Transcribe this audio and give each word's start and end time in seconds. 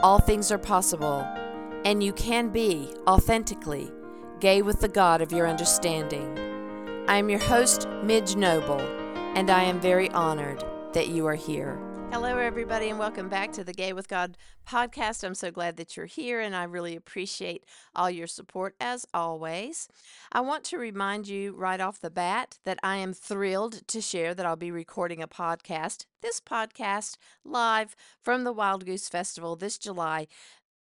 all 0.00 0.18
things 0.18 0.52
are 0.52 0.58
possible 0.58 1.26
and 1.84 2.02
you 2.02 2.12
can 2.12 2.48
be 2.50 2.92
authentically 3.06 3.90
gay 4.40 4.62
with 4.62 4.80
the 4.80 4.88
God 4.88 5.20
of 5.20 5.32
your 5.32 5.48
understanding. 5.48 6.38
I 7.08 7.16
am 7.16 7.28
your 7.28 7.40
host, 7.40 7.88
Midge 8.02 8.36
Noble, 8.36 8.80
and 9.34 9.50
I 9.50 9.64
am 9.64 9.80
very 9.80 10.10
honored 10.10 10.62
that 10.92 11.08
you 11.08 11.26
are 11.26 11.34
here. 11.34 11.87
Hello, 12.10 12.38
everybody, 12.38 12.88
and 12.88 12.98
welcome 12.98 13.28
back 13.28 13.52
to 13.52 13.62
the 13.62 13.74
Gay 13.74 13.92
with 13.92 14.08
God 14.08 14.38
podcast. 14.66 15.22
I'm 15.22 15.34
so 15.34 15.50
glad 15.50 15.76
that 15.76 15.94
you're 15.94 16.06
here, 16.06 16.40
and 16.40 16.56
I 16.56 16.64
really 16.64 16.96
appreciate 16.96 17.64
all 17.94 18.10
your 18.10 18.26
support 18.26 18.74
as 18.80 19.04
always. 19.12 19.88
I 20.32 20.40
want 20.40 20.64
to 20.64 20.78
remind 20.78 21.28
you 21.28 21.52
right 21.52 21.80
off 21.80 22.00
the 22.00 22.10
bat 22.10 22.58
that 22.64 22.78
I 22.82 22.96
am 22.96 23.12
thrilled 23.12 23.86
to 23.88 24.00
share 24.00 24.34
that 24.34 24.46
I'll 24.46 24.56
be 24.56 24.70
recording 24.70 25.22
a 25.22 25.28
podcast, 25.28 26.06
this 26.22 26.40
podcast, 26.40 27.18
live 27.44 27.94
from 28.22 28.44
the 28.44 28.52
Wild 28.54 28.86
Goose 28.86 29.10
Festival 29.10 29.54
this 29.54 29.76
July 29.76 30.28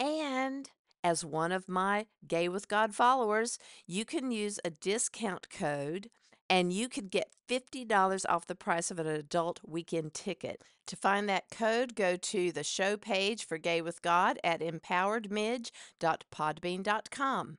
And 0.00 0.70
as 1.04 1.24
one 1.24 1.52
of 1.52 1.68
my 1.68 2.06
Gay 2.26 2.48
with 2.48 2.68
God 2.68 2.94
followers, 2.94 3.58
you 3.86 4.04
can 4.04 4.30
use 4.30 4.60
a 4.64 4.70
discount 4.70 5.50
code 5.50 6.08
and 6.48 6.72
you 6.72 6.88
could 6.88 7.10
get 7.10 7.32
$50 7.48 8.24
off 8.28 8.46
the 8.46 8.54
price 8.54 8.90
of 8.90 8.98
an 8.98 9.06
adult 9.06 9.60
weekend 9.66 10.12
ticket. 10.12 10.62
To 10.86 10.96
find 10.96 11.26
that 11.28 11.50
code, 11.50 11.94
go 11.94 12.16
to 12.16 12.52
the 12.52 12.64
show 12.64 12.96
page 12.96 13.46
for 13.46 13.58
Gay 13.58 13.80
with 13.80 14.02
God 14.02 14.38
at 14.44 14.60
empoweredmidge.podbean.com. 14.60 17.58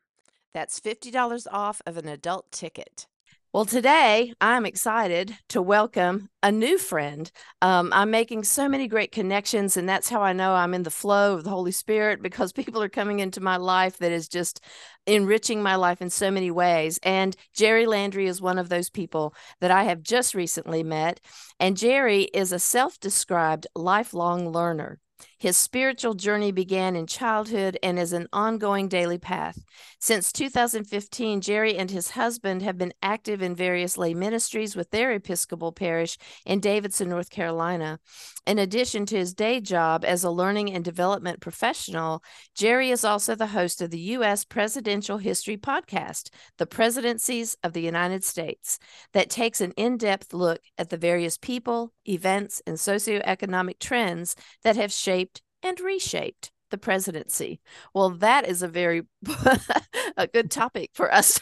That's 0.53 0.79
$50 0.79 1.47
off 1.51 1.81
of 1.87 1.97
an 1.97 2.07
adult 2.07 2.51
ticket. 2.51 3.07
Well, 3.53 3.65
today 3.65 4.33
I'm 4.41 4.65
excited 4.65 5.37
to 5.49 5.61
welcome 5.61 6.27
a 6.41 6.51
new 6.51 6.79
friend. 6.79 7.31
Um, 7.61 7.91
I'm 7.93 8.09
making 8.09 8.45
so 8.45 8.67
many 8.67 8.87
great 8.87 9.11
connections, 9.11 9.77
and 9.77 9.87
that's 9.87 10.09
how 10.09 10.23
I 10.23 10.33
know 10.33 10.55
I'm 10.55 10.73
in 10.73 10.81
the 10.81 10.89
flow 10.89 11.35
of 11.35 11.43
the 11.43 11.51
Holy 11.51 11.71
Spirit 11.71 12.23
because 12.23 12.51
people 12.51 12.81
are 12.81 12.89
coming 12.89 13.19
into 13.19 13.41
my 13.41 13.57
life 13.57 13.99
that 13.99 14.11
is 14.11 14.27
just 14.27 14.59
enriching 15.05 15.61
my 15.61 15.75
life 15.75 16.01
in 16.01 16.09
so 16.09 16.31
many 16.31 16.49
ways. 16.49 16.99
And 17.03 17.35
Jerry 17.53 17.85
Landry 17.85 18.25
is 18.25 18.41
one 18.41 18.57
of 18.57 18.69
those 18.69 18.89
people 18.89 19.35
that 19.61 19.69
I 19.69 19.83
have 19.83 20.01
just 20.01 20.33
recently 20.33 20.81
met. 20.81 21.19
And 21.59 21.77
Jerry 21.77 22.23
is 22.23 22.53
a 22.53 22.59
self 22.59 22.99
described 22.99 23.67
lifelong 23.75 24.51
learner. 24.51 24.97
His 25.43 25.57
spiritual 25.57 26.13
journey 26.13 26.53
began 26.53 26.95
in 26.95 27.05
childhood 27.05 27.77
and 27.83 27.99
is 27.99 28.13
an 28.13 28.29
ongoing 28.31 28.87
daily 28.87 29.17
path. 29.17 29.61
Since 29.99 30.31
2015, 30.31 31.41
Jerry 31.41 31.75
and 31.75 31.91
his 31.91 32.11
husband 32.11 32.61
have 32.61 32.77
been 32.77 32.93
active 33.03 33.41
in 33.41 33.53
various 33.53 33.97
lay 33.97 34.13
ministries 34.13 34.73
with 34.73 34.89
their 34.91 35.11
Episcopal 35.11 35.73
parish 35.73 36.17
in 36.45 36.61
Davidson, 36.61 37.09
North 37.09 37.29
Carolina. 37.29 37.99
In 38.45 38.57
addition 38.57 39.05
to 39.07 39.17
his 39.17 39.33
day 39.33 39.59
job 39.59 40.05
as 40.05 40.23
a 40.23 40.31
learning 40.31 40.73
and 40.73 40.83
development 40.83 41.41
professional, 41.41 42.23
Jerry 42.55 42.89
is 42.89 43.03
also 43.03 43.35
the 43.35 43.47
host 43.47 43.81
of 43.81 43.89
the 43.89 43.99
U.S. 43.99 44.45
Presidential 44.45 45.17
History 45.17 45.57
podcast, 45.57 46.29
The 46.57 46.65
Presidencies 46.65 47.57
of 47.63 47.73
the 47.73 47.81
United 47.81 48.23
States, 48.23 48.79
that 49.11 49.29
takes 49.29 49.59
an 49.59 49.73
in 49.75 49.97
depth 49.97 50.33
look 50.33 50.61
at 50.77 50.89
the 50.89 50.97
various 50.97 51.37
people, 51.37 51.91
events, 52.07 52.61
and 52.65 52.77
socioeconomic 52.77 53.79
trends 53.79 54.37
that 54.63 54.77
have 54.77 54.91
shaped 54.91 55.32
and 55.63 55.79
reshaped 55.79 56.51
the 56.73 56.77
presidency. 56.79 57.61
Well, 57.93 58.09
that 58.09 58.47
is 58.47 58.63
a 58.63 58.67
very 58.67 59.03
a 60.17 60.25
good 60.25 60.49
topic 60.49 60.89
for 60.95 61.13
us, 61.13 61.39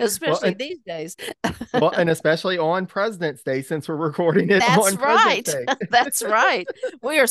especially 0.00 0.28
well, 0.30 0.40
and, 0.42 0.58
these 0.58 0.78
days. 0.86 1.16
well, 1.74 1.90
and 1.90 2.08
especially 2.08 2.56
on 2.56 2.86
President's 2.86 3.42
Day, 3.42 3.60
since 3.60 3.88
we're 3.88 3.96
recording 3.96 4.48
it. 4.50 4.60
That's 4.60 4.96
right. 4.96 5.48
That's 5.90 6.22
right. 6.22 6.66
We 7.02 7.18
are 7.18 7.26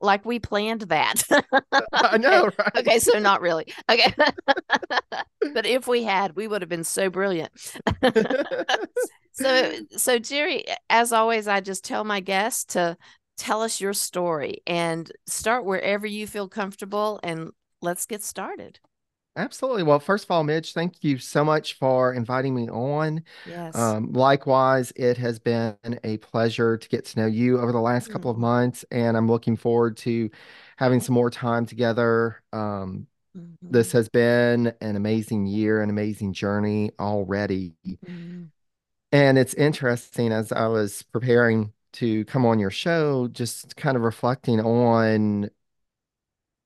like 0.00 0.24
we 0.24 0.38
planned 0.38 0.82
that. 0.82 1.24
I 1.92 2.18
know, 2.18 2.46
okay. 2.46 2.56
right? 2.56 2.76
Okay, 2.76 2.98
so 3.00 3.18
not 3.18 3.40
really. 3.40 3.66
Okay. 3.90 4.14
but 5.54 5.66
if 5.66 5.88
we 5.88 6.04
had, 6.04 6.36
we 6.36 6.46
would 6.46 6.62
have 6.62 6.68
been 6.68 6.84
so 6.84 7.10
brilliant. 7.10 7.50
so 9.32 9.72
so 9.96 10.20
Jerry, 10.20 10.66
as 10.88 11.12
always, 11.12 11.48
I 11.48 11.60
just 11.62 11.84
tell 11.84 12.04
my 12.04 12.20
guests 12.20 12.64
to 12.74 12.96
tell 13.38 13.62
us 13.62 13.80
your 13.80 13.94
story 13.94 14.62
and 14.66 15.10
start 15.26 15.64
wherever 15.64 16.06
you 16.06 16.26
feel 16.26 16.48
comfortable 16.48 17.20
and 17.22 17.50
let's 17.80 18.04
get 18.04 18.22
started. 18.22 18.80
Absolutely. 19.36 19.84
Well, 19.84 20.00
first 20.00 20.24
of 20.24 20.32
all, 20.32 20.42
Midge, 20.42 20.72
thank 20.72 21.04
you 21.04 21.16
so 21.18 21.44
much 21.44 21.74
for 21.74 22.12
inviting 22.12 22.56
me 22.56 22.68
on. 22.68 23.22
Yes. 23.46 23.76
Um, 23.76 24.12
likewise, 24.12 24.92
it 24.96 25.16
has 25.18 25.38
been 25.38 25.76
a 26.02 26.16
pleasure 26.16 26.76
to 26.76 26.88
get 26.88 27.04
to 27.06 27.20
know 27.20 27.26
you 27.26 27.60
over 27.60 27.70
the 27.70 27.78
last 27.78 28.04
mm-hmm. 28.04 28.14
couple 28.14 28.32
of 28.32 28.34
mm-hmm. 28.34 28.46
months, 28.46 28.84
and 28.90 29.16
I'm 29.16 29.28
looking 29.28 29.56
forward 29.56 29.96
to 29.98 30.28
having 30.76 31.00
some 31.00 31.14
more 31.14 31.30
time 31.30 31.66
together. 31.66 32.42
Um, 32.52 33.06
mm-hmm. 33.36 33.54
This 33.62 33.92
has 33.92 34.08
been 34.08 34.72
an 34.80 34.96
amazing 34.96 35.46
year, 35.46 35.82
an 35.82 35.90
amazing 35.90 36.32
journey 36.32 36.90
already. 36.98 37.76
Mm-hmm. 37.86 38.46
And 39.12 39.38
it's 39.38 39.54
interesting 39.54 40.32
as 40.32 40.50
I 40.50 40.66
was 40.66 41.04
preparing 41.12 41.72
to 41.98 42.24
come 42.26 42.46
on 42.46 42.58
your 42.58 42.70
show, 42.70 43.28
just 43.28 43.76
kind 43.76 43.96
of 43.96 44.02
reflecting 44.02 44.60
on 44.60 45.50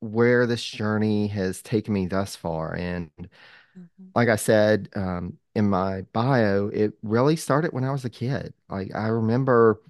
where 0.00 0.46
this 0.46 0.62
journey 0.62 1.28
has 1.28 1.62
taken 1.62 1.94
me 1.94 2.06
thus 2.06 2.36
far. 2.36 2.74
And 2.74 3.10
mm-hmm. 3.18 4.06
like 4.14 4.28
I 4.28 4.36
said 4.36 4.90
um, 4.94 5.38
in 5.54 5.70
my 5.70 6.02
bio, 6.12 6.68
it 6.68 6.94
really 7.02 7.36
started 7.36 7.72
when 7.72 7.84
I 7.84 7.92
was 7.92 8.04
a 8.04 8.10
kid. 8.10 8.52
Like 8.68 8.94
I 8.94 9.08
remember 9.08 9.80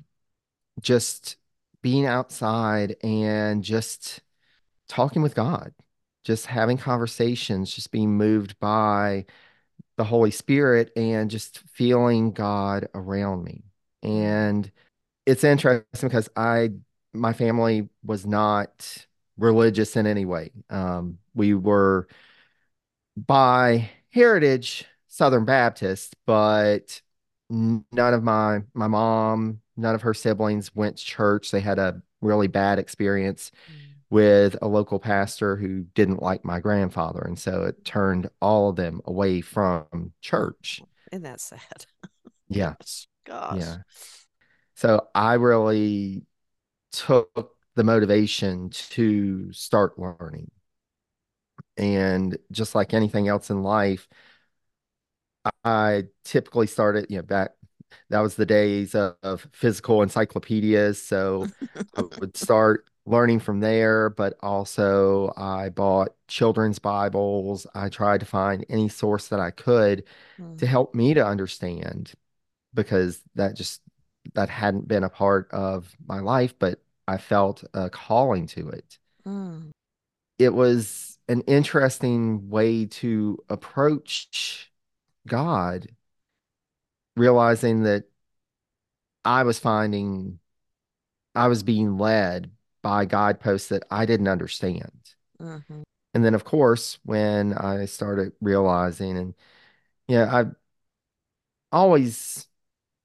just 0.81 1.37
being 1.83 2.06
outside 2.06 2.97
and 3.03 3.65
just 3.65 4.21
talking 4.89 5.23
with 5.23 5.35
God, 5.35 5.73
just 6.25 6.47
having 6.47 6.77
conversations, 6.77 7.75
just 7.75 7.91
being 7.91 8.17
moved 8.17 8.61
by 8.61 9.25
the 9.97 10.05
Holy 10.05 10.31
Spirit 10.31 10.93
and 10.94 11.31
just 11.31 11.59
feeling 11.61 12.31
God 12.33 12.89
around 12.94 13.43
me. 13.43 13.65
Mm-hmm. 14.05 14.17
And 14.17 14.73
it's 15.27 15.45
interesting 15.45 16.09
because 16.09 16.29
I 16.37 16.71
my 17.13 17.33
family 17.33 17.89
was 18.05 18.27
not 18.27 19.07
religious 19.37 19.97
in 19.97 20.07
any 20.07 20.25
way. 20.25 20.51
Um, 20.71 21.19
we 21.35 21.55
were 21.55 22.09
by 23.17 23.91
heritage 24.11 24.87
Southern 25.09 25.45
Baptist, 25.45 26.17
but 26.27 27.01
none 27.51 27.85
of 28.15 28.23
my 28.23 28.63
my 28.75 28.89
mom, 28.89 29.61
none 29.77 29.95
of 29.95 30.03
her 30.03 30.15
siblings 30.15 30.75
went 30.75 30.99
to 30.99 31.05
church. 31.05 31.51
They 31.51 31.61
had 31.61 31.79
a 31.79 32.03
really 32.21 32.49
bad 32.49 32.79
experience 32.79 33.53
mm. 33.71 33.95
with 34.11 34.57
a 34.63 34.69
local 34.69 34.99
pastor 34.99 35.57
who 35.57 35.83
didn't 35.95 36.23
like 36.23 36.45
my 36.45 36.61
grandfather, 36.61 37.21
and 37.21 37.39
so 37.39 37.65
it 37.65 37.85
turned 37.85 38.31
all 38.41 38.71
of 38.71 38.77
them 38.77 39.01
away 39.05 39.41
from 39.41 40.13
church. 40.21 40.83
And 41.11 41.25
that's 41.25 41.45
sad? 41.45 41.87
Yeah. 42.49 42.75
Gosh. 42.81 43.09
Gosh. 43.25 43.59
Yeah. 43.59 43.77
So 44.82 45.08
I 45.14 45.34
really 45.34 46.26
took 46.93 47.56
the 47.76 47.84
motivation 47.84 48.70
to 48.70 49.52
start 49.52 49.99
learning. 49.99 50.50
And 51.76 52.37
just 52.50 52.75
like 52.75 52.94
anything 52.94 53.29
else 53.29 53.50
in 53.50 53.62
life, 53.62 54.08
I 55.64 56.05
typically 56.25 56.67
started, 56.67 57.06
you 57.11 57.17
know, 57.17 57.23
back 57.23 57.52
that 58.11 58.20
was 58.20 58.37
the 58.37 58.46
days 58.46 58.94
of, 58.94 59.17
of 59.23 59.49
physical 59.52 60.02
encyclopedias. 60.02 61.02
So 61.02 61.50
I 61.96 62.02
would 62.20 62.37
start 62.37 62.87
learning 63.06 63.40
from 63.40 63.61
there, 63.61 64.11
but 64.11 64.34
also 64.43 65.32
I 65.37 65.70
bought 65.70 66.14
children's 66.29 66.79
Bibles. 66.79 67.67
I 67.75 67.88
tried 67.88 68.20
to 68.20 68.26
find 68.26 68.64
any 68.69 68.88
source 68.88 69.29
that 69.29 69.40
I 69.40 69.50
could 69.50 70.05
Mm. 70.38 70.58
to 70.58 70.67
help 70.67 70.94
me 70.94 71.14
to 71.14 71.26
understand 71.26 72.12
because 72.75 73.23
that 73.37 73.56
just 73.56 73.82
that 74.35 74.49
hadn't 74.49 74.89
been 74.89 75.05
a 75.05 75.09
part 75.09 75.51
of 75.51 75.95
my 76.07 76.21
life, 76.21 76.59
but 76.59 76.81
I 77.07 77.19
felt 77.19 77.65
a 77.75 77.91
calling 77.91 78.47
to 78.49 78.69
it. 78.71 78.99
Mm. 79.27 79.71
It 80.39 80.55
was 80.55 81.19
an 81.29 81.43
interesting 81.43 82.49
way 82.49 82.87
to 82.87 83.39
approach 83.49 84.73
God, 85.27 85.89
realizing 87.17 87.83
that 87.85 88.05
I 89.25 89.45
was 89.45 89.59
finding 89.59 90.39
I 91.35 91.49
was 91.49 91.63
being 91.63 91.97
led 91.97 92.51
by 92.83 93.05
guideposts 93.05 93.69
that 93.69 93.85
I 93.91 94.05
didn't 94.07 94.29
understand. 94.29 95.15
Mhm. 95.41 95.83
And 96.15 96.25
then, 96.25 96.35
of 96.35 96.45
course, 96.45 96.99
when 97.05 97.55
I 97.55 97.87
started 97.87 98.35
realizing, 98.41 99.17
and 99.17 99.35
yeah, 100.09 100.35
I 100.35 100.51
always 101.71 102.49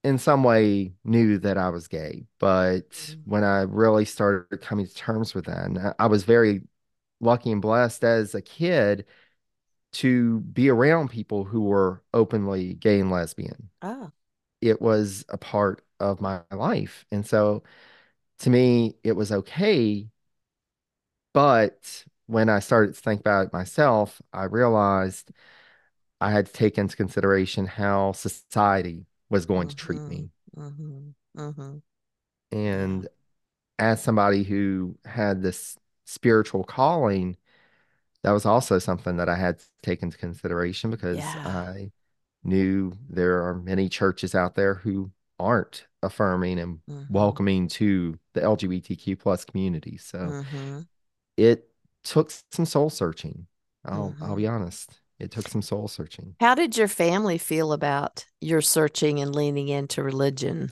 in 0.07 0.17
some 0.17 0.43
way 0.43 0.93
knew 1.03 1.37
that 1.39 1.57
I 1.57 1.69
was 1.69 1.87
gay, 1.87 2.25
but 2.39 2.91
Mhm. 2.91 3.23
when 3.25 3.43
I 3.43 3.61
really 3.63 4.05
started 4.05 4.61
coming 4.61 4.87
to 4.87 4.93
terms 4.93 5.35
with 5.35 5.45
that, 5.45 5.95
I 5.99 6.07
was 6.07 6.23
very 6.23 6.63
lucky 7.19 7.51
and 7.51 7.61
blessed 7.61 8.03
as 8.03 8.35
a 8.35 8.41
kid 8.41 9.05
to 9.93 10.41
be 10.41 10.69
around 10.69 11.09
people 11.09 11.45
who 11.45 11.61
were 11.63 12.03
openly 12.13 12.75
gay 12.75 12.99
and 12.99 13.11
lesbian. 13.11 13.69
Oh. 13.81 14.11
It 14.61 14.81
was 14.81 15.25
a 15.29 15.37
part 15.37 15.83
of 15.99 16.21
my 16.21 16.41
life. 16.51 17.05
And 17.11 17.25
so 17.25 17.63
to 18.39 18.49
me, 18.49 18.97
it 19.03 19.13
was 19.13 19.31
okay. 19.31 20.09
But 21.33 22.05
when 22.25 22.49
I 22.49 22.59
started 22.59 22.95
to 22.95 23.01
think 23.01 23.19
about 23.21 23.47
it 23.47 23.53
myself, 23.53 24.21
I 24.33 24.45
realized 24.45 25.31
I 26.21 26.31
had 26.31 26.47
to 26.47 26.53
take 26.53 26.77
into 26.77 26.97
consideration 26.97 27.67
how 27.67 28.13
society 28.13 29.07
was 29.29 29.45
going 29.45 29.67
to 29.69 29.75
treat 29.75 30.05
Mhm. 30.05 30.07
me. 30.07 30.29
Mhm. 30.55 31.15
Mhm. 31.35 31.81
And 32.51 33.07
as 33.79 34.03
somebody 34.03 34.43
who 34.43 34.97
had 35.05 35.41
this 35.41 35.77
spiritual 36.05 36.63
calling, 36.63 37.37
that 38.23 38.31
was 38.31 38.45
also 38.45 38.79
something 38.79 39.17
that 39.17 39.29
I 39.29 39.35
had 39.37 39.59
to 39.59 39.65
take 39.83 40.03
into 40.03 40.17
consideration 40.17 40.91
because 40.91 41.35
Yeah. 41.35 41.45
I 41.45 41.91
knew 42.43 42.93
there 43.09 43.47
are 43.47 43.55
many 43.55 43.89
churches 43.89 44.35
out 44.35 44.55
there 44.55 44.75
who 44.75 45.11
aren't 45.39 45.87
affirming 46.03 46.59
and 46.59 46.81
Mhm. 46.87 47.07
welcoming 47.09 47.67
to 47.69 48.19
the 48.33 48.43
LGBTQ 48.43 49.17
plus 49.17 49.45
community. 49.45 49.97
So 49.97 50.35
Mhm. 50.41 50.87
it 51.37 51.69
took 52.03 52.31
some 52.51 52.65
soul 52.65 52.89
searching. 52.89 53.47
I'll 53.85 54.17
I'll 54.21 54.35
be 54.35 54.47
honest. 54.47 55.01
It 55.19 55.31
took 55.31 55.47
some 55.47 55.61
soul 55.61 55.87
searching. 55.87 56.35
How 56.39 56.53
did 56.55 56.77
your 56.77 56.87
family 56.87 57.37
feel 57.37 57.73
about 57.73 58.25
your 58.39 58.61
searching 58.61 59.19
and 59.19 59.35
leaning 59.35 59.67
into 59.67 60.03
religion? 60.03 60.69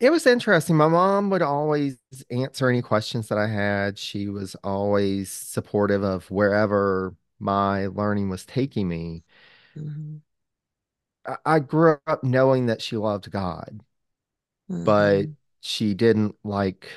It 0.00 0.10
was 0.10 0.26
interesting. 0.26 0.76
My 0.76 0.86
mom 0.86 1.28
would 1.30 1.42
always 1.42 1.98
answer 2.30 2.68
any 2.68 2.82
questions 2.82 3.28
that 3.28 3.38
I 3.38 3.48
had. 3.48 3.98
She 3.98 4.28
was 4.28 4.54
always 4.62 5.30
supportive 5.30 6.04
of 6.04 6.30
wherever 6.30 7.16
my 7.40 7.88
learning 7.88 8.28
was 8.28 8.46
taking 8.46 8.88
me. 8.88 9.24
Mhm. 9.76 10.22
I, 11.44 11.58
grew 11.58 11.98
up 12.06 12.24
knowing 12.24 12.66
that 12.66 12.80
she 12.80 12.96
loved 12.96 13.30
God, 13.30 13.80
but 14.68 15.26
Mhm. 15.26 15.36
she 15.60 15.94
didn't 15.94 16.36
like 16.44 16.88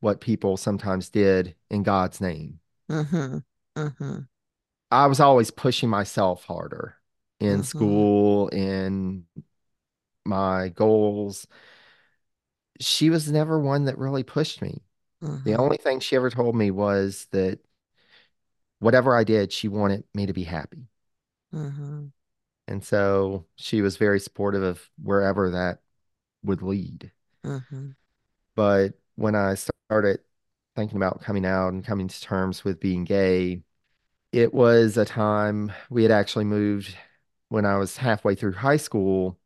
what 0.00 0.20
people 0.20 0.56
sometimes 0.56 1.10
did 1.10 1.54
in 1.70 1.82
God's 1.82 2.20
name. 2.20 2.60
Mhm. 2.88 3.44
Mhm. 3.76 4.28
I 4.90 5.06
was 5.06 5.20
always 5.20 5.50
pushing 5.50 5.88
myself 5.90 6.44
harder 6.44 6.96
in 7.40 7.62
Mhm. 7.62 7.62
school, 7.62 8.48
in 8.48 9.26
my 10.24 10.68
goals. 10.68 11.46
She 12.80 13.10
was 13.10 13.30
never 13.30 13.58
one 13.58 13.84
that 13.84 13.98
really 13.98 14.22
pushed 14.22 14.60
me. 14.62 14.82
The 15.44 15.54
Mhm. 15.54 15.56
only 15.56 15.78
thing 15.78 16.00
she 16.00 16.16
ever 16.16 16.30
told 16.30 16.56
me 16.56 16.70
was 16.70 17.26
that 17.32 17.60
whatever 18.78 19.14
I 19.16 19.24
did, 19.24 19.52
she 19.52 19.68
wanted 19.68 20.04
me 20.14 20.26
to 20.26 20.32
be 20.32 20.44
happy. 20.44 20.88
Mhm. 21.52 22.12
And 22.68 22.82
so 22.84 23.46
she 23.56 23.80
was 23.82 23.96
very 23.96 24.20
supportive 24.20 24.62
of 24.62 24.90
wherever 25.02 25.50
that 25.50 25.80
would 26.44 26.62
lead. 26.62 27.12
Mhm. 27.44 27.96
But 28.54 28.94
when 29.16 29.34
I 29.34 29.54
started 29.54 30.20
thinking 30.74 30.96
about 30.96 31.22
coming 31.22 31.44
out 31.46 31.72
and 31.72 31.84
coming 31.84 32.08
to 32.08 32.20
terms 32.20 32.64
with 32.64 32.80
being 32.80 33.04
gay, 33.04 33.62
it 34.36 34.54
was 34.54 34.98
a 34.98 35.06
time 35.06 35.72
we 35.90 36.04
had 36.04 36.12
actually 36.12 36.46
moved 36.46 36.96
when 37.50 37.66
I 37.66 37.78
was 37.78 37.98
halfway 37.98 38.36
through 38.36 38.54
high 38.54 38.78
school. 38.78 39.38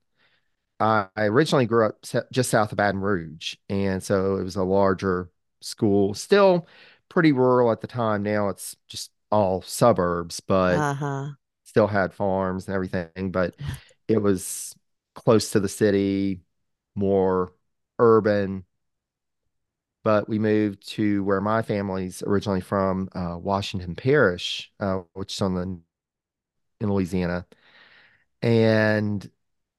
I 0.81 1.09
I 1.17 1.27
originally 1.27 1.67
grew 1.67 1.87
up 1.87 2.05
just 2.33 2.51
south 2.51 2.73
of 2.73 2.79
Baton 2.79 3.01
Rouge, 3.01 3.57
and 3.69 4.03
so 4.03 4.37
it 4.37 4.45
was 4.45 4.57
a 4.57 4.65
larger 4.65 5.31
school, 5.63 6.15
still 6.15 6.67
pretty 7.09 7.33
rural 7.33 7.73
at 7.73 7.81
the 7.83 7.87
time. 7.89 8.23
Now 8.25 8.49
it's 8.51 8.77
just 8.89 9.13
all 9.33 9.63
suburbs, 9.63 10.41
but 10.41 10.87
Uh-huh. 10.87 11.37
still 11.65 11.87
had 11.89 12.15
farms 12.15 12.67
and 12.69 12.75
everything. 12.75 13.31
But 13.33 13.57
it 14.09 14.19
was 14.19 14.75
close 15.15 15.51
to 15.53 15.61
the 15.61 15.69
city, 15.69 16.43
more 16.95 17.53
urban. 17.99 18.65
But 20.03 20.29
we 20.29 20.39
moved 20.39 20.87
to 20.91 21.23
where 21.25 21.41
my 21.43 21.63
family's 21.63 22.23
originally 22.23 22.63
from, 22.63 23.09
uh, 23.15 23.37
Washington 23.39 23.95
Parish, 23.95 24.73
uh, 24.81 25.03
which 25.13 25.35
is 25.35 25.43
on 25.43 25.55
the 25.55 25.81
in 26.81 26.91
Louisiana, 26.93 27.47
and 28.43 29.31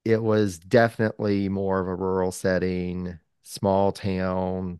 it 0.06 0.22
was 0.22 0.60
definitely 0.60 1.50
more 1.50 1.80
of 1.80 1.88
a 1.88 1.96
rural 1.96 2.32
setting, 2.32 3.20
small 3.44 3.92
town. 3.92 4.80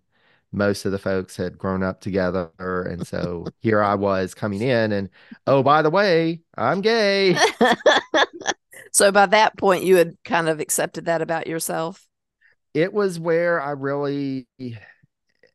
Most 0.52 0.86
of 0.86 0.92
the 0.92 1.00
folks 1.00 1.38
had 1.38 1.58
grown 1.58 1.84
up 1.84 2.02
together, 2.02 2.52
and 2.60 3.08
so 3.08 3.48
here 3.62 3.82
I 3.82 3.96
was 3.96 4.34
coming 4.34 4.62
in, 4.62 4.92
and 4.92 5.10
oh, 5.48 5.64
by 5.64 5.82
the 5.82 5.90
way, 5.90 6.42
I'm 6.58 6.82
gay. 6.82 7.38
So 8.92 9.12
by 9.12 9.26
that 9.28 9.58
point, 9.58 9.84
you 9.84 9.96
had 9.96 10.18
kind 10.26 10.50
of 10.50 10.60
accepted 10.60 11.06
that 11.06 11.22
about 11.22 11.48
yourself? 11.48 12.08
It 12.74 12.94
was 12.94 13.20
where 13.20 13.62
I 13.62 13.72
really, 13.72 14.48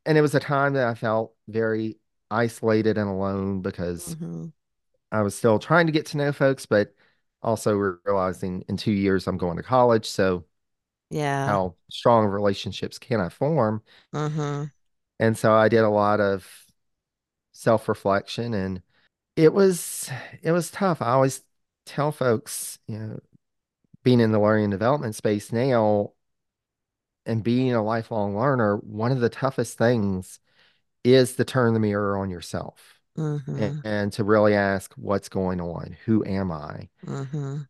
and 0.06 0.18
it 0.18 0.22
was 0.22 0.34
a 0.36 0.40
time 0.40 0.74
that 0.74 0.88
I 0.88 0.94
felt 0.94 1.34
very 1.48 1.98
isolated 2.30 2.98
and 2.98 3.10
alone 3.10 3.62
because 3.62 4.16
Mhm. 4.16 4.52
I 5.12 5.22
was 5.22 5.34
still 5.36 5.58
trying 5.58 5.86
to 5.86 5.92
get 5.92 6.06
to 6.06 6.16
know 6.18 6.32
folks, 6.32 6.66
but 6.66 6.94
also 7.42 7.74
realizing 8.06 8.64
in 8.68 8.76
two 8.76 8.92
years 8.92 9.26
I'm 9.26 9.38
going 9.38 9.56
to 9.58 9.62
college. 9.62 10.06
So 10.06 10.44
Yeah. 11.10 11.46
how 11.46 11.76
strong 11.90 12.26
relationships 12.26 12.98
can 12.98 13.20
I 13.20 13.28
form? 13.28 13.82
Mhm. 14.12 14.70
And 15.18 15.36
so 15.36 15.52
I 15.54 15.68
did 15.68 15.80
a 15.84 15.88
lot 15.88 16.20
of 16.20 16.46
self-reflection 17.52 18.54
and 18.54 18.82
it 19.36 19.52
was 19.54 20.10
it 20.42 20.52
was 20.52 20.70
tough. 20.70 21.02
I 21.02 21.12
always 21.12 21.42
tell 21.86 22.12
folks, 22.12 22.78
you 22.88 22.98
know, 22.98 23.20
being 24.04 24.20
in 24.20 24.32
the 24.32 24.40
learning 24.40 24.66
and 24.66 24.72
development 24.72 25.16
space 25.16 25.52
now 25.52 26.12
and 27.26 27.42
being 27.42 27.74
a 27.74 27.82
lifelong 27.82 28.36
learner, 28.36 28.76
one 28.78 29.12
of 29.12 29.20
the 29.20 29.28
toughest 29.28 29.76
things 29.76 30.38
is 31.04 31.36
to 31.36 31.44
turn 31.44 31.74
the 31.74 31.80
mirror 31.80 32.16
on 32.16 32.30
yourself 32.30 33.00
and, 33.16 33.36
Mhm. 33.46 33.84
and 33.84 34.12
to 34.14 34.24
really 34.24 34.54
ask 34.54 34.92
what's 34.94 35.28
going 35.28 35.60
on? 35.60 35.96
Who 36.06 36.24
am 36.24 36.50
I? 36.52 36.88
Mhm. 37.04 37.68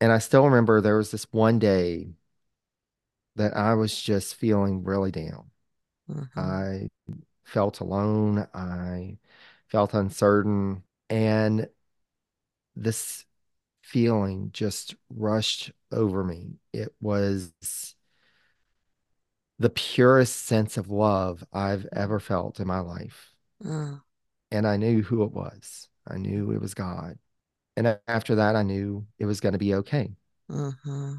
And 0.00 0.12
I 0.12 0.18
still 0.18 0.44
remember 0.44 0.80
there 0.80 0.96
was 0.96 1.10
this 1.10 1.32
one 1.32 1.58
day 1.58 2.14
that 3.36 3.56
I 3.56 3.74
was 3.74 4.00
just 4.00 4.34
feeling 4.34 4.84
really 4.84 5.10
down. 5.10 5.50
Mhm. 6.10 6.28
I 6.36 6.90
felt 7.44 7.80
alone. 7.80 8.48
I 8.54 9.18
felt 9.68 9.94
uncertain. 9.94 10.82
And 11.10 11.68
this 12.76 13.24
feeling 13.82 14.50
just 14.52 14.94
rushed 15.08 15.72
over 15.90 16.22
me. 16.22 16.58
It 16.72 16.94
was 17.00 17.52
the 19.58 19.70
purest 19.70 20.46
sense 20.46 20.76
of 20.76 20.90
love 20.90 21.44
I've 21.52 21.86
ever 21.92 22.20
felt 22.20 22.60
in 22.60 22.66
my 22.66 22.80
life. 22.80 23.34
Mm. 23.62 24.00
And 24.50 24.66
I 24.66 24.76
knew 24.76 25.02
who 25.02 25.24
it 25.24 25.32
was. 25.32 25.88
I 26.06 26.16
knew 26.16 26.52
it 26.52 26.60
was 26.60 26.74
God. 26.74 27.18
And 27.76 27.98
after 28.08 28.36
that, 28.36 28.56
I 28.56 28.62
knew 28.62 29.06
it 29.18 29.26
was 29.26 29.40
going 29.40 29.52
to 29.52 29.58
be 29.58 29.74
okay. 29.74 30.10
Mm-hmm. 30.50 31.14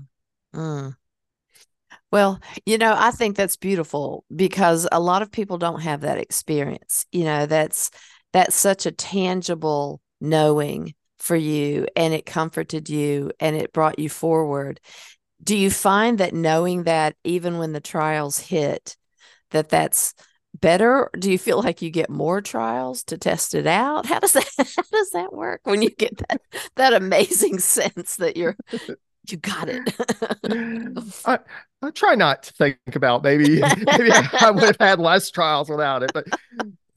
Mm. 0.55 0.95
Well, 2.11 2.39
you 2.65 2.77
know, 2.77 2.95
I 2.97 3.11
think 3.11 3.35
that's 3.35 3.55
beautiful 3.55 4.25
because 4.35 4.87
a 4.91 4.99
lot 4.99 5.21
of 5.21 5.31
people 5.31 5.57
don't 5.57 5.81
have 5.81 6.01
that 6.01 6.17
experience. 6.17 7.05
You 7.11 7.23
know, 7.25 7.45
that's 7.45 7.91
that's 8.33 8.55
such 8.55 8.85
a 8.85 8.91
tangible 8.91 10.01
knowing 10.21 10.93
for 11.19 11.35
you 11.35 11.85
and 11.95 12.13
it 12.13 12.25
comforted 12.25 12.89
you 12.89 13.31
and 13.39 13.55
it 13.55 13.73
brought 13.73 13.99
you 13.99 14.09
forward. 14.09 14.79
Do 15.43 15.57
you 15.57 15.71
find 15.71 16.17
that 16.17 16.33
knowing 16.33 16.83
that 16.83 17.15
even 17.23 17.57
when 17.57 17.73
the 17.73 17.79
trials 17.79 18.39
hit 18.39 18.97
that 19.51 19.69
that's 19.69 20.13
better? 20.59 21.09
Do 21.17 21.31
you 21.31 21.37
feel 21.37 21.61
like 21.61 21.81
you 21.81 21.89
get 21.89 22.09
more 22.09 22.41
trials 22.41 23.03
to 23.05 23.17
test 23.17 23.55
it 23.55 23.67
out? 23.67 24.05
How 24.05 24.19
does 24.19 24.33
that 24.33 24.49
how 24.57 24.83
does 24.91 25.11
that 25.11 25.33
work 25.33 25.61
when 25.63 25.81
you 25.81 25.89
get 25.89 26.17
that 26.17 26.41
that 26.75 26.93
amazing 26.93 27.59
sense 27.59 28.17
that 28.17 28.37
you're 28.37 28.55
you 29.31 29.37
got 29.37 29.69
it. 29.69 29.81
I, 31.25 31.39
I 31.81 31.91
try 31.91 32.15
not 32.15 32.43
to 32.43 32.53
think 32.53 32.77
about 32.95 33.23
maybe 33.23 33.61
maybe 33.61 34.11
I 34.11 34.51
would 34.51 34.63
have 34.63 34.77
had 34.79 34.99
less 34.99 35.29
trials 35.29 35.69
without 35.69 36.03
it, 36.03 36.11
but 36.13 36.25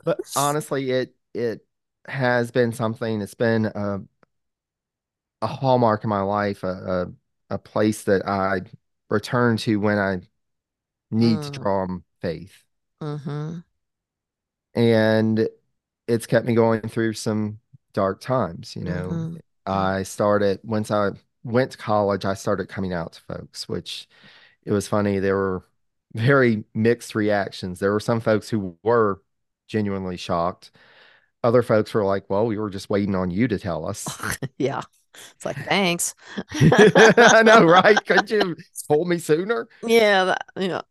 but 0.05 0.19
honestly, 0.37 0.91
it 0.91 1.15
it 1.35 1.67
has 2.07 2.51
been 2.51 2.73
something. 2.73 3.21
It's 3.21 3.35
been 3.35 3.67
a 3.67 4.01
a 5.43 5.47
hallmark 5.47 6.05
in 6.05 6.11
my 6.11 6.23
life, 6.23 6.63
a 6.63 6.69
a, 6.69 7.07
a 7.53 7.59
place 7.59 8.05
that 8.05 8.27
I 8.27 8.63
return 9.11 9.59
to 9.59 9.77
when 9.77 9.99
I 9.99 10.21
need 11.11 11.39
mm. 11.39 11.45
to 11.45 11.51
draw 11.51 11.83
on 11.83 12.03
faith. 12.21 12.65
Mm-hmm. 13.03 13.59
And 14.75 15.49
it's 16.09 16.27
kept 16.27 16.47
me 16.47 16.55
going 16.55 16.81
through 16.81 17.13
some 17.13 17.59
dark 17.93 18.21
times. 18.21 18.75
You 18.75 18.85
know, 18.85 19.09
mm-hmm. 19.13 19.37
I 19.67 20.03
started 20.03 20.61
once 20.65 20.91
I 20.91 21.11
went 21.45 21.73
to 21.73 21.79
college, 21.79 22.25
I 22.25 22.35
started 22.35 22.69
coming 22.69 22.95
out 22.95 23.13
to 23.13 23.21
folks, 23.21 23.69
which 23.69 24.09
it 24.65 24.73
was 24.73 24.89
funny. 24.89 25.19
There 25.19 25.37
were 25.37 25.65
very 26.15 26.65
mixed 26.75 27.15
reactions. 27.15 27.81
There 27.81 27.93
were 27.93 28.01
some 28.01 28.21
folks 28.21 28.49
who 28.49 28.79
were 28.83 29.23
genuinely 29.69 30.17
shocked. 30.17 30.71
Other 31.45 31.63
folks 31.63 31.93
were 31.93 32.05
like, 32.05 32.31
well, 32.31 32.47
we 32.47 32.57
were 32.57 32.71
just 32.71 32.89
waiting 32.89 33.15
on 33.15 33.31
you 33.31 33.49
to 33.49 33.59
tell 33.59 33.87
us. 33.87 34.07
yeah. 34.59 34.83
It's 35.35 35.45
like, 35.45 35.57
thanks. 35.67 36.15
I 36.53 37.43
know, 37.45 37.65
right? 37.65 38.03
Could 38.05 38.31
you 38.31 38.57
told 38.89 39.09
me 39.09 39.19
sooner? 39.19 39.69
Yeah. 39.87 40.25
That, 40.25 40.45
yeah. 40.57 40.83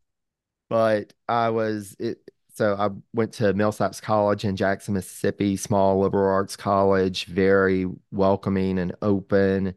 But 0.70 1.14
I 1.28 1.50
was, 1.50 1.96
it, 2.00 2.20
so 2.54 2.76
I 2.76 2.90
went 3.14 3.34
to 3.34 3.54
Millsaps 3.54 4.02
College 4.02 4.46
in 4.46 4.56
Jackson, 4.56 4.94
Mississippi, 4.94 5.58
small 5.58 6.00
liberal 6.00 6.32
arts 6.32 6.56
college, 6.56 7.26
very 7.26 7.88
welcoming 8.12 8.78
and 8.78 8.94
open. 9.02 9.76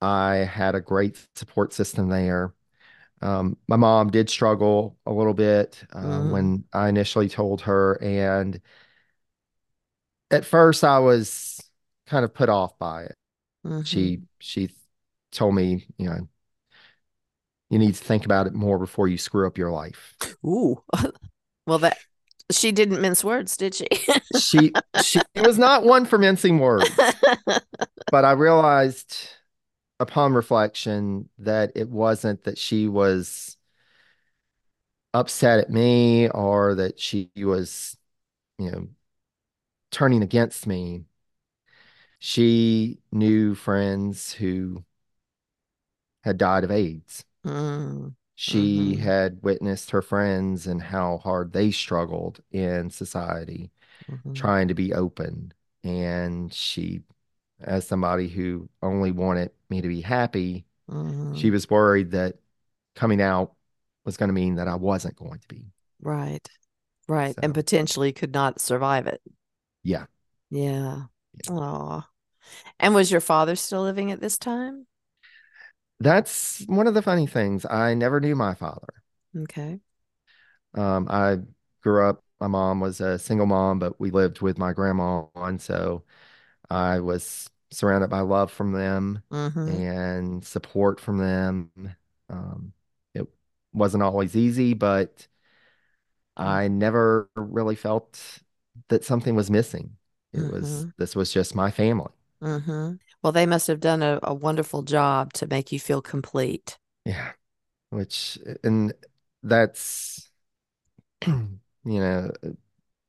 I 0.00 0.36
had 0.36 0.74
a 0.74 0.80
great 0.80 1.18
support 1.34 1.72
system 1.72 2.08
there. 2.08 2.52
Um, 3.22 3.56
my 3.68 3.76
mom 3.76 4.10
did 4.10 4.28
struggle 4.28 4.98
a 5.06 5.12
little 5.12 5.32
bit 5.32 5.82
uh, 5.94 6.02
mm. 6.02 6.30
when 6.30 6.64
I 6.72 6.90
initially 6.90 7.28
told 7.28 7.62
her, 7.62 7.94
and 8.02 8.60
at 10.30 10.44
first 10.44 10.84
I 10.84 10.98
was 10.98 11.60
kind 12.06 12.24
of 12.24 12.34
put 12.34 12.50
off 12.50 12.78
by 12.78 13.04
it. 13.04 13.16
Mm-hmm. 13.64 13.82
She 13.82 14.20
she 14.38 14.70
told 15.32 15.54
me, 15.54 15.86
you 15.98 16.08
know, 16.08 16.28
you 17.70 17.78
need 17.78 17.94
to 17.94 18.04
think 18.04 18.24
about 18.24 18.46
it 18.46 18.54
more 18.54 18.78
before 18.78 19.08
you 19.08 19.18
screw 19.18 19.46
up 19.46 19.58
your 19.58 19.70
life. 19.70 20.14
Ooh, 20.44 20.82
well 21.66 21.78
that 21.78 21.98
she 22.52 22.72
didn't 22.72 23.00
mince 23.00 23.24
words, 23.24 23.56
did 23.56 23.74
she? 23.74 23.88
she 24.38 24.72
she 25.02 25.20
was 25.36 25.58
not 25.58 25.84
one 25.84 26.04
for 26.04 26.18
mincing 26.18 26.58
words, 26.58 26.90
but 28.10 28.24
I 28.24 28.32
realized 28.32 29.16
upon 30.00 30.34
reflection 30.34 31.28
that 31.38 31.72
it 31.74 31.88
wasn't 31.88 32.44
that 32.44 32.58
she 32.58 32.88
was 32.88 33.56
upset 35.14 35.60
at 35.60 35.70
me 35.70 36.28
or 36.28 36.74
that 36.74 37.00
she 37.00 37.30
was, 37.36 37.96
you 38.58 38.70
know, 38.70 38.88
turning 39.90 40.22
against 40.22 40.66
me. 40.66 41.04
She 42.26 43.00
knew 43.12 43.54
friends 43.54 44.32
who 44.32 44.82
had 46.22 46.38
died 46.38 46.64
of 46.64 46.70
AIDS. 46.70 47.22
Mm. 47.44 48.14
She 48.34 48.92
mm-hmm. 48.92 49.02
had 49.02 49.42
witnessed 49.42 49.90
her 49.90 50.00
friends 50.00 50.66
and 50.66 50.80
how 50.80 51.18
hard 51.18 51.52
they 51.52 51.70
struggled 51.70 52.40
in 52.50 52.88
society, 52.88 53.70
mm-hmm. 54.10 54.32
trying 54.32 54.68
to 54.68 54.74
be 54.74 54.94
open. 54.94 55.52
And 55.82 56.50
she 56.50 57.02
as 57.60 57.86
somebody 57.86 58.28
who 58.28 58.70
only 58.80 59.10
wanted 59.10 59.50
me 59.68 59.82
to 59.82 59.88
be 59.88 60.00
happy, 60.00 60.64
mm-hmm. 60.90 61.34
she 61.34 61.50
was 61.50 61.68
worried 61.68 62.12
that 62.12 62.36
coming 62.94 63.20
out 63.20 63.52
was 64.06 64.16
going 64.16 64.30
to 64.30 64.34
mean 64.34 64.54
that 64.54 64.66
I 64.66 64.76
wasn't 64.76 65.16
going 65.16 65.40
to 65.40 65.48
be. 65.48 65.66
Right. 66.00 66.48
Right. 67.06 67.34
So, 67.34 67.40
and 67.42 67.52
potentially 67.52 68.14
could 68.14 68.32
not 68.32 68.62
survive 68.62 69.08
it. 69.08 69.20
Yeah. 69.82 70.06
Yeah. 70.48 71.02
Oh. 71.50 72.02
And 72.78 72.94
was 72.94 73.10
your 73.10 73.20
father 73.20 73.56
still 73.56 73.82
living 73.82 74.10
at 74.10 74.20
this 74.20 74.38
time? 74.38 74.86
That's 76.00 76.64
one 76.66 76.86
of 76.86 76.94
the 76.94 77.02
funny 77.02 77.26
things. 77.26 77.64
I 77.64 77.94
never 77.94 78.20
knew 78.20 78.34
my 78.34 78.54
father. 78.54 78.88
Okay. 79.36 79.80
Um, 80.74 81.06
I 81.08 81.38
grew 81.82 82.08
up, 82.08 82.22
my 82.40 82.46
mom 82.46 82.80
was 82.80 83.00
a 83.00 83.18
single 83.18 83.46
mom, 83.46 83.78
but 83.78 83.98
we 84.00 84.10
lived 84.10 84.40
with 84.40 84.58
my 84.58 84.72
grandma. 84.72 85.24
And 85.34 85.60
so 85.60 86.04
I 86.68 87.00
was 87.00 87.48
surrounded 87.70 88.10
by 88.10 88.20
love 88.20 88.50
from 88.50 88.72
them 88.72 89.22
mm-hmm. 89.30 89.68
and 89.68 90.44
support 90.44 91.00
from 91.00 91.18
them. 91.18 91.70
Um, 92.28 92.72
it 93.14 93.26
wasn't 93.72 94.02
always 94.02 94.36
easy, 94.36 94.74
but. 94.74 95.26
I 96.36 96.66
never 96.66 97.30
really 97.36 97.76
felt 97.76 98.20
that 98.88 99.04
something 99.04 99.36
was 99.36 99.52
missing. 99.52 99.96
It 100.32 100.38
mm-hmm. 100.38 100.52
was 100.52 100.86
this 100.98 101.14
was 101.14 101.32
just 101.32 101.54
my 101.54 101.70
family. 101.70 102.10
Mm-hmm. 102.44 102.94
Well, 103.22 103.32
they 103.32 103.46
must 103.46 103.66
have 103.68 103.80
done 103.80 104.02
a, 104.02 104.20
a 104.22 104.34
wonderful 104.34 104.82
job 104.82 105.32
to 105.34 105.46
make 105.46 105.72
you 105.72 105.80
feel 105.80 106.02
complete. 106.02 106.76
Yeah, 107.06 107.32
which 107.90 108.38
and 108.62 108.92
that's 109.42 110.28
you 111.26 111.50
know 111.84 112.30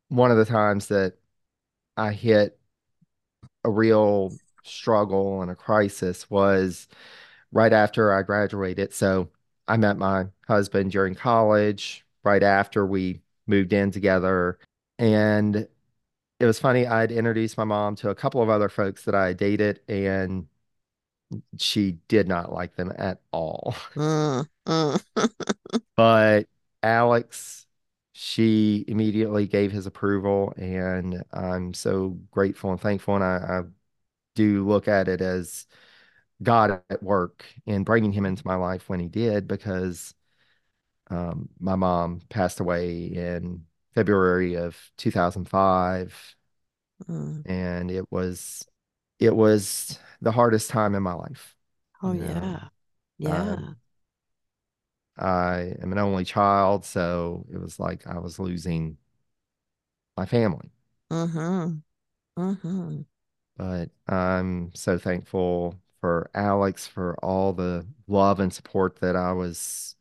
one 0.07 0.31
of 0.31 0.37
the 0.37 0.45
times 0.45 0.87
that 0.87 1.15
I 1.97 2.13
hit 2.13 2.57
a 3.63 3.69
real 3.69 4.33
struggle 4.63 5.41
and 5.41 5.51
a 5.51 5.55
crisis 5.55 6.29
was 6.29 6.87
right 7.51 7.73
after 7.73 8.13
I 8.13 8.21
graduated. 8.21 8.93
So 8.93 9.29
I 9.67 9.77
met 9.77 9.97
my 9.97 10.27
husband 10.47 10.91
during 10.91 11.15
college, 11.15 12.05
right 12.23 12.43
after 12.43 12.85
we 12.85 13.21
moved 13.47 13.73
in 13.73 13.91
together. 13.91 14.59
And 14.97 15.67
it 16.39 16.45
was 16.45 16.59
funny, 16.59 16.85
I'd 16.85 17.11
introduced 17.11 17.57
my 17.57 17.63
mom 17.63 17.95
to 17.97 18.09
a 18.09 18.15
couple 18.15 18.41
of 18.41 18.49
other 18.49 18.69
folks 18.69 19.03
that 19.05 19.15
I 19.15 19.33
dated, 19.33 19.81
and 19.87 20.47
she 21.57 21.93
did 22.07 22.27
not 22.27 22.51
like 22.51 22.75
them 22.75 22.91
at 22.97 23.21
all. 23.31 23.75
Mm, 23.95 24.47
mm. 24.67 25.01
but 25.95 26.47
Alex, 26.83 27.65
she 28.13 28.85
immediately 28.87 29.47
gave 29.47 29.71
his 29.71 29.85
approval, 29.87 30.53
and 30.57 31.23
I'm 31.33 31.73
so 31.73 32.17
grateful 32.31 32.71
and 32.71 32.79
thankful. 32.79 33.15
And 33.15 33.23
I, 33.23 33.37
I 33.37 33.61
do 34.35 34.67
look 34.67 34.87
at 34.87 35.07
it 35.07 35.21
as 35.21 35.67
God 36.43 36.81
at 36.89 37.03
work 37.03 37.45
in 37.65 37.83
bringing 37.83 38.11
him 38.13 38.25
into 38.25 38.47
my 38.47 38.55
life 38.55 38.89
when 38.89 38.99
he 38.99 39.07
did 39.07 39.47
because 39.47 40.13
um, 41.09 41.49
my 41.59 41.75
mom 41.75 42.21
passed 42.29 42.59
away 42.59 43.05
in 43.05 43.65
February 43.95 44.55
of 44.55 44.77
2005 44.97 46.35
mm. 47.07 47.45
and 47.45 47.91
it 47.91 48.11
was 48.11 48.65
it 49.19 49.35
was 49.35 49.99
the 50.21 50.31
hardest 50.31 50.69
time 50.69 50.95
in 50.95 51.03
my 51.03 51.13
life. 51.13 51.55
Oh 52.01 52.13
you 52.13 52.19
know? 52.19 52.29
yeah. 52.29 52.69
Yeah. 53.17 53.55
Um, 53.55 53.77
I 55.17 55.75
am 55.81 55.91
an 55.93 55.97
only 55.97 56.25
child, 56.25 56.85
so 56.85 57.45
it 57.51 57.57
was 57.57 57.79
like 57.79 58.05
I 58.07 58.19
was 58.19 58.39
losing 58.39 58.97
my 60.17 60.25
family. 60.25 60.71
Mhm. 61.09 61.81
Mhm. 62.37 63.05
But 63.57 63.91
I'm 64.07 64.73
so 64.75 64.97
thankful 64.97 65.79
for 66.01 66.29
Alex 66.33 66.87
for 66.87 67.15
all 67.23 67.53
the 67.53 67.87
love 68.07 68.39
and 68.39 68.53
support 68.53 68.97
that 68.97 69.15
I 69.15 69.31
was 69.33 69.95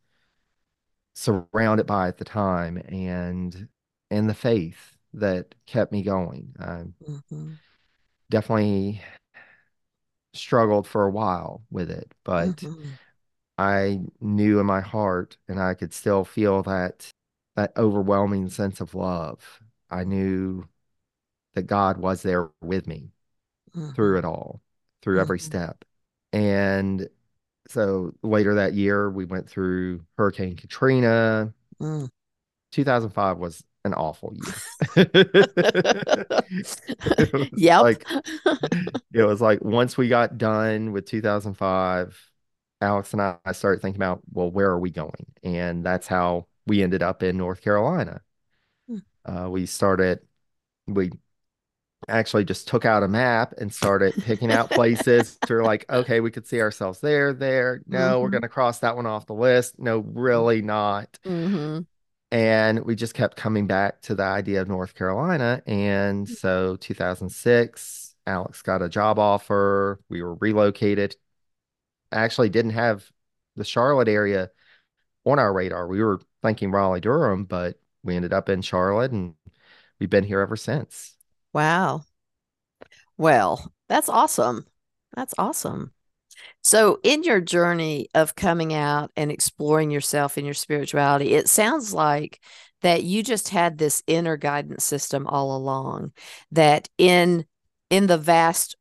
surrounded 1.15 1.87
by 1.87 2.09
at 2.09 2.19
the 2.19 2.25
time 2.25 2.77
and 2.89 3.69
and 4.15 4.29
the 4.29 4.35
faith 4.35 4.97
that 5.13 5.55
kept 5.67 5.93
me 5.93 6.03
going. 6.03 6.55
I 6.59 6.85
mm-hmm. 7.09 7.53
definitely 8.31 9.03
struggled 10.33 10.87
for 10.87 11.05
a 11.05 11.11
while 11.11 11.63
with 11.71 11.91
it, 11.91 12.13
but 12.25 12.57
mm-hmm. 12.57 12.91
I 13.59 14.01
knew 14.21 14.61
in 14.61 14.67
my 14.67 14.81
heart 14.81 15.37
and 15.49 15.61
I 15.61 15.75
could 15.75 15.93
still 15.93 16.25
feel 16.25 16.63
that 16.63 17.11
that 17.57 17.73
overwhelming 17.77 18.49
sense 18.51 18.81
of 18.81 18.95
love. 18.95 19.61
I 19.91 20.05
knew 20.05 20.69
that 21.55 21.63
God 21.63 21.99
was 21.99 22.23
there 22.23 22.51
with 22.61 22.87
me 22.87 23.13
mm-hmm. 23.77 23.93
through 23.93 24.19
it 24.19 24.25
all, 24.25 24.61
through 25.03 25.21
every 25.21 25.39
mm-hmm. 25.39 25.47
step. 25.47 25.85
And 26.33 27.09
so 27.69 28.13
later 28.23 28.55
that 28.55 28.75
year, 28.75 29.09
we 29.09 29.25
went 29.25 29.49
through 29.49 30.05
Hurricane 30.19 30.57
Katrina. 30.57 31.55
Mm. 31.81 32.09
2005 32.73 33.39
was 33.39 33.63
an 33.85 33.95
awful 33.95 34.35
year. 34.35 34.55
yeah. 37.57 37.81
Like 37.81 38.05
it 39.13 39.23
was 39.23 39.41
like 39.41 39.63
once 39.63 39.97
we 39.97 40.09
got 40.09 40.39
done 40.39 40.93
with 40.93 41.07
2005, 41.07 42.31
Alex 42.81 43.13
and 43.13 43.23
I 43.23 43.39
started 43.53 43.83
thinking 43.83 44.01
about, 44.01 44.21
well, 44.33 44.51
where 44.51 44.71
are 44.71 44.79
we 44.79 44.91
going? 44.91 45.27
And 45.43 45.85
that's 45.85 46.07
how 46.07 46.47
we 46.67 46.83
ended 46.83 47.03
up 47.03 47.23
in 47.23 47.37
North 47.37 47.63
Carolina. 47.63 48.23
Hmm. 48.89 48.99
Uh, 49.25 49.49
we 49.51 49.67
started, 49.67 50.21
we 50.87 51.11
actually 52.09 52.45
just 52.45 52.69
took 52.69 52.85
out 52.85 53.03
a 53.03 53.09
map 53.09 53.55
and 53.59 53.73
started 53.73 54.15
picking 54.15 54.53
out 54.53 54.71
places. 54.71 55.39
we're 55.49 55.65
like, 55.65 55.87
okay, 55.91 56.21
we 56.21 56.31
could 56.31 56.47
see 56.47 56.61
ourselves 56.61 57.01
there, 57.01 57.33
there. 57.33 57.83
No, 57.87 57.99
mm-hmm. 57.99 58.23
we're 58.23 58.31
going 58.31 58.43
to 58.43 58.49
cross 58.49 58.81
that 58.81 58.97
one 58.97 59.07
off 59.07 59.27
the 59.27 59.35
list. 59.35 59.79
No, 59.79 59.99
really 59.99 60.63
not. 60.63 61.19
Mm-hmm. 61.25 61.81
And 62.35 62.85
we 62.85 62.97
just 62.97 63.15
kept 63.15 63.37
coming 63.37 63.69
back 63.69 64.01
to 64.03 64.17
the 64.17 64.25
idea 64.25 64.61
of 64.61 64.67
North 64.67 64.97
Carolina. 64.97 65.63
And 65.69 66.27
mm-hmm. 66.27 66.35
so 66.35 66.75
2006, 66.75 68.17
Alex 68.27 68.61
got 68.61 68.83
a 68.83 68.89
job 68.89 69.21
offer. 69.21 70.01
We 70.09 70.21
were 70.21 70.35
relocated. 70.35 71.15
Actually, 72.11 72.49
didn't 72.49 72.73
have 72.73 73.09
the 73.55 73.63
Charlotte 73.63 74.09
area 74.09 74.51
on 75.25 75.39
our 75.39 75.53
radar. 75.53 75.87
We 75.87 76.03
were 76.03 76.21
thinking 76.43 76.73
Raleigh 76.73 77.01
Durham, 77.01 77.45
but 77.45 77.79
we 78.03 78.17
ended 78.17 78.33
up 78.33 78.49
in 78.49 78.63
Charlotte 78.63 79.13
and 79.13 79.37
we've 80.01 80.11
been 80.11 80.25
here 80.25 80.41
ever 80.41 80.57
since. 80.57 81.17
Wow. 81.53 82.03
Well, 83.17 83.73
that's 83.89 84.09
awesome. 84.09 84.67
That's 85.15 85.35
awesome. 85.39 85.93
So, 86.63 86.99
in 87.03 87.23
your 87.23 87.41
journey 87.41 88.09
of 88.15 88.35
coming 88.35 88.73
out 88.73 89.11
and 89.17 89.31
exploring 89.31 89.91
yourself 89.91 90.37
and 90.37 90.47
your 90.47 90.55
spirituality, 90.55 91.35
it 91.35 91.49
sounds 91.49 91.93
like 91.93 92.41
that 92.83 93.03
you 93.03 93.23
just 93.23 93.49
had 93.49 93.79
this 93.79 94.03
inner 94.07 94.37
guidance 94.37 94.85
system 94.85 95.27
all 95.27 95.57
along 95.57 96.13
that 96.53 96.89
in 96.99 97.47
in 97.91 98.07
the 98.07 98.19
vast 98.19 98.77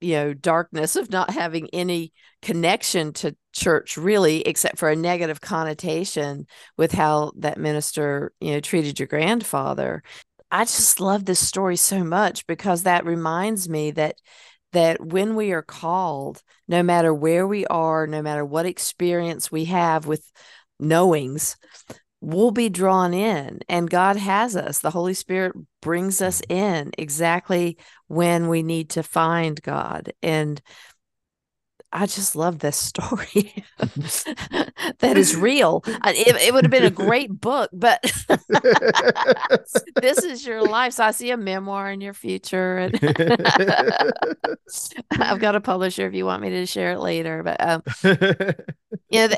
you 0.00 0.14
know 0.14 0.34
darkness 0.34 0.96
of 0.96 1.10
not 1.10 1.30
having 1.30 1.68
any 1.72 2.12
connection 2.42 3.12
to 3.12 3.36
church 3.52 3.96
really 3.96 4.42
except 4.42 4.78
for 4.78 4.90
a 4.90 4.96
negative 4.96 5.40
connotation 5.40 6.46
with 6.76 6.92
how 6.92 7.32
that 7.36 7.58
minister 7.58 8.32
you 8.40 8.52
know 8.52 8.60
treated 8.60 8.98
your 8.98 9.08
grandfather 9.08 10.02
I 10.50 10.64
just 10.64 11.00
love 11.00 11.24
this 11.24 11.40
story 11.40 11.74
so 11.76 12.04
much 12.04 12.46
because 12.46 12.84
that 12.84 13.04
reminds 13.04 13.68
me 13.68 13.90
that 13.92 14.16
that 14.74 15.04
when 15.04 15.34
we 15.34 15.52
are 15.52 15.62
called, 15.62 16.42
no 16.68 16.82
matter 16.82 17.12
where 17.12 17.46
we 17.46 17.66
are, 17.66 18.06
no 18.06 18.22
matter 18.22 18.44
what 18.44 18.66
experience 18.66 19.50
we 19.50 19.64
have 19.66 20.06
with 20.06 20.30
knowings, 20.78 21.56
we'll 22.20 22.50
be 22.50 22.68
drawn 22.68 23.12
in 23.14 23.60
and 23.68 23.88
God 23.88 24.16
has 24.16 24.56
us. 24.56 24.78
The 24.78 24.90
Holy 24.90 25.14
Spirit 25.14 25.54
brings 25.82 26.20
us 26.22 26.40
mm. 26.42 26.56
in 26.56 26.90
exactly 26.98 27.78
when 28.08 28.48
we 28.48 28.62
need 28.62 28.90
to 28.90 29.02
find 29.02 29.60
God. 29.62 30.12
And 30.22 30.60
I 31.96 32.06
just 32.06 32.34
love 32.34 32.58
this 32.58 32.76
story. 32.76 33.64
that 33.78 35.12
is 35.16 35.36
real. 35.36 35.84
It, 35.86 36.36
it, 36.42 36.52
would 36.52 36.64
have 36.64 36.70
been 36.70 36.82
a 36.82 36.90
great 36.90 37.40
book, 37.40 37.70
but 37.72 38.02
this 40.02 40.18
is 40.24 40.44
your 40.44 40.62
life. 40.62 40.94
So 40.94 41.04
I 41.04 41.12
see 41.12 41.30
a 41.30 41.36
memoir 41.36 41.92
in 41.92 42.00
your 42.00 42.12
future, 42.12 42.78
and 42.78 42.98
I've 45.12 45.38
got 45.38 45.54
a 45.54 45.60
publisher 45.60 46.08
if 46.08 46.14
you 46.14 46.26
want 46.26 46.42
me 46.42 46.50
to 46.50 46.66
share 46.66 46.92
it 46.92 46.98
later. 46.98 47.44
But 47.44 47.60
um, 47.60 47.82
you 49.08 49.28
know, 49.28 49.36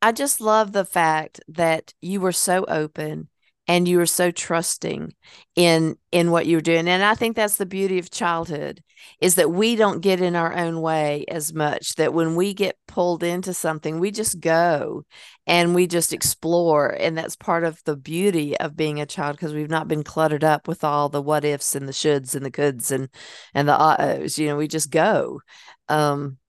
I 0.00 0.12
just 0.12 0.40
love 0.40 0.72
the 0.72 0.86
fact 0.86 1.40
that 1.48 1.92
you 2.00 2.22
were 2.22 2.32
so 2.32 2.64
open 2.66 3.28
and 3.70 3.86
you 3.86 4.00
are 4.00 4.06
so 4.06 4.32
trusting 4.32 5.14
in 5.54 5.96
in 6.10 6.32
what 6.32 6.46
you're 6.46 6.60
doing. 6.60 6.88
And 6.88 7.04
i 7.04 7.14
think 7.14 7.36
that's 7.36 7.56
the 7.56 7.66
beauty 7.66 8.00
of 8.00 8.10
childhood 8.10 8.82
is 9.20 9.36
that 9.36 9.52
we 9.52 9.76
don't 9.76 10.00
get 10.00 10.20
in 10.20 10.34
our 10.34 10.52
own 10.56 10.80
way 10.80 11.24
as 11.28 11.54
much 11.54 11.94
that 11.94 12.12
when 12.12 12.34
we 12.34 12.52
get 12.52 12.76
pulled 12.88 13.22
into 13.22 13.54
something 13.54 14.00
we 14.00 14.10
just 14.10 14.40
go 14.40 15.04
and 15.46 15.72
we 15.72 15.86
just 15.86 16.12
explore. 16.12 16.88
And 16.88 17.16
that's 17.16 17.36
part 17.36 17.62
of 17.62 17.80
the 17.84 17.96
beauty 17.96 18.58
of 18.58 18.76
being 18.76 19.00
a 19.00 19.06
child 19.06 19.36
because 19.36 19.54
we've 19.54 19.70
not 19.70 19.86
been 19.86 20.02
cluttered 20.02 20.42
up 20.42 20.66
with 20.66 20.82
all 20.82 21.08
the 21.08 21.22
what 21.22 21.44
ifs 21.44 21.76
and 21.76 21.86
the 21.86 21.92
shoulds 21.92 22.34
and 22.34 22.44
the 22.44 22.50
coulds 22.50 22.90
and 22.90 23.08
and 23.54 23.68
the 23.68 23.78
uh-ohs 23.78 24.36
you 24.36 24.48
know 24.48 24.56
we 24.56 24.66
just 24.66 24.90
go. 24.90 25.40
Um 25.88 26.39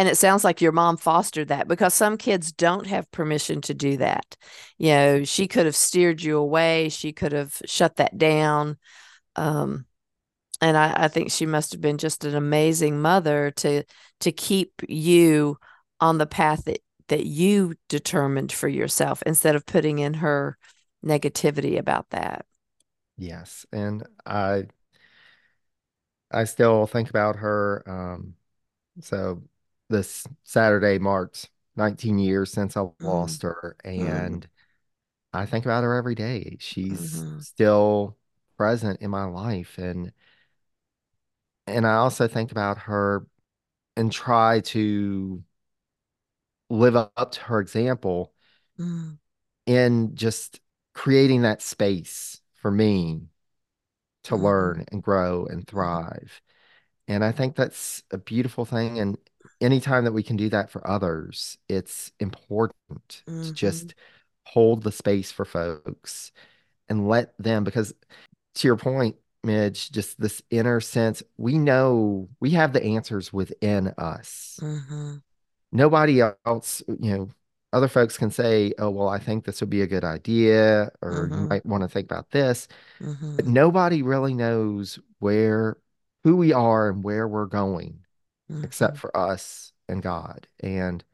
and 0.00 0.08
it 0.08 0.16
sounds 0.16 0.44
like 0.44 0.62
your 0.62 0.72
mom 0.72 0.96
fostered 0.96 1.48
that 1.48 1.68
because 1.68 1.92
some 1.92 2.16
kids 2.16 2.52
don't 2.52 2.86
have 2.86 3.10
permission 3.10 3.60
to 3.60 3.74
do 3.74 3.98
that. 3.98 4.34
You 4.78 4.94
know 4.94 5.24
she 5.24 5.46
could 5.46 5.66
have 5.66 5.76
steered 5.76 6.22
you 6.22 6.38
away. 6.38 6.88
She 6.88 7.12
could 7.12 7.32
have 7.32 7.60
shut 7.66 7.96
that 7.96 8.16
down. 8.16 8.78
Um, 9.36 9.84
and 10.62 10.74
I, 10.74 11.04
I 11.04 11.08
think 11.08 11.30
she 11.30 11.44
must 11.44 11.72
have 11.72 11.82
been 11.82 11.98
just 11.98 12.24
an 12.24 12.34
amazing 12.34 13.02
mother 13.02 13.50
to 13.56 13.84
to 14.20 14.32
keep 14.32 14.72
you 14.88 15.58
on 16.00 16.16
the 16.16 16.26
path 16.26 16.64
that 16.64 16.80
that 17.08 17.26
you 17.26 17.74
determined 17.90 18.52
for 18.52 18.68
yourself 18.68 19.22
instead 19.26 19.54
of 19.54 19.66
putting 19.66 19.98
in 19.98 20.14
her 20.14 20.56
negativity 21.04 21.78
about 21.78 22.08
that. 22.08 22.46
Yes. 23.18 23.66
And 23.70 24.06
i 24.24 24.64
i 26.30 26.44
still 26.44 26.86
think 26.86 27.10
about 27.10 27.36
her 27.36 27.82
um 27.86 28.34
so 29.02 29.42
this 29.90 30.26
Saturday 30.44 30.98
marks 30.98 31.48
19 31.76 32.18
years 32.18 32.50
since 32.50 32.76
I 32.76 32.80
mm-hmm. 32.80 33.06
lost 33.06 33.42
her. 33.42 33.76
Mm-hmm. 33.84 34.06
And 34.06 34.42
mm-hmm. 34.42 35.36
I 35.36 35.46
think 35.46 35.64
about 35.64 35.84
her 35.84 35.94
every 35.94 36.14
day. 36.14 36.56
She's 36.60 37.20
mm-hmm. 37.20 37.40
still 37.40 38.16
present 38.56 39.02
in 39.02 39.10
my 39.10 39.24
life. 39.24 39.76
And 39.76 40.12
and 41.66 41.86
I 41.86 41.96
also 41.96 42.26
think 42.26 42.50
about 42.50 42.78
her 42.78 43.26
and 43.96 44.10
try 44.10 44.60
to 44.60 45.42
live 46.68 46.96
up 46.96 47.32
to 47.32 47.40
her 47.42 47.60
example 47.60 48.32
mm. 48.78 49.18
in 49.66 50.14
just 50.14 50.60
creating 50.94 51.42
that 51.42 51.62
space 51.62 52.40
for 52.54 52.70
me 52.70 53.22
to 54.24 54.34
mm-hmm. 54.34 54.44
learn 54.44 54.84
and 54.90 55.02
grow 55.02 55.46
and 55.46 55.66
mm-hmm. 55.66 55.76
thrive. 55.76 56.40
And 57.06 57.24
I 57.24 57.32
think 57.32 57.56
that's 57.56 58.02
a 58.10 58.18
beautiful 58.18 58.64
thing. 58.64 58.98
And 58.98 59.18
anytime 59.60 60.04
that 60.04 60.12
we 60.12 60.22
can 60.22 60.36
do 60.36 60.48
that 60.50 60.70
for 60.70 60.86
others, 60.88 61.58
it's 61.68 62.12
important 62.20 63.22
mm-hmm. 63.26 63.42
to 63.42 63.52
just 63.52 63.94
hold 64.46 64.82
the 64.82 64.92
space 64.92 65.30
for 65.30 65.44
folks 65.44 66.32
and 66.88 67.08
let 67.08 67.34
them, 67.38 67.64
because 67.64 67.94
to 68.56 68.66
your 68.66 68.76
point, 68.76 69.16
Midge, 69.42 69.90
just 69.90 70.20
this 70.20 70.42
inner 70.50 70.80
sense, 70.80 71.22
we 71.38 71.56
know 71.56 72.28
we 72.40 72.50
have 72.50 72.72
the 72.72 72.82
answers 72.82 73.32
within 73.32 73.94
us. 73.96 74.58
Mm-hmm. 74.60 75.16
Nobody 75.72 76.20
else, 76.20 76.82
you 76.88 77.16
know, 77.16 77.30
other 77.72 77.88
folks 77.88 78.18
can 78.18 78.30
say, 78.30 78.74
oh, 78.78 78.90
well, 78.90 79.08
I 79.08 79.18
think 79.18 79.44
this 79.44 79.60
would 79.60 79.70
be 79.70 79.82
a 79.82 79.86
good 79.86 80.02
idea, 80.04 80.90
or 81.00 81.28
mm-hmm. 81.28 81.34
you 81.34 81.40
might 81.48 81.64
want 81.64 81.84
to 81.84 81.88
think 81.88 82.10
about 82.10 82.30
this. 82.32 82.66
Mm-hmm. 83.00 83.36
But 83.36 83.46
nobody 83.46 84.02
really 84.02 84.34
knows 84.34 84.98
where, 85.20 85.76
who 86.24 86.36
we 86.36 86.52
are 86.52 86.90
and 86.90 87.04
where 87.04 87.28
we're 87.28 87.46
going 87.46 87.99
mm-hmm. 88.50 88.64
except 88.64 88.98
for 88.98 89.16
us 89.16 89.72
and 89.88 90.02
God. 90.02 90.46
And 90.60 91.04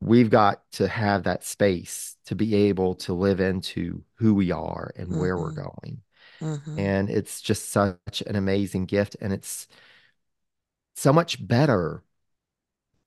we've 0.00 0.30
got 0.30 0.62
to 0.72 0.88
have 0.88 1.24
that 1.24 1.44
space 1.44 2.16
to 2.26 2.34
be 2.34 2.54
able 2.54 2.96
to 2.96 3.12
live 3.12 3.40
into 3.40 4.02
who 4.14 4.34
we 4.34 4.50
are 4.50 4.92
and 4.96 5.08
mm-hmm. 5.08 5.20
where 5.20 5.38
we're 5.38 5.52
mm-hmm. 5.52 5.62
going. 5.62 6.02
Mm-hmm. 6.40 6.78
And 6.78 7.10
it's 7.10 7.40
just 7.40 7.70
such 7.70 8.22
an 8.26 8.36
amazing 8.36 8.86
gift. 8.86 9.16
And 9.20 9.32
it's 9.32 9.68
so 10.94 11.12
much 11.12 11.46
better 11.46 12.02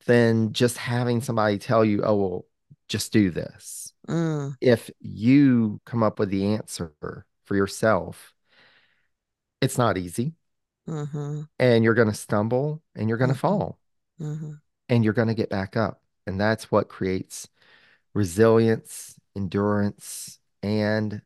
than 0.06 0.52
just 0.52 0.78
having 0.78 1.20
somebody 1.20 1.58
tell 1.58 1.84
you, 1.84 2.02
oh, 2.02 2.14
well, 2.14 2.46
just 2.88 3.12
do 3.12 3.30
this. 3.30 3.92
Mm. 4.08 4.54
If 4.60 4.90
you 5.00 5.80
come 5.84 6.02
up 6.02 6.18
with 6.18 6.30
the 6.30 6.54
answer 6.54 6.92
for 7.44 7.56
yourself, 7.56 8.32
it's 9.60 9.76
not 9.76 9.98
easy. 9.98 10.34
Mm-hmm. 10.88 11.42
And 11.58 11.84
you're 11.84 11.94
going 11.94 12.08
to 12.08 12.14
stumble 12.14 12.82
and 12.94 13.08
you're 13.08 13.18
going 13.18 13.30
to 13.30 13.34
mm-hmm. 13.34 13.40
fall 13.40 13.78
mm-hmm. 14.20 14.52
and 14.88 15.04
you're 15.04 15.12
going 15.12 15.28
to 15.28 15.34
get 15.34 15.50
back 15.50 15.76
up. 15.76 16.00
And 16.26 16.40
that's 16.40 16.70
what 16.70 16.88
creates 16.88 17.48
resilience, 18.14 19.14
endurance, 19.36 20.38
and 20.62 21.22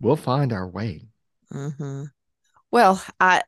we'll 0.00 0.16
find 0.16 0.52
our 0.52 0.66
way. 0.66 1.06
Mm-hmm. 1.52 2.04
Well, 2.70 3.02
I 3.20 3.42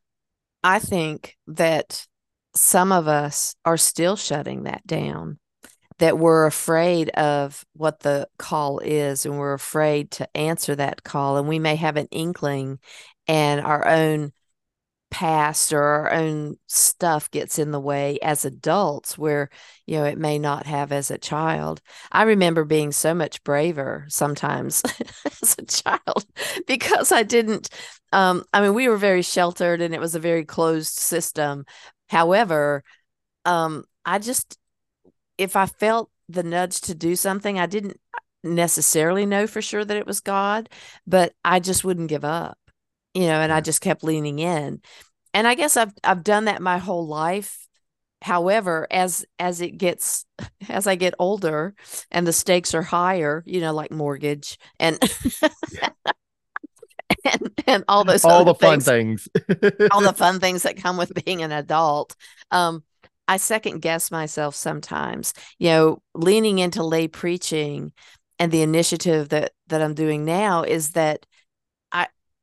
I 0.62 0.78
think 0.78 1.36
that 1.46 2.06
some 2.54 2.92
of 2.92 3.08
us 3.08 3.54
are 3.64 3.76
still 3.76 4.16
shutting 4.16 4.64
that 4.64 4.86
down. 4.86 5.38
That 5.98 6.18
we're 6.18 6.46
afraid 6.46 7.10
of 7.10 7.64
what 7.74 8.00
the 8.00 8.26
call 8.38 8.78
is, 8.78 9.26
and 9.26 9.38
we're 9.38 9.52
afraid 9.52 10.10
to 10.12 10.36
answer 10.36 10.74
that 10.76 11.02
call. 11.02 11.36
And 11.36 11.46
we 11.46 11.58
may 11.58 11.76
have 11.76 11.96
an 11.96 12.08
inkling 12.10 12.78
and 13.28 13.60
our 13.60 13.86
own 13.86 14.32
past 15.11 15.73
or 15.73 15.83
our 15.83 16.12
own 16.12 16.57
stuff 16.66 17.31
gets 17.31 17.59
in 17.59 17.73
the 17.73 17.81
way 17.81 18.18
as 18.23 18.44
adults 18.44 19.18
where 19.18 19.51
you 19.87 19.96
know 19.96 20.05
it 20.05 20.18
may 20.18 20.38
not 20.38 20.66
have 20.66 20.92
as 20.92 21.11
a 21.11 21.18
child. 21.18 21.81
I 22.12 22.23
remember 22.23 22.64
being 22.64 22.92
so 22.92 23.14
much 23.14 23.42
braver 23.44 24.07
sometimes 24.09 24.83
as 25.42 25.57
a 25.59 25.64
child 25.66 26.25
because 26.66 27.12
i 27.12 27.23
didn't 27.23 27.68
um 28.12 28.44
i 28.53 28.61
mean 28.61 28.75
we 28.75 28.88
were 28.88 28.96
very 28.96 29.23
sheltered 29.23 29.81
and 29.81 29.94
it 29.94 30.01
was 30.01 30.14
a 30.14 30.20
very 30.20 30.44
closed 30.44 30.99
system. 30.99 31.64
However 32.09 32.83
um 33.44 33.85
i 34.05 34.18
just 34.18 34.59
if 35.38 35.57
i 35.57 35.66
felt 35.66 36.11
the 36.29 36.42
nudge 36.42 36.81
to 36.81 36.94
do 36.94 37.16
something 37.16 37.59
i 37.59 37.66
didn't 37.66 37.99
necessarily 38.42 39.27
know 39.27 39.46
for 39.46 39.61
sure 39.61 39.85
that 39.85 39.96
it 39.96 40.07
was 40.07 40.20
god 40.20 40.68
but 41.07 41.33
i 41.44 41.61
just 41.61 41.85
wouldn't 41.85 42.09
give 42.09 42.25
up 42.25 42.59
you 43.14 43.23
know, 43.23 43.40
and 43.40 43.53
I 43.53 43.61
just 43.61 43.81
kept 43.81 44.05
leaning 44.05 44.38
in. 44.38 44.81
And 45.33 45.46
I 45.46 45.55
guess 45.55 45.77
I've 45.77 45.92
I've 46.03 46.25
done 46.25 46.46
that 46.46 46.62
my 46.62 46.79
whole 46.79 47.07
life. 47.07 47.66
However, 48.23 48.87
as 48.90 49.25
as 49.38 49.61
it 49.61 49.79
gets 49.79 50.27
as 50.68 50.87
I 50.87 50.94
get 50.94 51.14
older 51.18 51.75
and 52.11 52.27
the 52.27 52.33
stakes 52.33 52.75
are 52.75 52.83
higher, 52.83 53.42
you 53.46 53.61
know, 53.61 53.73
like 53.73 53.90
mortgage 53.90 54.59
and 54.79 54.99
and, 57.25 57.51
and 57.66 57.85
all 57.88 58.05
those 58.05 58.25
all 58.25 58.44
the 58.44 58.55
fun 58.55 58.81
things, 58.81 59.29
all 59.90 60.03
the 60.03 60.14
fun 60.14 60.40
things 60.40 60.62
that 60.64 60.77
come 60.77 60.96
with 60.96 61.12
being 61.25 61.42
an 61.42 61.53
adult. 61.53 62.14
Um, 62.51 62.83
I 63.29 63.37
second 63.37 63.81
guess 63.81 64.11
myself 64.11 64.57
sometimes, 64.57 65.35
you 65.59 65.68
know, 65.68 66.03
leaning 66.14 66.59
into 66.59 66.83
lay 66.83 67.07
preaching 67.07 67.92
and 68.40 68.51
the 68.51 68.62
initiative 68.62 69.29
that 69.29 69.53
that 69.68 69.81
I'm 69.81 69.94
doing 69.94 70.25
now 70.25 70.64
is 70.64 70.90
that 70.90 71.27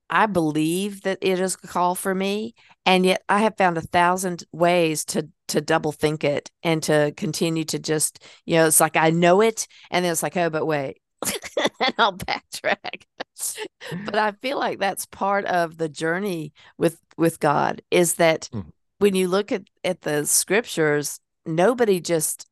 I 0.09 0.25
believe 0.25 1.01
that 1.01 1.19
it 1.21 1.39
is 1.39 1.55
a 1.55 1.67
call 1.67 1.95
for 1.95 2.15
me, 2.15 2.55
and 2.85 3.05
yet 3.05 3.23
I 3.27 3.39
have 3.39 3.57
found 3.57 3.77
a 3.77 3.81
thousand 3.81 4.43
ways 4.51 5.05
to 5.05 5.27
to 5.49 5.61
double 5.61 5.91
think 5.91 6.23
it 6.23 6.51
and 6.61 6.83
to 6.83 7.13
continue 7.15 7.63
to 7.65 7.79
just 7.79 8.23
you 8.45 8.55
know 8.55 8.67
it's 8.67 8.79
like 8.79 8.95
I 8.95 9.09
know 9.09 9.41
it, 9.41 9.67
and 9.91 10.03
then 10.03 10.11
it's 10.11 10.23
like 10.23 10.37
oh 10.37 10.49
but 10.49 10.65
wait, 10.65 11.01
and 11.25 11.93
I'll 11.97 12.17
backtrack. 12.17 13.03
but 14.05 14.15
I 14.15 14.31
feel 14.31 14.57
like 14.57 14.79
that's 14.79 15.05
part 15.05 15.45
of 15.45 15.77
the 15.77 15.89
journey 15.89 16.53
with 16.77 16.99
with 17.17 17.39
God 17.39 17.81
is 17.91 18.15
that 18.15 18.49
mm-hmm. 18.53 18.69
when 18.99 19.15
you 19.15 19.27
look 19.27 19.51
at 19.51 19.63
at 19.83 20.01
the 20.01 20.25
scriptures, 20.25 21.19
nobody 21.45 21.99
just 21.99 22.47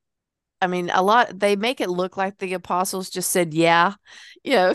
I 0.62 0.68
mean, 0.68 0.90
a 0.94 1.04
lot 1.04 1.40
they 1.40 1.56
make 1.56 1.82
it 1.82 1.90
look 1.90 2.18
like 2.18 2.38
the 2.38 2.54
apostles 2.54 3.10
just 3.10 3.32
said, 3.32 3.54
"Yeah," 3.54 3.94
you 4.44 4.54
know, 4.54 4.74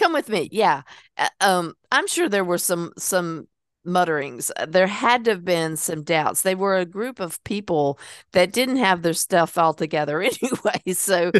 come 0.00 0.12
with 0.12 0.28
me 0.28 0.48
yeah. 0.50 0.82
Uh, 1.16 1.28
um 1.40 1.74
i'm 1.92 2.06
sure 2.06 2.28
there 2.28 2.44
were 2.44 2.58
some 2.58 2.92
some 2.98 3.46
mutterings. 3.84 4.50
Uh, 4.56 4.66
there 4.66 4.86
had 4.86 5.24
to 5.24 5.32
have 5.32 5.44
been 5.44 5.76
some 5.76 6.02
doubts. 6.02 6.42
They 6.42 6.54
were 6.54 6.76
a 6.76 6.84
group 6.84 7.20
of 7.20 7.42
people 7.44 7.98
that 8.32 8.52
didn't 8.52 8.76
have 8.76 9.02
their 9.02 9.14
stuff 9.14 9.56
all 9.56 9.74
together 9.74 10.20
anyway 10.42 10.92
so 10.92 11.30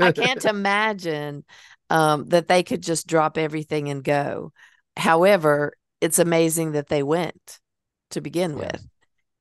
i 0.00 0.12
can't 0.12 0.44
imagine 0.56 1.44
um, 1.90 2.28
that 2.28 2.48
they 2.48 2.62
could 2.62 2.82
just 2.82 3.06
drop 3.08 3.36
everything 3.36 3.88
and 3.88 4.04
go. 4.04 4.52
However 4.96 5.74
it's 6.00 6.18
amazing 6.18 6.72
that 6.72 6.88
they 6.88 7.02
went 7.02 7.58
to 8.10 8.20
begin 8.20 8.52
yeah. 8.52 8.56
with. 8.56 8.88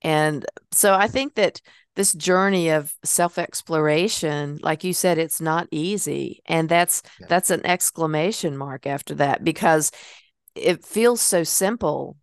And 0.01 0.45
so 0.71 0.93
i 0.93 1.07
think 1.07 1.35
that 1.35 1.61
this 1.95 2.13
journey 2.13 2.69
of 2.69 2.93
self-exploration 3.03 4.57
like 4.61 4.83
you 4.83 4.93
said 4.93 5.17
it's 5.17 5.41
not 5.41 5.67
easy 5.71 6.41
and 6.45 6.69
that's 6.69 7.01
yeah. 7.19 7.27
that's 7.29 7.49
an 7.49 7.65
exclamation 7.65 8.55
mark 8.55 8.87
after 8.87 9.15
that 9.15 9.43
because 9.43 9.91
it 10.55 10.83
feels 10.83 11.21
so 11.21 11.43
simple 11.43 12.17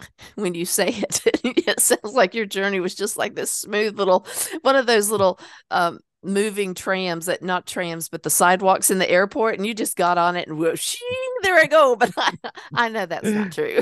when 0.34 0.54
you 0.54 0.64
say 0.64 0.88
it. 0.88 1.22
It 1.66 1.80
sounds 1.80 2.14
like 2.14 2.34
your 2.34 2.46
journey 2.46 2.78
was 2.78 2.94
just 2.94 3.16
like 3.16 3.34
this 3.34 3.50
smooth 3.50 3.98
little 3.98 4.24
one 4.62 4.76
of 4.76 4.86
those 4.86 5.10
little 5.10 5.40
um, 5.72 5.98
moving 6.22 6.74
trams 6.74 7.26
that 7.26 7.42
not 7.42 7.66
trams 7.66 8.08
but 8.08 8.22
the 8.22 8.30
sidewalks 8.30 8.90
in 8.90 8.98
the 8.98 9.10
airport 9.10 9.56
and 9.56 9.66
you 9.66 9.74
just 9.74 9.96
got 9.96 10.16
on 10.16 10.36
it 10.36 10.46
and 10.48 10.58
whoosh, 10.58 10.96
there 11.42 11.56
I 11.56 11.66
go. 11.66 11.96
But 11.98 12.12
I, 12.16 12.32
I 12.72 12.88
know 12.88 13.06
that's 13.06 13.28
not 13.28 13.52
true. 13.52 13.80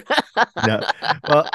No. 0.66 0.80
Well 1.28 1.48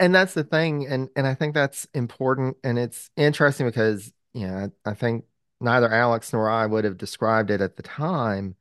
and 0.00 0.14
that's 0.14 0.34
the 0.34 0.42
thing 0.42 0.86
and 0.88 1.08
and 1.14 1.26
i 1.26 1.34
think 1.34 1.54
that's 1.54 1.86
important 1.94 2.56
and 2.64 2.78
it's 2.78 3.10
interesting 3.16 3.66
because 3.66 4.12
you 4.32 4.48
know 4.48 4.70
I, 4.84 4.90
I 4.90 4.94
think 4.94 5.26
neither 5.60 5.92
alex 5.92 6.32
nor 6.32 6.50
i 6.50 6.66
would 6.66 6.84
have 6.84 6.96
described 6.96 7.50
it 7.50 7.60
at 7.60 7.76
the 7.76 7.82
time 7.84 8.56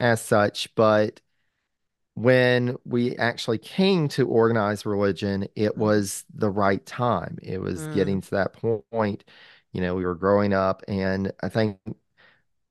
as 0.00 0.20
such 0.20 0.74
but 0.74 1.20
when 2.14 2.76
we 2.84 3.16
actually 3.16 3.58
came 3.58 4.08
to 4.08 4.26
organized 4.26 4.86
religion 4.86 5.46
it 5.54 5.76
was 5.76 6.24
the 6.34 6.50
right 6.50 6.84
time 6.84 7.38
it 7.42 7.60
was 7.60 7.82
mm. 7.82 7.94
getting 7.94 8.20
to 8.22 8.30
that 8.32 8.54
point 8.90 9.22
you 9.72 9.80
know 9.80 9.94
we 9.94 10.04
were 10.04 10.16
growing 10.16 10.52
up 10.52 10.82
and 10.88 11.30
i 11.42 11.48
think 11.48 11.78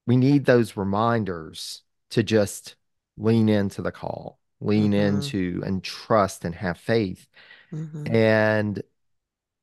we 0.07 0.17
need 0.17 0.45
those 0.45 0.75
reminders 0.75 1.83
to 2.09 2.23
just 2.23 2.75
lean 3.17 3.47
into 3.47 3.81
the 3.81 3.91
call 3.91 4.39
lean 4.59 4.91
mm-hmm. 4.91 5.15
into 5.15 5.61
and 5.65 5.83
trust 5.83 6.43
and 6.43 6.55
have 6.55 6.77
faith 6.77 7.27
Mm-hmm. 7.73 8.15
And 8.15 8.83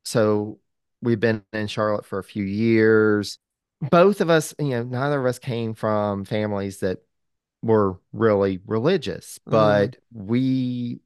so 0.05 0.59
we've 1.01 1.19
been 1.19 1.43
in 1.53 1.67
Charlotte 1.67 2.05
for 2.05 2.19
a 2.19 2.23
few 2.23 2.43
years. 2.43 3.39
Both 3.81 4.21
of 4.21 4.29
us, 4.29 4.55
you 4.59 4.69
know, 4.69 4.83
neither 4.83 5.19
of 5.19 5.25
us 5.25 5.39
came 5.39 5.73
from 5.73 6.25
families 6.25 6.79
that 6.79 6.99
were 7.61 7.99
really 8.13 8.59
religious, 8.65 9.39
mm-hmm. 9.39 9.51
but 9.51 9.91
mm-hmm. 9.91 10.27
we 10.27 10.99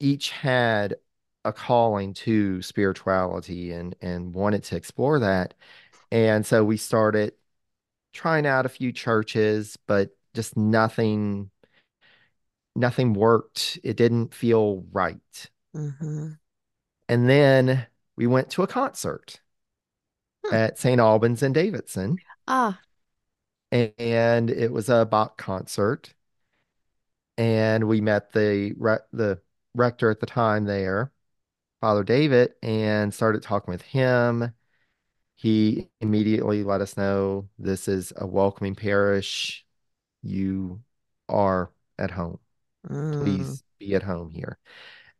each 0.00 0.30
had 0.30 0.96
a 1.44 1.52
calling 1.52 2.14
to 2.14 2.62
spirituality 2.62 3.72
and 3.72 3.94
and 4.00 4.34
wanted 4.34 4.64
to 4.64 4.76
explore 4.76 5.18
that. 5.20 5.54
And 6.10 6.46
so 6.46 6.64
we 6.64 6.76
started 6.76 7.32
trying 8.12 8.46
out 8.46 8.66
a 8.66 8.70
few 8.70 8.92
churches, 8.92 9.76
but 9.86 10.16
just 10.32 10.56
nothing 10.56 11.50
nothing 12.76 13.12
worked. 13.12 13.78
It 13.84 13.96
didn't 13.96 14.34
feel 14.34 14.84
right. 14.92 15.50
Mm-hmm. 15.74 16.28
And 17.08 17.28
then 17.28 17.86
we 18.16 18.26
went 18.26 18.50
to 18.50 18.62
a 18.62 18.66
concert 18.66 19.40
hmm. 20.44 20.54
at 20.54 20.78
St. 20.78 21.00
Albans 21.00 21.42
and 21.42 21.54
Davidson. 21.54 22.18
Ah. 22.46 22.80
And 23.72 24.50
it 24.50 24.72
was 24.72 24.88
a 24.88 25.04
Bach 25.04 25.36
concert. 25.36 26.14
And 27.36 27.88
we 27.88 28.00
met 28.00 28.32
the 28.32 28.74
re- 28.78 28.98
the 29.12 29.40
rector 29.74 30.10
at 30.10 30.20
the 30.20 30.26
time 30.26 30.66
there, 30.66 31.10
Father 31.80 32.04
David, 32.04 32.54
and 32.62 33.12
started 33.12 33.42
talking 33.42 33.72
with 33.72 33.82
him. 33.82 34.52
He 35.34 35.88
immediately 36.00 36.62
let 36.62 36.80
us 36.80 36.96
know 36.96 37.48
this 37.58 37.88
is 37.88 38.12
a 38.16 38.24
welcoming 38.24 38.76
parish. 38.76 39.66
You 40.22 40.80
are 41.28 41.72
at 41.98 42.12
home. 42.12 42.38
Mm. 42.88 43.22
Please 43.22 43.64
be 43.80 43.94
at 43.96 44.04
home 44.04 44.30
here. 44.30 44.58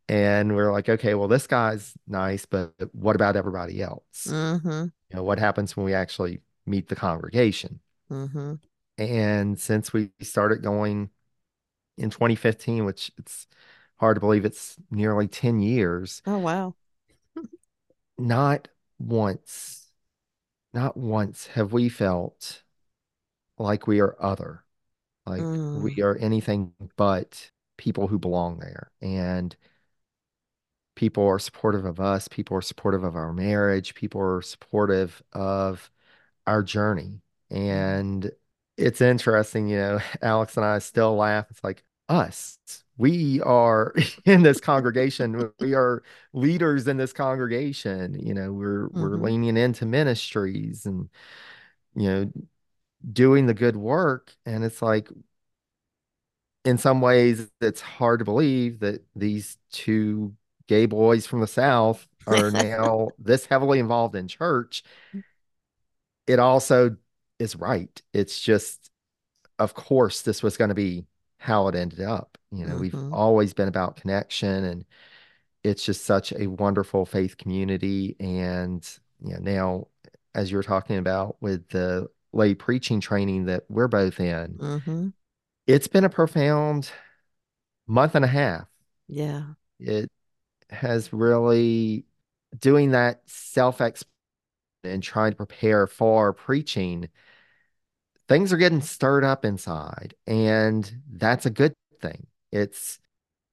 And 0.07 0.55
we're 0.55 0.71
like, 0.71 0.87
okay, 0.87 1.15
well, 1.15 1.27
this 1.27 1.47
guy's 1.47 1.93
nice, 2.07 2.45
but 2.45 2.73
what 2.91 3.15
about 3.15 3.35
everybody 3.35 3.81
else? 3.81 4.27
Mm-hmm. 4.27 4.69
You 4.69 5.15
know, 5.15 5.23
what 5.23 5.39
happens 5.39 5.75
when 5.75 5.85
we 5.85 5.93
actually 5.93 6.41
meet 6.65 6.89
the 6.89 6.95
congregation? 6.95 7.79
Mm-hmm. 8.11 8.55
And 8.97 9.59
since 9.59 9.91
we 9.91 10.11
started 10.21 10.61
going 10.61 11.09
in 11.97 12.09
2015, 12.11 12.85
which 12.85 13.11
it's 13.17 13.47
hard 13.97 14.15
to 14.15 14.19
believe 14.19 14.45
it's 14.45 14.75
nearly 14.91 15.27
10 15.27 15.59
years. 15.59 16.21
Oh, 16.25 16.37
wow. 16.37 16.75
not 18.17 18.67
once, 18.99 19.87
not 20.73 20.97
once 20.97 21.47
have 21.47 21.73
we 21.73 21.89
felt 21.89 22.61
like 23.57 23.87
we 23.87 24.01
are 24.01 24.15
other, 24.19 24.63
like 25.25 25.41
mm. 25.41 25.81
we 25.81 26.01
are 26.01 26.15
anything 26.17 26.73
but 26.95 27.51
people 27.77 28.07
who 28.07 28.19
belong 28.19 28.59
there. 28.59 28.91
And 29.01 29.55
people 30.95 31.25
are 31.25 31.39
supportive 31.39 31.85
of 31.85 31.99
us 31.99 32.27
people 32.27 32.57
are 32.57 32.61
supportive 32.61 33.03
of 33.03 33.15
our 33.15 33.33
marriage 33.33 33.95
people 33.95 34.21
are 34.21 34.41
supportive 34.41 35.21
of 35.33 35.89
our 36.47 36.63
journey. 36.63 37.21
Mm-hmm. 37.51 37.69
and 37.69 38.31
it's 38.77 39.01
interesting 39.01 39.67
you 39.67 39.77
know 39.77 39.99
alex 40.21 40.57
and 40.57 40.65
i 40.65 40.79
still 40.79 41.15
laugh. 41.15 41.47
It's 41.49 41.63
like 41.63 41.83
us? 42.09 42.57
We 42.97 43.41
are 43.41 43.93
in 44.25 44.43
this 44.43 44.59
congregation. 44.59 45.51
We 45.59 45.73
are 45.73 46.03
leaders 46.33 46.87
in 46.87 46.97
this 46.97 47.13
congregation. 47.13 48.19
You 48.19 48.33
know 48.33 48.53
we're 48.53 48.89
mm-hmm. 48.89 49.01
we're 49.01 49.17
leaning 49.17 49.57
into 49.57 49.85
ministries 49.85 50.85
and 50.85 51.09
you 51.95 52.09
know 52.09 52.31
doing 53.11 53.47
the 53.47 53.53
good 53.53 53.75
work. 53.77 54.35
And 54.45 54.63
it's 54.63 54.81
like 54.81 55.09
in 56.63 56.77
some 56.77 57.01
ways 57.01 57.49
it's 57.61 57.81
hard 57.81 58.19
to 58.19 58.25
believe 58.25 58.79
that 58.79 59.03
these 59.15 59.57
two 59.71 60.33
gay 60.67 60.85
boys 60.85 61.25
from 61.25 61.41
the 61.41 61.47
South 61.47 62.07
are 62.27 62.51
now 62.51 63.09
this 63.19 63.45
heavily 63.45 63.79
involved 63.79 64.15
in 64.15 64.27
church, 64.27 64.83
it 66.27 66.39
also 66.39 66.97
is 67.39 67.55
right. 67.55 68.01
It's 68.13 68.39
just, 68.39 68.89
of 69.59 69.73
course, 69.73 70.21
this 70.21 70.41
was 70.41 70.57
going 70.57 70.69
to 70.69 70.75
be 70.75 71.05
how 71.37 71.67
it 71.67 71.75
ended 71.75 72.01
up. 72.01 72.37
You 72.51 72.65
know, 72.65 72.73
mm-hmm. 72.73 72.81
we've 72.81 73.13
always 73.13 73.53
been 73.53 73.67
about 73.67 73.97
connection 73.97 74.63
and 74.63 74.85
it's 75.63 75.83
just 75.83 76.05
such 76.05 76.31
a 76.31 76.47
wonderful 76.47 77.05
faith 77.05 77.37
community. 77.37 78.15
And 78.19 78.87
you 79.23 79.33
know, 79.33 79.39
now 79.39 79.87
as 80.33 80.51
you're 80.51 80.63
talking 80.63 80.97
about 80.97 81.37
with 81.41 81.67
the 81.69 82.07
lay 82.33 82.53
preaching 82.53 82.99
training 82.99 83.45
that 83.45 83.63
we're 83.69 83.87
both 83.87 84.19
in, 84.19 84.57
Mm-hmm. 84.59 85.07
it's 85.67 85.87
been 85.87 86.03
a 86.03 86.09
profound 86.09 86.91
month 87.87 88.15
and 88.15 88.25
a 88.25 88.29
half. 88.29 88.67
Yeah. 89.07 89.43
It 89.79 90.11
has 90.69 91.13
really 91.13 92.05
doing 92.59 92.91
that 92.91 93.21
self 93.29 93.81
and 94.83 95.01
trying 95.03 95.31
to 95.31 95.37
prepare 95.37 95.87
for 95.87 96.33
preaching. 96.33 97.09
Things 98.27 98.51
are 98.51 98.57
getting 98.57 98.81
stirred 98.81 99.23
up 99.23 99.45
inside, 99.45 100.15
and 100.25 101.01
that's 101.11 101.45
a 101.45 101.49
good 101.51 101.75
thing. 102.01 102.25
It's 102.51 102.99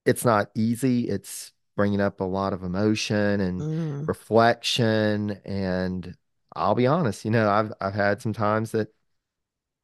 it's 0.07 0.25
not 0.25 0.51
easy. 0.57 1.09
It's 1.09 1.53
bringing 1.77 2.01
up 2.01 2.21
a 2.21 2.25
lot 2.25 2.53
of 2.55 2.63
emotion 2.65 3.41
and 3.41 3.65
Mm. 3.65 4.07
reflection. 4.07 5.33
And 5.45 6.17
I'll 6.57 6.75
be 6.77 6.87
honest, 6.89 7.25
you 7.25 7.31
know, 7.33 7.51
I've 7.51 7.73
I've 7.81 7.95
had 7.95 8.23
some 8.23 8.33
times 8.35 8.73
that 8.73 8.95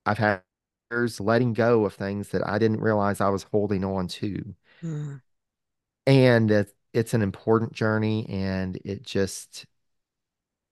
I've 0.07 0.19
had 0.19 0.43
years 0.91 1.21
letting 1.21 1.53
go 1.55 1.85
of 1.87 1.95
things 1.95 2.31
that 2.31 2.47
I 2.47 2.59
didn't 2.59 2.81
realize 2.81 3.21
I 3.21 3.31
was 3.31 3.45
holding 3.45 3.85
on 3.85 4.09
to. 4.09 4.55
Mm. 4.83 5.21
And 6.07 6.51
it's 6.99 7.15
an 7.15 7.23
important 7.23 7.73
journey, 7.73 8.27
and 8.29 8.77
it 8.85 9.03
just 9.03 9.67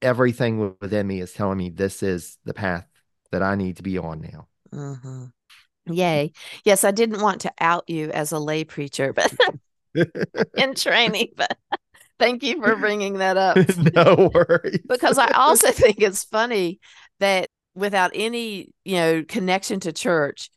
everything 0.03 0.75
within 0.81 1.07
me 1.07 1.21
is 1.21 1.33
telling 1.33 1.57
me 1.57 1.71
this 1.71 2.03
is 2.03 2.37
the 2.45 2.53
path 2.53 2.87
that 3.33 3.43
I 3.43 3.55
need 3.55 3.77
to 3.77 3.83
be 3.83 3.99
on 3.99 4.21
now. 4.21 4.49
Mm-hmm. 4.73 5.93
Yay. 5.93 6.33
Yes, 6.65 6.85
I 6.85 6.91
didn't 6.91 7.23
want 7.23 7.43
to 7.43 7.53
out 7.61 7.89
you 7.89 8.11
as 8.11 8.33
a 8.33 8.39
lay 8.39 8.65
preacher, 8.65 9.13
but 9.13 9.33
in 10.57 10.75
training, 10.75 11.29
but 11.37 11.57
thank 12.19 12.43
you 12.43 12.61
for 12.61 12.77
bringing 12.77 13.19
that 13.19 13.37
up. 13.37 13.57
no 13.95 14.31
worries. 14.35 14.81
because 14.89 15.19
I 15.19 15.31
also 15.31 15.71
think 15.73 16.01
it's 16.01 16.25
funny 16.25 16.81
that 17.21 17.49
without 17.75 18.11
any, 18.15 18.73
you 18.85 18.97
know, 18.97 19.25
connection 19.27 19.81
to 19.81 19.93
church, 19.93 20.51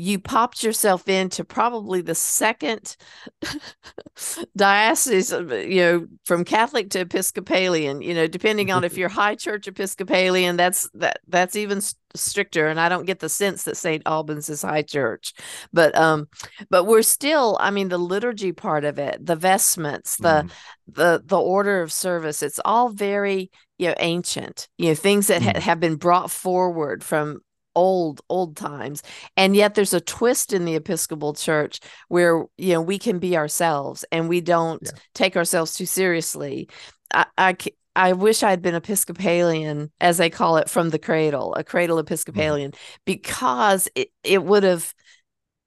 you 0.00 0.18
popped 0.20 0.62
yourself 0.62 1.08
into 1.08 1.44
probably 1.44 2.00
the 2.02 2.14
second 2.14 2.96
diocese, 4.56 5.30
you 5.32 5.76
know, 5.80 6.06
from 6.24 6.44
Catholic 6.44 6.90
to 6.90 7.00
Episcopalian, 7.00 8.00
you 8.02 8.14
know, 8.14 8.26
depending 8.26 8.70
on 8.70 8.84
if 8.84 8.96
you're 8.96 9.08
high 9.08 9.34
church 9.34 9.66
Episcopalian, 9.66 10.56
that's 10.56 10.88
that 10.94 11.20
that's 11.28 11.56
even 11.56 11.80
stricter. 12.14 12.68
And 12.68 12.78
I 12.80 12.88
don't 12.88 13.06
get 13.06 13.18
the 13.18 13.28
sense 13.28 13.64
that 13.64 13.76
St. 13.76 14.02
Albans 14.06 14.48
is 14.48 14.62
high 14.62 14.82
church, 14.82 15.32
but 15.72 15.96
um, 15.96 16.28
but 16.70 16.84
we're 16.84 17.02
still, 17.02 17.56
I 17.60 17.70
mean, 17.70 17.88
the 17.88 17.98
liturgy 17.98 18.52
part 18.52 18.84
of 18.84 18.98
it, 18.98 19.24
the 19.24 19.36
vestments, 19.36 20.16
the 20.16 20.28
Mm. 20.28 20.50
the 20.94 21.22
the 21.24 21.38
order 21.40 21.82
of 21.82 21.92
service, 21.92 22.42
it's 22.42 22.60
all 22.64 22.88
very 22.90 23.50
you 23.78 23.88
know 23.88 23.94
ancient, 23.98 24.68
you 24.78 24.90
know, 24.90 24.94
things 24.94 25.26
that 25.26 25.42
ha- 25.42 25.52
Mm. 25.54 25.60
have 25.60 25.80
been 25.80 25.96
brought 25.96 26.30
forward 26.30 27.02
from 27.02 27.40
old 27.78 28.20
old 28.28 28.56
times 28.56 29.02
and 29.36 29.54
yet 29.54 29.74
there's 29.74 29.94
a 29.94 30.00
twist 30.00 30.52
in 30.52 30.64
the 30.64 30.74
episcopal 30.74 31.32
church 31.32 31.80
where 32.08 32.44
you 32.56 32.72
know 32.74 32.82
we 32.82 32.98
can 32.98 33.18
be 33.20 33.36
ourselves 33.36 34.04
and 34.10 34.28
we 34.28 34.40
don't 34.40 34.82
Yeah. 34.84 34.90
take 35.14 35.36
ourselves 35.36 35.74
too 35.74 35.86
seriously 35.86 36.68
I, 37.14 37.26
I 37.38 37.56
I 37.96 38.12
wish 38.12 38.44
I'd 38.44 38.62
been 38.62 38.76
Episcopalian, 38.76 39.90
as 40.00 40.18
they 40.18 40.30
call 40.30 40.56
it, 40.58 40.70
from 40.70 40.90
the 40.90 41.00
cradle, 41.00 41.52
a 41.56 41.64
cradle 41.64 41.96
mm-hmm. 41.96 42.06
Episcopalian, 42.06 42.72
because 43.04 43.88
it, 43.96 44.10
it 44.22 44.44
would 44.44 44.62
have 44.62 44.94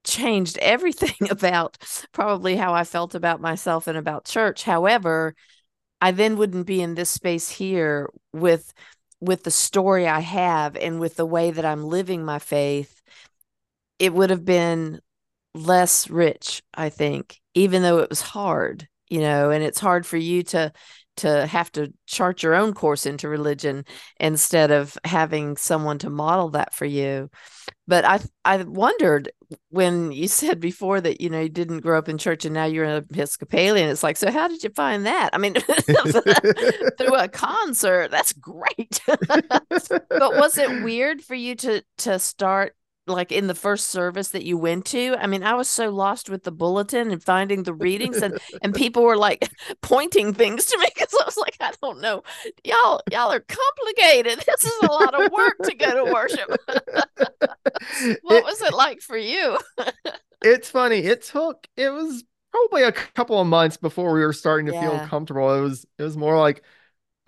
changed 0.05 0.57
everything 0.61 1.29
about 1.29 1.77
probably 2.13 2.55
how 2.55 2.73
I 2.73 2.85
felt 2.85 3.15
about 3.15 3.41
myself 3.41 3.87
and 3.87 3.97
about 3.97 4.25
church. 4.25 4.63
However, 4.63 5.35
I 5.99 6.11
then 6.11 6.37
wouldn't 6.37 6.65
be 6.67 6.81
in 6.81 6.95
this 6.95 7.09
space 7.09 7.49
here 7.49 8.09
with 8.33 8.73
with 9.21 9.43
the 9.43 9.51
story 9.51 10.07
I 10.07 10.19
have 10.19 10.75
and 10.75 10.99
with 10.99 11.15
the 11.15 11.25
way 11.25 11.51
that 11.51 11.65
I'm 11.65 11.85
living 11.85 12.25
my 12.25 12.39
faith. 12.39 13.01
It 13.99 14.13
would 14.13 14.31
have 14.31 14.43
been 14.43 14.99
less 15.53 16.09
rich, 16.09 16.63
I 16.73 16.89
think, 16.89 17.39
even 17.53 17.83
though 17.83 17.99
it 17.99 18.09
was 18.09 18.21
hard, 18.21 18.87
you 19.09 19.21
know, 19.21 19.51
and 19.51 19.63
it's 19.63 19.79
hard 19.79 20.05
for 20.05 20.17
you 20.17 20.43
to 20.43 20.73
to 21.17 21.45
have 21.45 21.71
to 21.73 21.93
chart 22.07 22.41
your 22.41 22.55
own 22.55 22.73
course 22.73 23.05
into 23.05 23.27
religion 23.27 23.85
instead 24.19 24.71
of 24.71 24.97
having 25.03 25.57
someone 25.57 25.97
to 25.99 26.09
model 26.09 26.49
that 26.51 26.73
for 26.73 26.85
you. 26.85 27.29
But 27.87 28.05
I 28.05 28.19
I 28.45 28.63
wondered 28.63 29.31
when 29.69 30.11
you 30.11 30.27
said 30.27 30.59
before 30.59 31.01
that 31.01 31.21
you 31.21 31.29
know 31.29 31.41
you 31.41 31.49
didn't 31.49 31.79
grow 31.79 31.97
up 31.97 32.09
in 32.09 32.17
church 32.17 32.45
and 32.45 32.53
now 32.53 32.65
you're 32.65 32.85
an 32.85 33.05
Episcopalian. 33.09 33.89
It's 33.89 34.03
like, 34.03 34.17
so 34.17 34.31
how 34.31 34.47
did 34.47 34.63
you 34.63 34.69
find 34.69 35.05
that? 35.05 35.29
I 35.33 35.37
mean, 35.37 35.53
through 36.97 37.15
a 37.15 37.27
concert, 37.31 38.11
that's 38.11 38.33
great. 38.33 39.01
but 39.07 40.01
was 40.09 40.57
it 40.57 40.83
weird 40.83 41.21
for 41.21 41.35
you 41.35 41.55
to 41.55 41.83
to 41.99 42.19
start 42.19 42.75
like 43.11 43.31
in 43.31 43.47
the 43.47 43.55
first 43.55 43.87
service 43.87 44.29
that 44.29 44.43
you 44.43 44.57
went 44.57 44.85
to? 44.87 45.15
I 45.19 45.27
mean, 45.27 45.43
I 45.43 45.53
was 45.53 45.69
so 45.69 45.89
lost 45.89 46.29
with 46.29 46.43
the 46.43 46.51
bulletin 46.51 47.11
and 47.11 47.23
finding 47.23 47.63
the 47.63 47.73
readings 47.73 48.17
and 48.21 48.39
and 48.61 48.73
people 48.83 49.03
were 49.03 49.17
like 49.17 49.49
pointing 49.81 50.33
things 50.33 50.65
to 50.65 50.77
me 50.79 50.87
because 50.93 51.13
I 51.19 51.25
was 51.25 51.37
like, 51.37 51.57
I 51.59 51.71
don't 51.81 52.01
know. 52.01 52.23
Y'all 52.63 53.01
y'all 53.11 53.31
are 53.31 53.41
complicated. 53.47 54.43
This 54.45 54.63
is 54.63 54.73
a 54.83 54.91
lot 54.91 55.13
of 55.13 55.31
work 55.31 55.57
to 55.63 55.73
go 55.75 56.05
to 56.05 56.11
worship. 56.11 56.49
what 58.21 58.35
It- 58.37 58.43
was 58.43 58.61
it 58.61 58.73
like 58.73 59.01
for 59.01 59.17
you? 59.17 59.57
it's 60.43 60.69
funny. 60.69 60.99
It 60.99 61.23
took 61.23 61.67
it 61.77 61.89
was 61.89 62.23
probably 62.51 62.83
a 62.83 62.91
couple 62.91 63.39
of 63.39 63.47
months 63.47 63.77
before 63.77 64.13
we 64.13 64.21
were 64.25 64.33
starting 64.33 64.65
to 64.67 64.73
feel 64.73 64.99
comfortable. 65.07 65.53
It 65.57 65.61
was 65.61 65.85
it 65.97 66.03
was 66.03 66.17
more 66.17 66.37
like, 66.37 66.63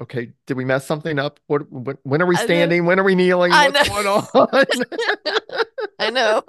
okay, 0.01 0.33
did 0.47 0.57
we 0.57 0.65
mess 0.65 0.85
something 0.85 1.17
up? 1.19 1.39
What, 1.47 1.71
what 1.71 1.97
when 2.03 2.21
are 2.21 2.25
we 2.25 2.35
standing? 2.35 2.85
When 2.85 2.99
are 2.99 3.03
we 3.03 3.15
kneeling? 3.15 3.51
What's 3.71 3.89
going 3.89 4.07
on? 4.07 5.62
I 5.99 6.09
know. 6.09 6.43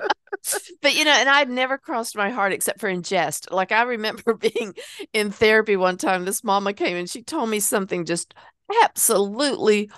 But 0.83 0.95
you 0.97 1.05
know, 1.05 1.13
and 1.13 1.29
I'd 1.29 1.49
never 1.49 1.79
crossed 1.79 2.17
my 2.17 2.31
heart 2.31 2.53
except 2.53 2.81
for 2.81 2.89
in 2.89 3.03
jest. 3.03 3.51
Like 3.53 3.73
I 3.73 3.83
remember 3.83 4.35
being 4.35 4.75
in 5.13 5.31
therapy 5.31 5.77
one 5.77 5.97
time. 5.97 6.25
This 6.25 6.45
mama 6.45 6.73
came 6.73 6.97
and 6.97 7.09
she 7.09 7.23
told 7.23 7.49
me 7.49 7.61
something 7.61 8.05
just 8.05 8.35
absolutely 8.83 9.91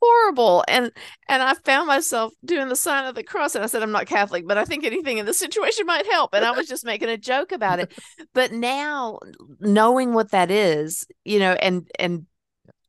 horrible. 0.00 0.64
And 0.68 0.92
and 1.28 1.42
I 1.42 1.54
found 1.54 1.86
myself 1.86 2.32
doing 2.44 2.68
the 2.68 2.76
sign 2.76 3.06
of 3.06 3.14
the 3.14 3.22
cross. 3.22 3.54
And 3.54 3.64
I 3.64 3.66
said, 3.66 3.82
I'm 3.82 3.92
not 3.92 4.06
Catholic, 4.06 4.46
but 4.46 4.58
I 4.58 4.64
think 4.64 4.84
anything 4.84 5.18
in 5.18 5.26
this 5.26 5.38
situation 5.38 5.86
might 5.86 6.06
help. 6.06 6.34
And 6.34 6.44
I 6.44 6.52
was 6.52 6.68
just 6.68 6.84
making 6.84 7.08
a 7.08 7.18
joke 7.18 7.52
about 7.52 7.80
it. 7.80 7.92
But 8.32 8.52
now 8.52 9.18
knowing 9.60 10.12
what 10.12 10.32
that 10.32 10.50
is, 10.50 11.06
you 11.24 11.38
know, 11.38 11.52
and 11.52 11.88
and 11.98 12.26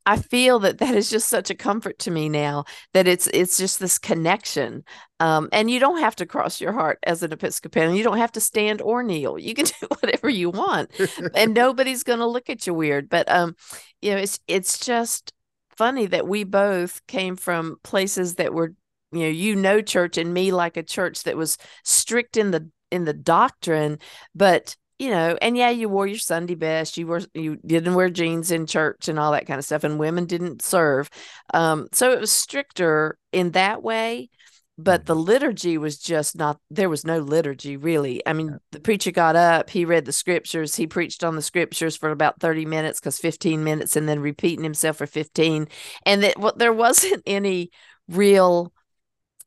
I 0.07 0.15
feel 0.15 0.59
that 0.59 0.77
that 0.77 0.95
is 0.95 1.09
just 1.09 1.27
such 1.27 1.49
a 1.49 1.55
comfort 1.55 1.99
to 1.99 2.11
me 2.11 2.29
now 2.29 2.63
that 2.93 3.09
it's 3.09 3.27
it's 3.27 3.57
just 3.57 3.81
this 3.81 3.99
connection. 3.99 4.85
Um, 5.19 5.49
and 5.51 5.69
you 5.69 5.81
don't 5.81 5.99
have 5.99 6.15
to 6.15 6.25
cross 6.25 6.61
your 6.61 6.71
heart 6.71 6.99
as 7.05 7.23
an 7.23 7.33
Episcopalian. 7.33 7.93
You 7.95 8.05
don't 8.05 8.17
have 8.17 8.31
to 8.31 8.39
stand 8.39 8.81
or 8.81 9.03
kneel. 9.03 9.37
You 9.37 9.53
can 9.53 9.65
do 9.81 9.87
whatever 9.99 10.29
you 10.29 10.49
want, 10.49 10.91
and 11.35 11.53
nobody's 11.53 12.03
going 12.03 12.19
to 12.19 12.25
look 12.25 12.49
at 12.49 12.65
you 12.65 12.73
weird. 12.73 13.09
But 13.09 13.29
um, 13.29 13.57
you 14.01 14.11
know, 14.11 14.17
it's 14.17 14.39
it's 14.47 14.79
just 14.79 15.33
funny 15.75 16.05
that 16.05 16.25
we 16.25 16.45
both 16.45 17.05
came 17.07 17.35
from 17.35 17.75
places 17.83 18.35
that 18.35 18.53
were, 18.53 18.73
you 19.11 19.19
know, 19.19 19.27
you 19.27 19.57
know, 19.57 19.81
church, 19.81 20.17
and 20.17 20.33
me 20.33 20.53
like 20.53 20.77
a 20.77 20.83
church 20.83 21.23
that 21.23 21.35
was 21.35 21.57
strict 21.83 22.37
in 22.37 22.51
the 22.51 22.69
in 22.91 23.03
the 23.03 23.13
doctrine, 23.13 23.99
but 24.33 24.77
you 24.99 25.11
know, 25.11 25.37
and 25.41 25.55
yeah, 25.55 25.69
you 25.69 25.89
wore 25.89 26.07
your 26.07 26.17
Sunday 26.17 26.55
best. 26.55 26.97
You 26.97 27.07
were 27.07 27.21
you 27.33 27.57
didn't 27.57 27.93
wear 27.93 28.09
jeans 28.09 28.51
in 28.51 28.65
church 28.65 29.07
and 29.07 29.19
all 29.19 29.31
that 29.31 29.45
kind 29.45 29.59
of 29.59 29.65
stuff, 29.65 29.83
and 29.83 29.99
women 29.99 30.25
didn't 30.25 30.61
serve. 30.63 31.09
Um, 31.53 31.87
so 31.93 32.11
it 32.11 32.19
was 32.19 32.31
stricter 32.31 33.17
in 33.31 33.51
that 33.51 33.83
way, 33.83 34.29
but 34.77 35.05
the 35.05 35.15
liturgy 35.15 35.77
was 35.77 35.99
just 35.99 36.35
not. 36.35 36.59
There 36.71 36.89
was 36.89 37.05
no 37.05 37.19
liturgy 37.19 37.77
really. 37.77 38.25
I 38.25 38.33
mean, 38.33 38.57
the 38.71 38.79
preacher 38.79 39.11
got 39.11 39.35
up, 39.35 39.69
he 39.69 39.85
read 39.85 40.05
the 40.05 40.11
scriptures, 40.11 40.75
he 40.75 40.87
preached 40.87 41.23
on 41.23 41.35
the 41.35 41.41
scriptures 41.43 41.95
for 41.95 42.09
about 42.09 42.39
thirty 42.39 42.65
minutes, 42.65 42.99
because 42.99 43.19
fifteen 43.19 43.63
minutes, 43.63 43.95
and 43.95 44.09
then 44.09 44.19
repeating 44.19 44.63
himself 44.63 44.97
for 44.97 45.07
fifteen, 45.07 45.67
and 46.05 46.23
that 46.23 46.39
what 46.39 46.57
there 46.57 46.73
wasn't 46.87 47.21
any 47.27 47.69
real, 48.07 48.73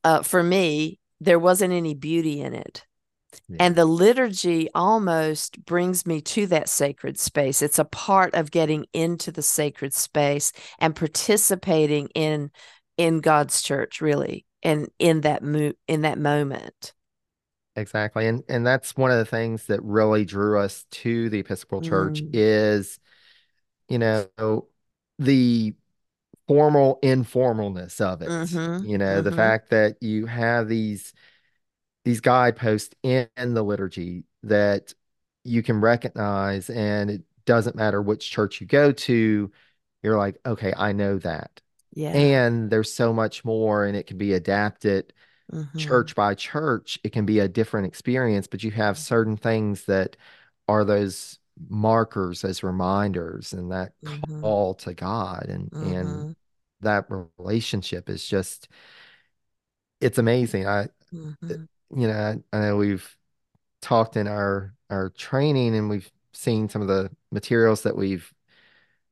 uh, 0.05 0.21
for 0.21 0.41
me, 0.41 0.99
there 1.19 1.39
wasn't 1.39 1.73
any 1.73 1.93
beauty 1.93 2.39
in 2.41 2.53
it. 2.53 2.85
And 3.59 3.75
the 3.75 3.85
liturgy 3.85 4.69
almost 4.73 5.63
brings 5.65 6.05
me 6.05 6.21
to 6.21 6.47
that 6.47 6.67
sacred 6.69 7.19
space. 7.19 7.61
It's 7.61 7.79
a 7.79 7.85
part 7.85 8.33
of 8.33 8.51
getting 8.51 8.85
into 8.93 9.31
the 9.31 9.43
sacred 9.43 9.93
space 9.93 10.51
and 10.79 10.95
participating 10.95 12.09
in 12.15 12.51
in 12.97 13.19
God's 13.19 13.61
church, 13.61 14.01
really, 14.01 14.45
and 14.63 14.89
in 14.99 15.21
that 15.21 15.43
mo- 15.43 15.73
in 15.87 16.01
that 16.01 16.17
moment. 16.19 16.93
Exactly. 17.75 18.27
And 18.27 18.43
and 18.49 18.67
that's 18.67 18.97
one 18.97 19.11
of 19.11 19.17
the 19.17 19.25
things 19.25 19.67
that 19.67 19.81
really 19.81 20.25
drew 20.25 20.59
us 20.59 20.85
to 20.91 21.29
the 21.29 21.39
Episcopal 21.39 21.81
Church 21.81 22.21
Mm. 22.21 22.33
is, 22.33 22.99
you 23.89 23.99
know, 23.99 24.67
the 25.19 25.75
formal 26.47 26.99
informalness 27.03 28.01
of 28.01 28.21
it. 28.21 28.33
Mhm, 28.33 28.81
You 28.81 28.97
know, 28.97 29.21
the 29.21 29.31
mhm. 29.31 29.33
fact 29.33 29.69
that 29.71 29.97
you 30.01 30.27
have 30.27 30.67
these 30.67 31.13
these 32.03 32.21
guideposts 32.21 32.95
in, 33.03 33.27
in 33.37 33.53
the 33.53 33.63
liturgy 33.63 34.23
that 34.43 34.93
you 35.43 35.63
can 35.63 35.81
recognize 35.81 36.69
and 36.69 37.09
it 37.09 37.21
doesn't 37.45 37.75
matter 37.75 38.01
which 38.01 38.29
church 38.31 38.61
you 38.61 38.67
go 38.67 38.91
to, 38.91 39.51
you're 40.03 40.17
like, 40.17 40.37
okay, 40.45 40.73
I 40.77 40.93
know 40.93 41.17
that. 41.19 41.61
Yeah. 41.93 42.31
And 42.31 42.69
there's 42.69 42.91
so 42.93 43.13
much 43.13 43.45
more, 43.45 43.85
and 43.85 43.95
it 43.95 44.05
can 44.07 44.17
be 44.17 44.33
adapted 44.33 45.13
Mhm. 45.53 45.75
church 45.77 46.15
by 46.15 46.35
church. 46.35 46.99
It 47.03 47.11
can 47.13 47.25
be 47.25 47.39
a 47.39 47.47
different 47.47 47.87
experience, 47.87 48.47
but 48.47 48.63
you 48.63 48.71
have 48.71 48.97
certain 48.97 49.37
things 49.37 49.85
that 49.85 50.17
are 50.67 50.85
those 50.85 51.39
markers, 51.69 52.43
as 52.43 52.63
reminders, 52.63 53.53
and 53.53 53.71
that 53.71 53.93
Mhm. 54.01 54.41
call 54.41 54.73
to 54.75 54.93
God, 54.93 55.47
and 55.49 55.71
and 55.81 56.25
Mhm. 56.25 56.35
that 56.81 57.07
relationship 57.37 58.09
is 58.09 58.25
just 58.27 58.67
it's 59.99 60.17
amazing. 60.17 60.67
I 60.67 60.87
Mhm. 61.11 61.67
You 61.95 62.07
know 62.07 62.41
I, 62.53 62.57
I 62.57 62.61
know 62.61 62.77
we've 62.77 63.15
talked 63.81 64.17
in 64.17 64.27
our 64.27 64.75
our 64.89 65.09
training, 65.11 65.75
and 65.75 65.89
we've 65.89 66.11
seen 66.33 66.69
some 66.69 66.81
of 66.83 66.87
the 66.89 67.11
materials 67.31 67.83
that 67.83 67.97
we've 67.97 68.33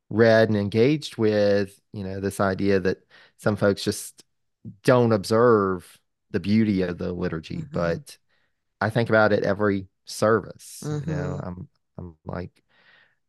read 0.09 0.49
and 0.49 0.57
engaged 0.57 1.17
with, 1.17 1.79
you 1.93 2.03
know, 2.03 2.19
this 2.19 2.39
idea 2.39 2.79
that 2.79 2.99
some 3.37 3.55
folks 3.55 3.83
just 3.83 4.23
don't 4.83 5.13
observe 5.13 5.99
the 6.31 6.39
beauty 6.39 6.81
of 6.83 6.97
the 6.97 7.13
liturgy, 7.13 7.65
Mhm. 7.71 7.73
but 7.73 8.17
I 8.81 8.89
think 8.91 9.09
about 9.09 9.33
it 9.33 9.43
every 9.43 9.87
service. 10.05 10.95
You 11.05 11.15
know, 11.15 11.39
Mhm. 11.39 11.43
I'm 11.43 11.69
I'm 11.97 12.17
like 12.25 12.63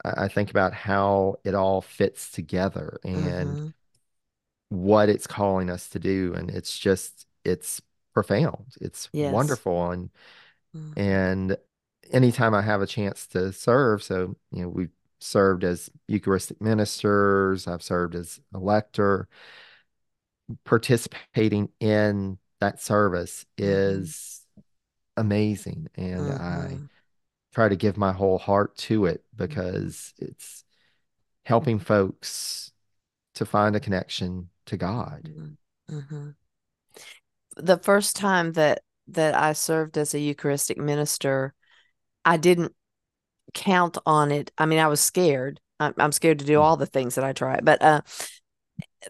I 0.04 0.28
think 0.28 0.50
about 0.50 0.74
how 0.74 1.36
it 1.44 1.54
all 1.54 1.82
fits 1.82 2.30
together 2.32 3.00
and 3.04 3.60
Mhm. 3.60 3.72
what 4.68 5.08
it's 5.08 5.26
calling 5.26 5.70
us 5.70 5.88
to 5.90 5.98
do, 5.98 6.34
and 6.34 6.50
it's 6.50 6.78
just 6.78 7.26
it's 7.44 7.80
profound. 8.12 8.74
It's 8.80 9.08
Yes. 9.12 9.32
wonderful, 9.32 9.90
and 9.90 10.10
Mhm. 10.74 10.92
and 10.96 11.56
anytime 12.10 12.54
I 12.54 12.62
have 12.62 12.82
a 12.82 12.86
chance 12.86 13.26
to 13.28 13.52
serve, 13.52 14.02
so 14.02 14.36
you 14.50 14.62
know, 14.62 14.68
we've 14.68 14.92
served 15.20 15.64
as 15.64 15.90
Eucharistic 16.08 16.60
ministers, 16.60 17.66
I've 17.66 17.82
served 17.82 18.14
as 18.14 18.40
a 18.54 18.58
lector. 18.58 19.28
Participating 20.64 21.68
in 21.78 22.38
that 22.58 22.80
service 22.80 23.46
Mhm. 23.56 23.64
is 23.64 24.46
amazing, 25.16 25.88
and 25.94 26.32
I 26.32 26.66
Mhm. 26.72 26.88
try 27.52 27.68
to 27.68 27.76
give 27.76 27.96
my 27.96 28.12
whole 28.12 28.38
heart 28.38 28.76
to 28.78 29.06
it 29.06 29.24
Mhm. 29.32 29.36
because 29.36 30.12
it's 30.18 30.64
helping 31.44 31.78
folks 31.78 32.72
to 33.34 33.46
find 33.46 33.76
a 33.76 33.80
connection 33.80 34.50
to 34.66 34.76
God. 34.76 35.56
Mhm. 35.88 36.34
The 37.62 37.78
first 37.78 38.16
time 38.16 38.52
that 38.52 38.82
that 39.08 39.34
I 39.34 39.52
served 39.52 39.98
as 39.98 40.14
a 40.14 40.20
Eucharistic 40.20 40.78
minister, 40.78 41.54
I 42.24 42.36
didn't 42.36 42.74
count 43.54 43.98
on 44.06 44.30
it. 44.30 44.52
I 44.56 44.66
mean, 44.66 44.78
I 44.78 44.86
was 44.86 45.00
scared. 45.00 45.60
I'm, 45.80 45.94
I'm 45.98 46.12
scared 46.12 46.38
to 46.40 46.44
do 46.44 46.60
all 46.60 46.76
the 46.76 46.86
things 46.86 47.14
that 47.14 47.24
I 47.24 47.32
try, 47.32 47.60
but 47.62 47.82
uh, 47.82 48.02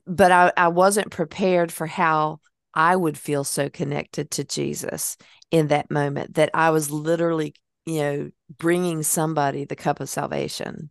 but 0.07 0.31
I, 0.31 0.53
I 0.57 0.69
wasn't 0.69 1.11
prepared 1.11 1.73
for 1.73 1.87
how 1.87 2.41
I 2.75 2.95
would 2.95 3.19
feel 3.19 3.45
so 3.45 3.69
connected 3.69 4.31
to 4.33 4.45
Jesus 4.45 5.17
in 5.51 5.69
that 5.69 5.91
moment 5.91 6.35
that 6.35 6.51
I 6.55 6.71
was 6.71 6.91
literally, 6.91 7.55
you 7.87 8.01
know, 8.01 8.31
bringing 8.57 9.03
somebody 9.03 9.65
the 9.65 9.77
cup 9.77 10.01
of 10.01 10.09
salvation. 10.09 10.91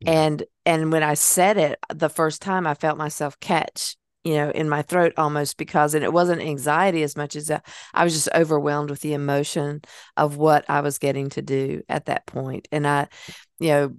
Yeah. 0.00 0.10
And 0.10 0.42
and 0.66 0.92
when 0.92 1.02
I 1.02 1.14
said 1.14 1.56
it 1.56 1.78
the 1.94 2.08
first 2.08 2.42
time, 2.42 2.66
I 2.66 2.74
felt 2.74 2.98
myself 2.98 3.38
catch, 3.38 3.96
you 4.24 4.34
know, 4.34 4.50
in 4.50 4.68
my 4.68 4.82
throat 4.82 5.14
almost 5.16 5.56
because, 5.56 5.94
and 5.94 6.04
it 6.04 6.12
wasn't 6.12 6.42
anxiety 6.42 7.02
as 7.02 7.16
much 7.16 7.36
as 7.36 7.50
I 7.94 8.04
was 8.04 8.12
just 8.12 8.28
overwhelmed 8.34 8.90
with 8.90 9.00
the 9.00 9.14
emotion 9.14 9.82
of 10.16 10.36
what 10.36 10.68
I 10.68 10.82
was 10.82 10.98
getting 10.98 11.30
to 11.30 11.42
do 11.42 11.82
at 11.88 12.06
that 12.06 12.26
point. 12.26 12.68
And 12.70 12.86
I, 12.86 13.08
you 13.58 13.68
know, 13.68 13.96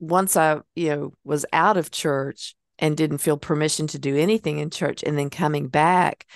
once 0.00 0.36
I, 0.36 0.60
you 0.74 0.90
know, 0.90 1.12
was 1.24 1.46
out 1.52 1.76
of 1.76 1.90
church 1.90 2.54
and 2.78 2.96
didn't 2.96 3.18
feel 3.18 3.36
permission 3.36 3.86
to 3.88 3.98
do 3.98 4.16
anything 4.16 4.58
in 4.58 4.68
church 4.68 5.02
and 5.02 5.16
then 5.16 5.30
coming 5.30 5.68
back, 5.68 6.26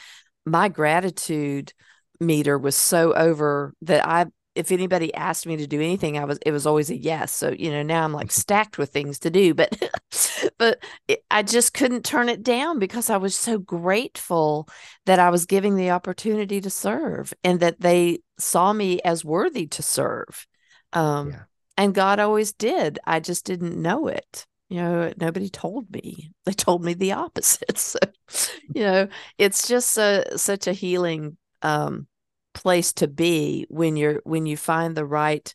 my 0.46 0.68
gratitude 0.68 1.72
meter 2.20 2.56
was 2.56 2.76
so 2.76 3.12
over 3.12 3.74
that 3.82 4.09
I 4.09 4.26
if 4.57 4.73
anybody 4.73 5.12
asked 5.14 5.47
me 5.47 5.57
to 5.57 5.66
do 5.66 5.81
anything, 5.81 6.19
I 6.19 6.25
was 6.25 6.38
it 6.45 6.53
was 6.53 6.66
always 6.66 6.90
a 6.90 6.97
yes. 6.97 7.33
So 7.33 7.51
you 7.51 7.71
know 7.71 7.83
now 7.83 8.05
I'm 8.05 8.12
like 8.12 8.33
stacked 8.33 8.79
with 8.79 8.90
things 8.90 9.19
to 9.21 9.31
do, 9.31 9.55
but 9.55 9.79
but 10.59 10.83
it, 11.09 11.25
I 11.31 11.42
just 11.42 11.75
couldn't 11.75 12.05
turn 12.05 12.29
it 12.29 12.42
down 12.42 12.79
because 12.79 13.11
I 13.11 13.16
was 13.19 13.37
so 13.37 13.59
grateful 13.59 14.69
that 15.07 15.19
I 15.19 15.31
was 15.31 15.47
giving 15.47 15.77
the 15.77 15.90
opportunity 15.90 16.61
to 16.61 16.71
serve 16.71 17.33
and 17.45 17.61
that 17.61 17.81
they 17.81 18.21
saw 18.38 18.73
me 18.73 19.01
as 19.03 19.25
worthy 19.25 19.66
to 19.69 19.83
serve. 19.83 20.47
Um, 20.92 21.29
Yeah. 21.31 21.42
and 21.77 21.95
God 21.95 22.19
always 22.19 22.53
did. 22.53 22.99
I 23.05 23.21
just 23.21 23.45
didn't 23.45 23.81
know 23.81 24.09
it. 24.09 24.47
You 24.69 24.79
know, 24.83 25.12
nobody 25.21 25.49
told 25.49 25.90
me. 25.92 26.33
They 26.45 26.53
told 26.53 26.85
me 26.85 26.95
the 26.95 27.12
opposite. 27.12 27.79
So, 28.29 28.51
you 28.75 28.83
know, 28.83 29.09
it's 29.38 29.69
just 29.69 29.97
a, 29.99 30.37
such 30.37 30.66
a 30.66 30.73
healing 30.73 31.37
um, 31.62 32.09
place 32.57 32.95
to 32.95 33.07
be 33.07 33.66
when 33.69 33.97
you're 33.97 34.23
when 34.25 34.47
you 34.47 34.57
find 34.57 34.97
the 34.97 35.05
right 35.05 35.55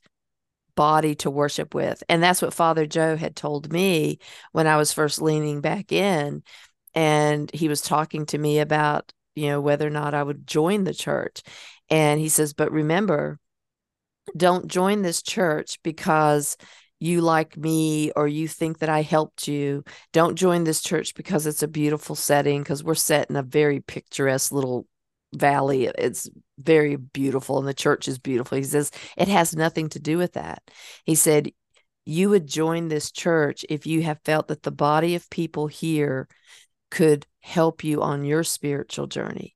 body 0.76 1.16
to 1.16 1.32
worship 1.32 1.74
with. 1.74 2.04
And 2.08 2.24
that's 2.24 2.42
what 2.42 2.54
Father 2.54 2.86
Joe 2.86 3.18
had 3.18 3.36
told 3.36 3.74
me 3.74 4.20
when 4.52 4.68
I 4.68 4.78
was 4.78 4.94
first 4.94 5.22
leaning 5.22 5.62
back 5.62 5.92
in 5.92 6.44
and 6.94 7.52
he 7.54 7.68
was 7.68 7.82
talking 7.82 8.26
to 8.28 8.38
me 8.38 8.60
about, 8.60 9.12
you 9.36 9.48
know, 9.48 9.60
whether 9.60 9.86
or 9.86 9.90
not 9.92 10.14
I 10.14 10.24
would 10.24 10.48
join 10.48 10.84
the 10.84 10.94
church. 10.94 11.42
And 11.90 12.20
he 12.20 12.30
says, 12.30 12.54
"But 12.54 12.72
remember, 12.72 13.40
don't 14.38 14.68
join 14.68 15.02
this 15.02 15.22
church 15.22 15.80
because 15.84 16.56
you 17.00 17.22
like 17.22 17.58
me 17.58 18.12
or 18.12 18.28
you 18.28 18.48
think 18.48 18.78
that 18.78 18.90
I 18.90 19.02
helped 19.02 19.48
you. 19.48 19.84
Don't 20.14 20.36
join 20.36 20.66
this 20.66 20.82
church 20.82 21.16
because 21.16 21.48
it's 21.48 21.64
a 21.64 21.68
beautiful 21.68 22.16
setting 22.16 22.62
because 22.62 22.84
we're 22.84 22.94
set 22.94 23.28
in 23.32 23.36
a 23.36 23.42
very 23.42 23.80
picturesque 23.80 24.52
little 24.52 24.86
valley. 25.34 25.86
It's 25.86 26.30
very 26.63 26.95
beautiful 26.95 27.60
and 27.60 27.67
the 27.67 27.74
church 27.74 28.08
is 28.08 28.19
beautiful. 28.19 28.58
He 28.58 28.63
says 28.63 28.91
it 29.17 29.28
has 29.28 29.56
nothing 29.56 29.89
to 29.89 30.00
do 30.00 30.17
with 30.17 30.34
that. 30.34 30.62
He 31.06 31.15
said 31.15 31.52
you 32.06 32.30
would 32.30 32.47
join 32.47 32.88
this 32.88 33.12
church 33.12 33.65
if 33.69 33.86
you 33.86 34.04
have 34.04 34.19
felt 34.26 34.47
that 34.47 34.63
the 34.63 34.71
body 34.71 35.15
of 35.15 35.30
people 35.30 35.67
here 35.67 36.28
could 36.89 37.26
help 37.39 37.84
you 37.84 38.02
on 38.02 38.26
your 38.26 38.43
spiritual 38.43 39.08
journey. 39.08 39.56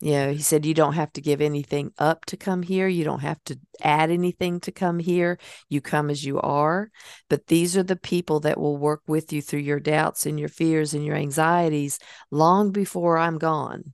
You 0.00 0.12
know, 0.12 0.32
he 0.32 0.40
said 0.40 0.66
you 0.66 0.74
don't 0.74 0.94
have 0.94 1.12
to 1.12 1.20
give 1.20 1.40
anything 1.40 1.92
up 1.96 2.24
to 2.26 2.36
come 2.36 2.64
here. 2.64 2.88
You 2.88 3.04
don't 3.04 3.20
have 3.20 3.42
to 3.44 3.58
add 3.80 4.10
anything 4.10 4.58
to 4.60 4.72
come 4.72 4.98
here. 4.98 5.38
You 5.68 5.80
come 5.80 6.10
as 6.10 6.24
you 6.24 6.40
are. 6.40 6.90
But 7.30 7.46
these 7.46 7.76
are 7.76 7.84
the 7.84 7.94
people 7.94 8.40
that 8.40 8.58
will 8.58 8.76
work 8.76 9.02
with 9.06 9.32
you 9.32 9.40
through 9.40 9.60
your 9.60 9.78
doubts 9.78 10.26
and 10.26 10.40
your 10.40 10.48
fears 10.48 10.92
and 10.92 11.04
your 11.04 11.14
anxieties 11.14 12.00
long 12.32 12.72
before 12.72 13.16
I'm 13.16 13.38
gone. 13.38 13.92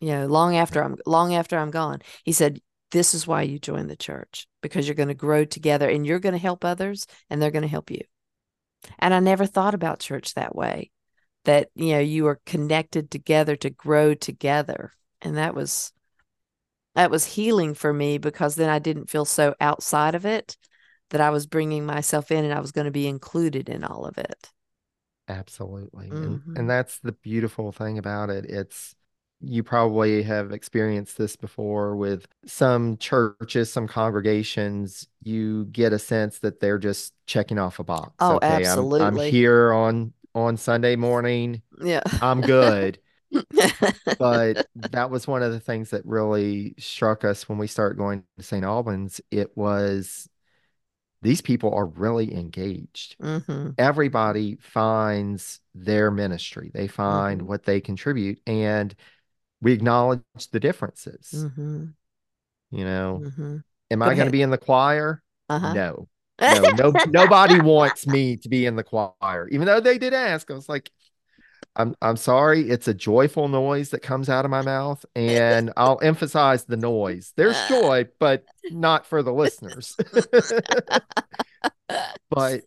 You 0.00 0.08
know, 0.10 0.26
long 0.26 0.56
after 0.56 0.82
I'm 0.82 0.96
long 1.06 1.34
after 1.34 1.58
I'm 1.58 1.70
gone. 1.70 2.00
He 2.24 2.32
said, 2.32 2.60
This 2.90 3.14
is 3.14 3.26
why 3.26 3.42
you 3.42 3.58
join 3.58 3.86
the 3.88 3.96
church, 3.96 4.46
because 4.62 4.86
you're 4.86 4.94
going 4.94 5.08
to 5.08 5.14
grow 5.14 5.44
together 5.44 5.88
and 5.88 6.06
you're 6.06 6.20
going 6.20 6.34
to 6.34 6.38
help 6.38 6.64
others 6.64 7.06
and 7.30 7.40
they're 7.40 7.50
going 7.50 7.62
to 7.62 7.68
help 7.68 7.90
you. 7.90 8.00
And 8.98 9.14
I 9.14 9.20
never 9.20 9.46
thought 9.46 9.74
about 9.74 10.00
church 10.00 10.34
that 10.34 10.54
way. 10.56 10.90
That, 11.44 11.70
you 11.74 11.92
know, 11.92 12.00
you 12.00 12.26
are 12.28 12.40
connected 12.46 13.10
together 13.10 13.56
to 13.56 13.70
grow 13.70 14.14
together 14.14 14.92
and 15.22 15.36
that 15.36 15.54
was 15.54 15.92
that 16.94 17.10
was 17.10 17.24
healing 17.24 17.74
for 17.74 17.92
me 17.92 18.18
because 18.18 18.56
then 18.56 18.68
I 18.68 18.78
didn't 18.78 19.10
feel 19.10 19.24
so 19.24 19.54
outside 19.60 20.14
of 20.14 20.24
it 20.26 20.56
that 21.10 21.20
I 21.20 21.30
was 21.30 21.46
bringing 21.46 21.84
myself 21.86 22.30
in 22.30 22.44
and 22.44 22.54
I 22.54 22.60
was 22.60 22.72
going 22.72 22.86
to 22.86 22.90
be 22.90 23.06
included 23.08 23.68
in 23.68 23.84
all 23.84 24.04
of 24.06 24.18
it. 24.18 24.50
Absolutely. 25.28 26.16
And 26.20 26.42
Mm-hmm. 26.42 26.54
and 26.54 26.68
that's 26.68 26.98
the 26.98 27.12
beautiful 27.12 27.72
thing 27.72 27.98
about 27.98 28.30
it. 28.30 28.44
It's 28.44 28.94
you 29.46 29.62
probably 29.62 30.22
have 30.22 30.52
experienced 30.52 31.18
this 31.18 31.36
before 31.36 31.96
with 31.96 32.26
some 32.46 32.96
churches, 32.98 33.72
some 33.72 33.86
congregations, 33.88 35.08
you 35.22 35.66
get 35.66 35.92
a 35.92 35.98
sense 35.98 36.38
that 36.40 36.60
they're 36.60 36.78
just 36.78 37.14
checking 37.26 37.58
off 37.58 37.78
a 37.78 37.84
box. 37.84 38.12
Oh, 38.20 38.36
Okay, 38.36 38.66
I'm 38.66 38.92
I'm 39.00 39.16
here 39.16 39.72
on 39.72 40.12
on 40.34 40.56
Sunday 40.56 40.96
morning. 40.96 41.62
Yeah. 41.80 42.02
I'm 42.20 42.40
good. 42.40 42.98
But 44.18 44.66
that 44.76 45.10
was 45.10 45.26
one 45.26 45.42
of 45.42 45.52
the 45.52 45.60
things 45.60 45.90
that 45.90 46.04
really 46.06 46.74
struck 46.78 47.24
us 47.24 47.48
when 47.48 47.58
we 47.58 47.66
started 47.66 47.98
going 47.98 48.24
to 48.36 48.42
St. 48.42 48.64
Albans. 48.64 49.20
It 49.30 49.56
was 49.56 50.28
these 51.22 51.40
people 51.40 51.74
are 51.74 51.86
really 51.86 52.34
engaged. 52.34 53.16
mm-hmm. 53.20 53.70
Everybody 53.78 54.56
finds 54.60 55.60
their 55.74 56.10
ministry, 56.10 56.70
they 56.74 56.86
find 56.86 57.40
Mm-hmm. 57.40 57.48
what 57.48 57.64
they 57.64 57.80
contribute, 57.80 58.40
and 58.46 58.94
we 59.64 59.72
acknowledge 59.72 60.20
the 60.52 60.60
differences. 60.60 61.32
Mm-hmm. 61.34 61.86
You 62.70 62.84
know, 62.84 63.22
Mm-hmm. 63.24 63.56
am 63.90 63.98
Go 63.98 64.04
I 64.04 64.14
going 64.14 64.26
to 64.26 64.32
be 64.32 64.42
in 64.42 64.50
the 64.50 64.58
choir? 64.58 65.22
Uh-huh. 65.48 65.72
No, 65.72 66.08
no, 66.40 66.62
no, 66.70 66.92
nobody 67.08 67.60
wants 67.60 68.06
me 68.06 68.36
to 68.38 68.48
be 68.48 68.66
in 68.66 68.76
the 68.76 68.84
choir, 68.84 69.48
even 69.50 69.66
though 69.66 69.80
they 69.80 69.98
did 69.98 70.14
ask. 70.14 70.50
I 70.50 70.54
was 70.54 70.68
like, 70.68 70.90
I'm 71.76 71.94
I'm 72.02 72.16
sorry, 72.16 72.68
it's 72.68 72.88
a 72.88 72.94
joyful 72.94 73.48
noise 73.48 73.90
that 73.90 74.00
comes 74.02 74.28
out 74.28 74.44
of 74.44 74.50
my 74.50 74.62
mouth, 74.62 75.04
and 75.16 75.72
I'll 75.76 75.98
emphasize 76.02 76.64
the 76.64 76.76
noise. 76.76 77.32
There's 77.36 77.60
joy, 77.68 78.06
but 78.20 78.44
not 78.70 79.06
for 79.06 79.22
the 79.22 79.32
listeners. 79.32 79.96
But 82.30 82.62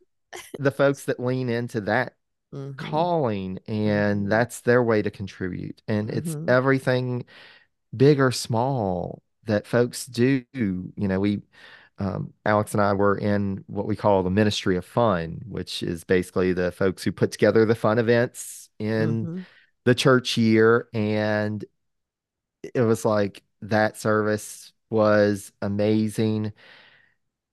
the 0.60 0.72
folks 0.72 1.06
that 1.06 1.20
lean 1.20 1.50
into 1.50 1.82
that 1.82 2.14
mm-hmm. 2.54 2.74
calling 2.74 3.60
and 3.68 4.22
mm-hmm. 4.22 4.30
that's 4.30 4.62
their 4.62 4.84
way 4.84 5.02
to 5.02 5.12
contribute. 5.12 5.82
And 5.88 6.10
mm-hmm. 6.10 6.18
it's 6.18 6.36
everything 6.48 7.26
big 7.96 8.20
or 8.20 8.32
small 8.32 9.22
that 9.46 9.68
folks 9.68 10.06
do. 10.06 10.44
You 10.54 10.92
know, 10.96 11.20
we 11.20 11.42
um, 12.00 12.34
Alex 12.46 12.74
and 12.74 12.82
I 12.82 12.94
were 12.94 13.18
in 13.18 13.64
what 13.68 13.88
we 13.88 13.96
call 13.96 14.22
the 14.22 14.30
Ministry 14.30 14.78
of 14.78 14.86
Fun, 14.86 15.42
which 15.48 15.82
is 15.82 16.04
basically 16.04 16.54
the 16.54 16.72
folks 16.72 17.04
who 17.04 17.12
put 17.12 17.32
together 17.32 17.66
the 17.66 17.76
fun 17.76 17.98
events 17.98 18.70
in 18.78 19.26
mm-hmm. 19.26 19.40
the 19.86 19.96
church 19.96 20.38
year. 20.38 20.90
And 20.94 21.64
it 22.62 22.82
was 22.82 23.04
like 23.04 23.44
that 23.62 23.98
service 23.98 24.72
was 24.90 25.52
amazing, 25.62 26.54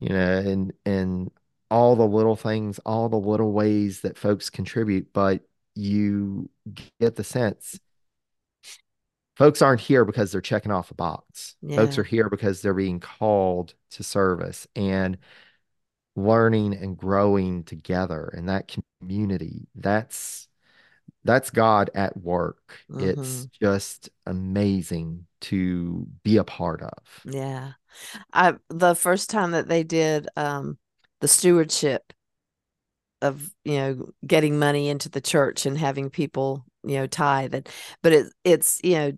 you 0.01 0.11
know, 0.11 0.39
and 0.39 0.73
and 0.85 1.31
all 1.71 1.97
the 1.97 2.07
little 2.07 2.37
things, 2.37 2.79
all 2.81 3.09
the 3.09 3.17
little 3.17 3.53
ways 3.53 4.03
that 4.03 4.19
folks 4.19 4.51
contribute, 4.51 5.13
but 5.13 5.43
you 5.75 6.49
get 7.01 7.17
the 7.17 7.25
sense 7.25 7.79
folks 9.37 9.63
aren't 9.63 9.81
here 9.81 10.05
because 10.05 10.33
they're 10.33 10.41
checking 10.41 10.73
off 10.73 10.91
a 10.91 10.95
box. 10.95 11.57
Yeah. 11.63 11.77
Folks 11.77 11.99
are 11.99 12.05
here 12.05 12.29
because 12.29 12.63
they're 12.63 12.75
being 12.75 13.01
called 13.01 13.75
to 13.93 14.03
service 14.03 14.67
and 14.77 15.19
learning 16.17 16.75
and 16.75 16.97
growing 16.97 17.65
together 17.65 18.33
in 18.37 18.47
that 18.47 18.73
community. 19.01 19.67
That's 19.75 20.49
that's 21.25 21.51
God 21.51 21.91
at 21.95 22.17
work. 22.17 22.79
Mm-hmm. 22.91 23.21
It's 23.21 23.47
just 23.61 24.11
amazing 24.27 25.27
to 25.43 26.07
be 26.23 26.37
a 26.37 26.45
part 26.45 26.83
of. 26.83 27.21
Yeah. 27.25 27.73
I 28.33 28.55
the 28.69 28.95
first 28.95 29.31
time 29.31 29.53
that 29.53 29.69
they 29.69 29.83
did 29.83 30.29
um 30.37 30.79
the 31.25 31.29
stewardship 31.29 32.13
of 33.23 33.51
you 33.65 33.79
know 33.79 34.11
getting 34.27 34.59
money 34.59 34.91
into 34.91 35.09
the 35.09 35.23
church 35.23 35.65
and 35.65 35.79
having 35.79 36.11
people 36.11 36.67
you 36.83 36.97
know 36.97 37.07
tithe 37.07 37.55
and 37.55 37.67
but 38.03 38.13
it 38.13 38.27
it's 38.45 38.79
you 38.85 38.93
know 38.97 39.13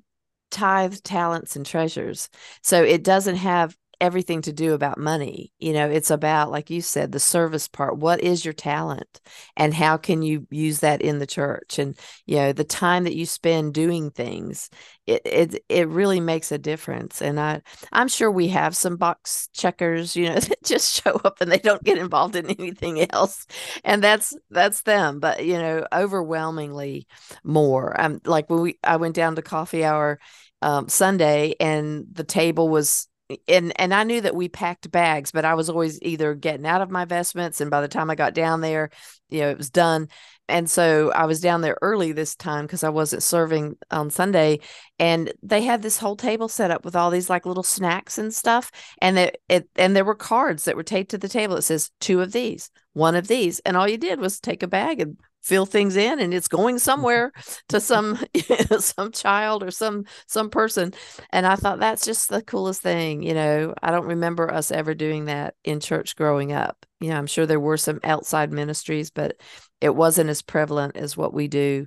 tithe 0.52 0.94
talents 1.02 1.57
and 1.57 1.66
treasures. 1.66 2.28
So 2.62 2.84
it 2.84 3.02
doesn't 3.02 3.34
have 3.34 3.76
everything 4.01 4.42
to 4.42 4.53
do 4.53 4.74
about 4.74 4.99
money. 4.99 5.53
You 5.59 5.72
know, 5.72 5.88
it's 5.88 6.11
about, 6.11 6.51
like 6.51 6.70
you 6.70 6.80
said, 6.80 7.12
the 7.12 7.20
service 7.20 7.68
part. 7.68 7.99
What 7.99 8.20
is 8.20 8.44
your 8.44 8.55
talent 8.55 9.20
and 9.57 9.72
how 9.72 9.97
can 9.97 10.22
you 10.22 10.47
use 10.51 10.80
that 10.80 11.03
in 11.03 11.18
the 11.18 11.26
church? 11.26 11.78
And, 11.78 11.99
you 12.26 12.36
know, 12.36 12.53
the 12.53 12.64
time 12.64 13.05
that 13.05 13.16
you 13.16 13.26
spend 13.26 13.74
doing 13.74 14.11
things, 14.11 14.70
it, 15.07 15.22
it, 15.24 15.64
it 15.68 15.88
really 15.88 16.20
makes 16.20 16.53
a 16.53 16.59
difference. 16.59 17.22
And 17.22 17.40
I, 17.40 17.62
I'm 17.92 18.09
sure 18.09 18.30
we 18.30 18.49
have 18.49 18.76
some 18.76 18.97
box 18.97 19.49
checkers, 19.53 20.16
you 20.16 20.28
know, 20.28 20.34
that 20.40 20.62
just 20.64 21.03
show 21.03 21.20
up 21.24 21.40
and 21.40 21.51
they 21.51 21.59
don't 21.59 21.84
get 21.84 21.99
involved 21.99 22.36
in 22.36 22.47
anything 22.51 23.11
else. 23.11 23.47
And 23.84 24.03
that's, 24.03 24.34
that's 24.51 24.82
them. 24.82 25.20
But, 25.20 25.44
you 25.44 25.59
know, 25.59 25.86
overwhelmingly 25.92 27.07
more. 27.44 27.99
Um, 28.01 28.20
like 28.24 28.51
when 28.51 28.61
we, 28.61 28.78
I 28.84 28.97
went 28.97 29.14
down 29.14 29.36
to 29.36 29.42
coffee 29.42 29.84
hour 29.84 30.18
um, 30.62 30.88
Sunday 30.88 31.55
and 31.61 32.07
the 32.12 32.24
table 32.24 32.68
was 32.68 33.09
and 33.49 33.72
and 33.81 33.93
I 33.93 34.05
knew 34.05 34.20
that 34.20 34.37
we 34.37 34.49
packed 34.49 34.91
bags, 34.91 35.33
but 35.33 35.45
I 35.45 35.55
was 35.55 35.68
always 35.68 36.01
either 36.03 36.35
getting 36.35 36.66
out 36.66 36.83
of 36.83 36.91
my 36.91 37.05
vestments, 37.05 37.61
and 37.61 37.70
by 37.70 37.81
the 37.81 37.89
time 37.89 38.11
I 38.11 38.14
got 38.14 38.35
down 38.35 38.61
there, 38.61 38.91
you 39.29 39.41
know, 39.41 39.51
it 39.51 39.59
was 39.59 39.70
done. 39.70 40.09
And 40.49 40.70
so 40.70 41.11
I 41.11 41.27
was 41.27 41.41
down 41.41 41.61
there 41.61 41.77
early 41.83 42.12
this 42.12 42.37
time 42.37 42.66
because 42.66 42.85
I 42.85 42.89
wasn't 42.89 43.24
serving 43.24 43.77
on 43.91 44.11
Sunday, 44.11 44.61
and 44.99 45.33
they 45.43 45.62
had 45.62 45.83
this 45.83 45.99
whole 45.99 46.16
table 46.16 46.49
set 46.49 46.70
up 46.70 46.85
with 46.85 46.95
all 46.95 47.11
these 47.11 47.29
like 47.29 47.47
little 47.47 47.64
snacks 47.64 48.16
and 48.18 48.33
stuff, 48.33 48.70
and 49.01 49.18
it, 49.18 49.43
it 49.49 49.68
and 49.74 49.97
there 49.97 50.05
were 50.05 50.14
cards 50.14 50.64
that 50.64 50.77
were 50.77 50.85
taped 50.85 51.11
to 51.11 51.18
the 51.18 51.29
table. 51.29 51.57
It 51.57 51.62
says 51.62 51.91
two 52.01 52.20
of 52.20 52.33
these, 52.33 52.70
one 52.93 53.16
of 53.16 53.27
these, 53.27 53.59
and 53.61 53.77
all 53.77 53.89
you 53.89 53.99
did 53.99 54.20
was 54.20 54.39
take 54.39 54.62
a 54.62 54.68
bag 54.68 55.01
and 55.01 55.16
fill 55.47 55.64
things 55.64 55.94
in 55.94 56.18
and 56.18 56.34
it's 56.34 56.49
going 56.49 56.74
mm-hmm. 56.74 56.80
somewhere 56.80 57.30
to 57.68 57.78
some 57.78 58.18
some 58.80 59.12
child 59.12 59.62
or 59.62 59.70
some 59.70 60.05
some 60.26 60.51
person 60.51 60.92
and 61.30 61.47
i 61.47 61.55
thought 61.55 61.78
that's 61.78 62.05
just 62.05 62.28
the 62.28 62.42
coolest 62.42 62.82
thing 62.82 63.22
you 63.22 63.32
know 63.32 63.72
i 63.80 63.92
don't 63.92 64.09
remember 64.09 64.53
us 64.53 64.72
ever 64.72 64.92
doing 64.92 65.26
that 65.26 65.55
in 65.62 65.78
church 65.78 66.16
growing 66.16 66.53
up 66.53 66.84
you 66.99 67.11
know 67.11 67.16
i'm 67.16 67.28
sure 67.28 67.47
there 67.47 67.61
were 67.61 67.76
some 67.76 68.01
outside 68.03 68.51
ministries 68.51 69.12
but 69.12 69.36
it 69.80 69.94
wasn't 69.94 70.28
as 70.28 70.42
prevalent 70.42 70.97
as 70.97 71.16
what 71.16 71.32
we 71.32 71.47
do 71.47 71.86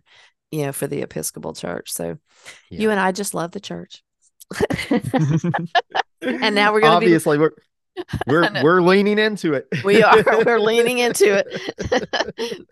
you 0.51 0.65
know 0.65 0.71
for 0.71 0.87
the 0.87 1.01
episcopal 1.01 1.51
church 1.51 1.91
so 1.91 2.17
yeah. 2.69 2.79
you 2.79 2.91
and 2.91 2.99
i 2.99 3.11
just 3.11 3.33
love 3.33 3.51
the 3.51 3.59
church 3.59 4.01
and 6.21 6.55
now 6.55 6.71
we're 6.71 6.79
going 6.79 6.91
to 6.91 6.95
obviously 6.95 7.35
be... 7.35 7.41
we're 7.41 7.51
we're 8.27 8.49
we're 8.63 8.81
leaning 8.81 9.19
into 9.19 9.53
it. 9.53 9.67
we 9.83 10.03
are. 10.03 10.23
We're 10.45 10.59
leaning 10.59 10.99
into 10.99 11.43
it. 11.43 12.69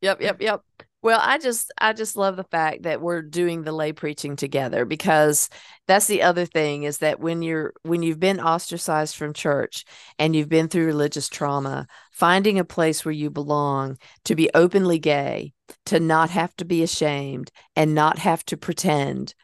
Yep, 0.00 0.20
yep, 0.20 0.40
yep. 0.40 0.62
Well, 1.02 1.20
I 1.22 1.38
just 1.38 1.72
I 1.78 1.92
just 1.92 2.16
love 2.16 2.36
the 2.36 2.44
fact 2.44 2.82
that 2.82 3.00
we're 3.00 3.22
doing 3.22 3.62
the 3.62 3.72
lay 3.72 3.92
preaching 3.92 4.34
together 4.34 4.84
because 4.84 5.48
that's 5.86 6.06
the 6.06 6.22
other 6.22 6.46
thing 6.46 6.82
is 6.82 6.98
that 6.98 7.20
when 7.20 7.42
you're 7.42 7.74
when 7.82 8.02
you've 8.02 8.18
been 8.18 8.40
ostracized 8.40 9.14
from 9.14 9.32
church 9.32 9.84
and 10.18 10.34
you've 10.34 10.48
been 10.48 10.68
through 10.68 10.86
religious 10.86 11.28
trauma, 11.28 11.86
finding 12.12 12.58
a 12.58 12.64
place 12.64 13.04
where 13.04 13.12
you 13.12 13.30
belong, 13.30 13.98
to 14.24 14.34
be 14.34 14.50
openly 14.52 14.98
gay, 14.98 15.52
to 15.86 16.00
not 16.00 16.30
have 16.30 16.54
to 16.56 16.64
be 16.64 16.82
ashamed 16.82 17.50
and 17.76 17.94
not 17.94 18.18
have 18.18 18.44
to 18.46 18.56
pretend. 18.56 19.34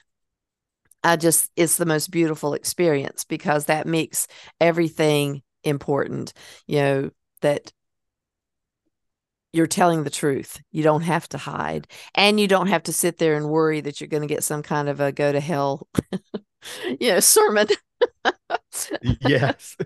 I 1.05 1.17
just 1.17 1.51
it's 1.57 1.77
the 1.77 1.87
most 1.87 2.11
beautiful 2.11 2.55
experience 2.55 3.25
because 3.25 3.67
that 3.67 3.87
makes 3.87 4.27
everything 4.61 5.43
important. 5.65 6.33
You 6.67 6.79
know, 6.79 7.11
that 7.41 7.73
you're 9.53 9.67
telling 9.67 10.05
the 10.05 10.11
truth. 10.11 10.61
You 10.71 10.83
don't 10.83 11.03
have 11.03 11.29
to 11.31 11.39
hide. 11.39 11.87
And 12.15 12.41
you 12.41 12.49
don't 12.49 12.69
have 12.69 12.85
to 12.85 12.93
sit 12.93 13.19
there 13.19 13.37
and 13.37 13.49
worry 13.49 13.81
that 13.83 14.01
you're 14.01 14.09
going 14.09 14.27
to 14.27 14.35
get 14.35 14.45
some 14.45 14.63
kind 14.63 14.89
of 14.89 15.01
a 15.01 15.13
go 15.13 15.31
to 15.31 15.41
hell, 15.41 15.87
you 17.01 17.13
know, 17.13 17.21
sermon. 17.21 17.69
yes. 19.21 19.77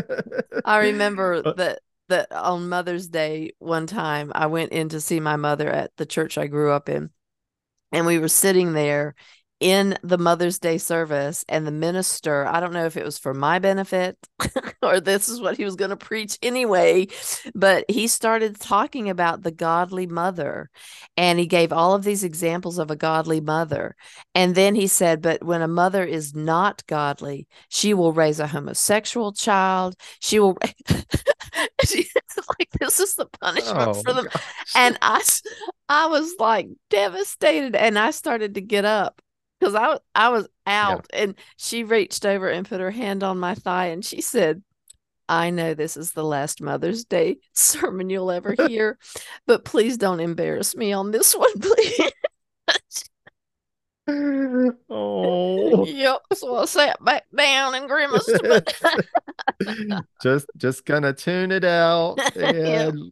I 0.64 0.78
remember 0.78 1.42
uh 1.44 1.52
that 1.54 1.80
that 2.08 2.32
on 2.32 2.68
Mother's 2.68 3.08
Day 3.08 3.52
one 3.58 3.86
time 3.86 4.32
I 4.34 4.46
went 4.46 4.72
in 4.72 4.90
to 4.90 5.00
see 5.00 5.20
my 5.20 5.36
mother 5.36 5.70
at 5.70 5.96
the 5.96 6.06
church 6.06 6.36
I 6.36 6.46
grew 6.46 6.70
up 6.72 6.88
in. 6.88 7.10
And 7.92 8.06
we 8.06 8.18
were 8.18 8.28
sitting 8.28 8.72
there 8.72 9.14
in 9.60 9.96
the 10.02 10.18
Mother's 10.18 10.58
Day 10.58 10.78
service, 10.78 11.44
and 11.48 11.66
the 11.66 11.70
minister, 11.70 12.46
I 12.46 12.60
don't 12.60 12.72
know 12.72 12.86
if 12.86 12.96
it 12.96 13.04
was 13.04 13.18
for 13.18 13.32
my 13.32 13.58
benefit 13.58 14.18
or 14.82 15.00
this 15.00 15.28
is 15.28 15.40
what 15.40 15.56
he 15.56 15.64
was 15.64 15.76
going 15.76 15.90
to 15.90 15.96
preach 15.96 16.38
anyway, 16.42 17.06
but 17.54 17.84
he 17.88 18.06
started 18.06 18.60
talking 18.60 19.08
about 19.08 19.42
the 19.42 19.50
godly 19.50 20.06
mother. 20.06 20.70
And 21.16 21.38
he 21.38 21.46
gave 21.46 21.72
all 21.72 21.94
of 21.94 22.04
these 22.04 22.24
examples 22.24 22.78
of 22.78 22.90
a 22.90 22.96
godly 22.96 23.40
mother. 23.40 23.96
And 24.34 24.54
then 24.54 24.74
he 24.74 24.86
said, 24.86 25.22
But 25.22 25.42
when 25.44 25.62
a 25.62 25.68
mother 25.68 26.04
is 26.04 26.34
not 26.34 26.86
godly, 26.86 27.46
she 27.68 27.94
will 27.94 28.12
raise 28.12 28.40
a 28.40 28.46
homosexual 28.46 29.32
child. 29.32 29.94
She 30.20 30.38
will. 30.38 30.58
like 32.58 32.70
this 32.80 33.00
is 33.00 33.14
the 33.14 33.26
punishment 33.40 33.88
oh, 33.88 33.94
for 33.94 34.12
them 34.12 34.26
and 34.74 34.98
i 35.02 35.22
i 35.88 36.06
was 36.06 36.34
like 36.38 36.68
devastated 36.90 37.76
and 37.76 37.98
i 37.98 38.10
started 38.10 38.54
to 38.54 38.60
get 38.60 38.84
up 38.84 39.20
because 39.64 39.74
I 39.74 39.98
I 40.14 40.28
was 40.28 40.46
out 40.66 41.06
yeah. 41.12 41.22
and 41.22 41.34
she 41.56 41.84
reached 41.84 42.26
over 42.26 42.48
and 42.48 42.68
put 42.68 42.80
her 42.80 42.90
hand 42.90 43.22
on 43.22 43.38
my 43.38 43.54
thigh 43.54 43.86
and 43.86 44.04
she 44.04 44.20
said, 44.20 44.62
I 45.28 45.50
know 45.50 45.72
this 45.72 45.96
is 45.96 46.12
the 46.12 46.24
last 46.24 46.60
Mother's 46.60 47.04
Day 47.04 47.38
sermon 47.54 48.10
you'll 48.10 48.30
ever 48.30 48.54
hear, 48.68 48.98
but 49.46 49.64
please 49.64 49.96
don't 49.96 50.20
embarrass 50.20 50.76
me 50.76 50.92
on 50.92 51.10
this 51.10 51.34
one, 51.34 51.58
please. 51.60 52.10
oh 54.90 55.86
yep 55.86 56.20
so 56.34 56.56
i 56.56 56.66
sat 56.66 57.02
back 57.02 57.24
down 57.34 57.74
and 57.74 57.88
grimaced 57.88 58.38
just 60.22 60.46
just 60.58 60.84
gonna 60.84 61.14
tune 61.14 61.50
it 61.50 61.64
out 61.64 62.18
and 62.36 62.98
yep. 62.98 63.04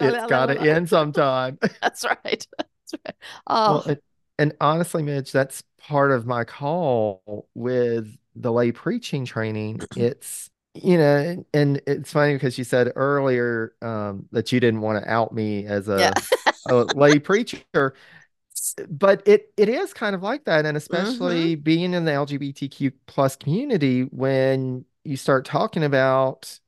it's 0.00 0.26
gotta 0.26 0.60
end 0.60 0.88
sometime 0.88 1.56
that's 1.80 2.04
right 2.04 2.44
that's 2.58 2.94
right 3.06 3.14
oh 3.46 3.74
well, 3.74 3.82
it, 3.90 4.02
and 4.40 4.52
honestly 4.60 5.04
midge 5.04 5.30
that's 5.30 5.62
part 5.80 6.10
of 6.12 6.26
my 6.26 6.44
call 6.44 7.48
with 7.54 8.16
the 8.36 8.52
lay 8.52 8.72
preaching 8.72 9.24
training. 9.24 9.80
It's 9.96 10.50
you 10.74 10.96
know, 10.96 11.44
and 11.52 11.82
it's 11.86 12.12
funny 12.12 12.34
because 12.34 12.56
you 12.56 12.64
said 12.64 12.92
earlier 12.94 13.74
um, 13.82 14.26
that 14.30 14.52
you 14.52 14.60
didn't 14.60 14.80
want 14.80 15.02
to 15.02 15.10
out 15.10 15.34
me 15.34 15.66
as 15.66 15.88
a, 15.88 15.98
yeah. 15.98 16.12
a 16.68 16.74
lay 16.94 17.18
preacher, 17.18 17.94
but 18.88 19.26
it 19.26 19.52
it 19.56 19.68
is 19.68 19.92
kind 19.92 20.14
of 20.14 20.22
like 20.22 20.44
that, 20.44 20.66
and 20.66 20.76
especially 20.76 21.54
mm-hmm. 21.54 21.62
being 21.62 21.94
in 21.94 22.04
the 22.04 22.12
LGBTQ 22.12 22.92
plus 23.06 23.36
community, 23.36 24.02
when 24.02 24.84
you 25.04 25.16
start 25.16 25.44
talking 25.44 25.82
about 25.82 26.58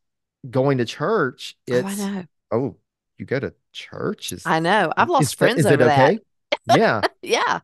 going 0.51 0.79
to 0.79 0.85
church, 0.85 1.57
it's 1.67 2.01
oh, 2.01 2.25
oh 2.51 2.77
you 3.19 3.27
go 3.27 3.39
to 3.39 3.55
church? 3.73 4.33
Is 4.33 4.45
I 4.47 4.59
know 4.59 4.93
I've 4.97 5.11
lost 5.11 5.39
friends 5.39 5.63
that, 5.63 5.75
over 5.75 5.85
that. 5.85 6.19
Yeah, 6.67 7.03
yeah, 7.23 7.61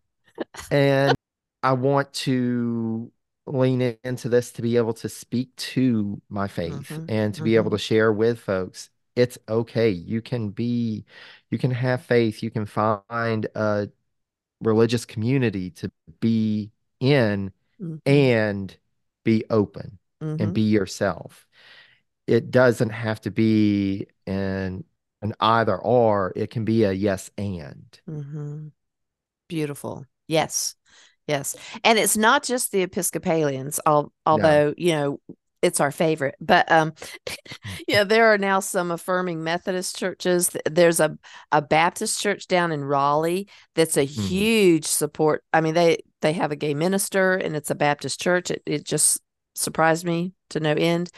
and 0.71 1.18
I 1.63 1.73
want 1.73 2.13
to 2.15 3.11
lean 3.47 3.97
into 4.05 4.29
this 4.29 4.53
to 4.53 4.63
be 4.63 4.77
able 4.77 4.93
to 4.95 5.09
speak 5.09 5.55
to 5.57 6.21
my 6.29 6.49
faith 6.49 6.73
mm-hmm, 6.73 7.07
and 7.09 7.35
to 7.35 7.39
mm-hmm. 7.39 7.45
be 7.45 7.57
able 7.57 7.71
mm-hmm. 7.71 7.77
to 7.77 7.83
share 7.83 8.13
with 8.13 8.39
folks. 8.41 8.91
it's 9.17 9.39
okay. 9.49 9.91
You 9.91 10.23
can 10.23 10.51
be, 10.51 11.05
you 11.51 11.59
can 11.59 11.73
have 11.73 12.03
faith. 12.03 12.43
You 12.43 12.51
can 12.51 12.67
find 12.67 13.47
a 13.55 13.89
religious 14.61 15.05
community 15.05 15.71
to 15.71 15.91
be 16.21 16.71
in 17.01 17.53
mm-hmm. 17.81 17.97
and 18.07 18.77
be 19.25 19.45
open 19.51 19.99
mm-hmm. 20.23 20.43
and 20.43 20.55
be 20.55 20.63
yourself. 20.63 21.47
It 22.27 22.51
doesn't 22.51 22.91
have 22.91 23.21
to 23.23 23.31
be 23.31 24.07
an 24.27 24.85
an 25.21 25.35
either 25.41 25.77
or. 25.77 26.33
It 26.37 26.51
can 26.51 26.65
be 26.65 26.85
a 26.85 26.93
yes 26.93 27.31
and. 27.37 28.01
Mm-hmm. 28.09 28.69
Beautiful. 29.49 30.07
Yes. 30.29 30.77
Yes. 31.29 31.55
And 31.85 31.99
it's 31.99 32.17
not 32.17 32.43
just 32.43 32.73
the 32.73 32.83
Episcopalians, 32.83 33.79
although, 33.87 34.09
no. 34.27 34.75
you 34.77 34.93
know, 34.93 35.21
it's 35.61 35.81
our 35.81 35.91
favorite. 35.91 36.37
But 36.41 36.71
um 36.71 36.95
yeah, 37.89 38.05
there 38.05 38.33
are 38.33 38.39
now 38.39 38.61
some 38.61 38.91
affirming 38.91 39.43
Methodist 39.45 39.97
churches. 39.97 40.57
There's 40.65 41.01
a 41.01 41.19
a 41.53 41.63
Baptist 41.63 42.21
church 42.21 42.47
down 42.47 42.73
in 42.73 42.85
Raleigh 42.85 43.49
that's 43.75 43.97
a 43.97 44.07
mm-hmm. 44.07 44.23
huge 44.23 44.87
support. 44.87 45.45
I 45.53 45.61
mean, 45.61 45.75
they 45.75 45.99
they 46.23 46.33
have 46.35 46.53
a 46.53 46.57
gay 46.57 46.75
minister 46.75 47.35
and 47.35 47.55
it's 47.57 47.71
a 47.71 47.75
Baptist 47.75 48.21
church. 48.21 48.51
It 48.51 48.63
it 48.67 48.85
just 48.85 49.21
surprised 49.55 50.05
me 50.05 50.33
to 50.51 50.61
no 50.61 50.73
end. 50.73 51.11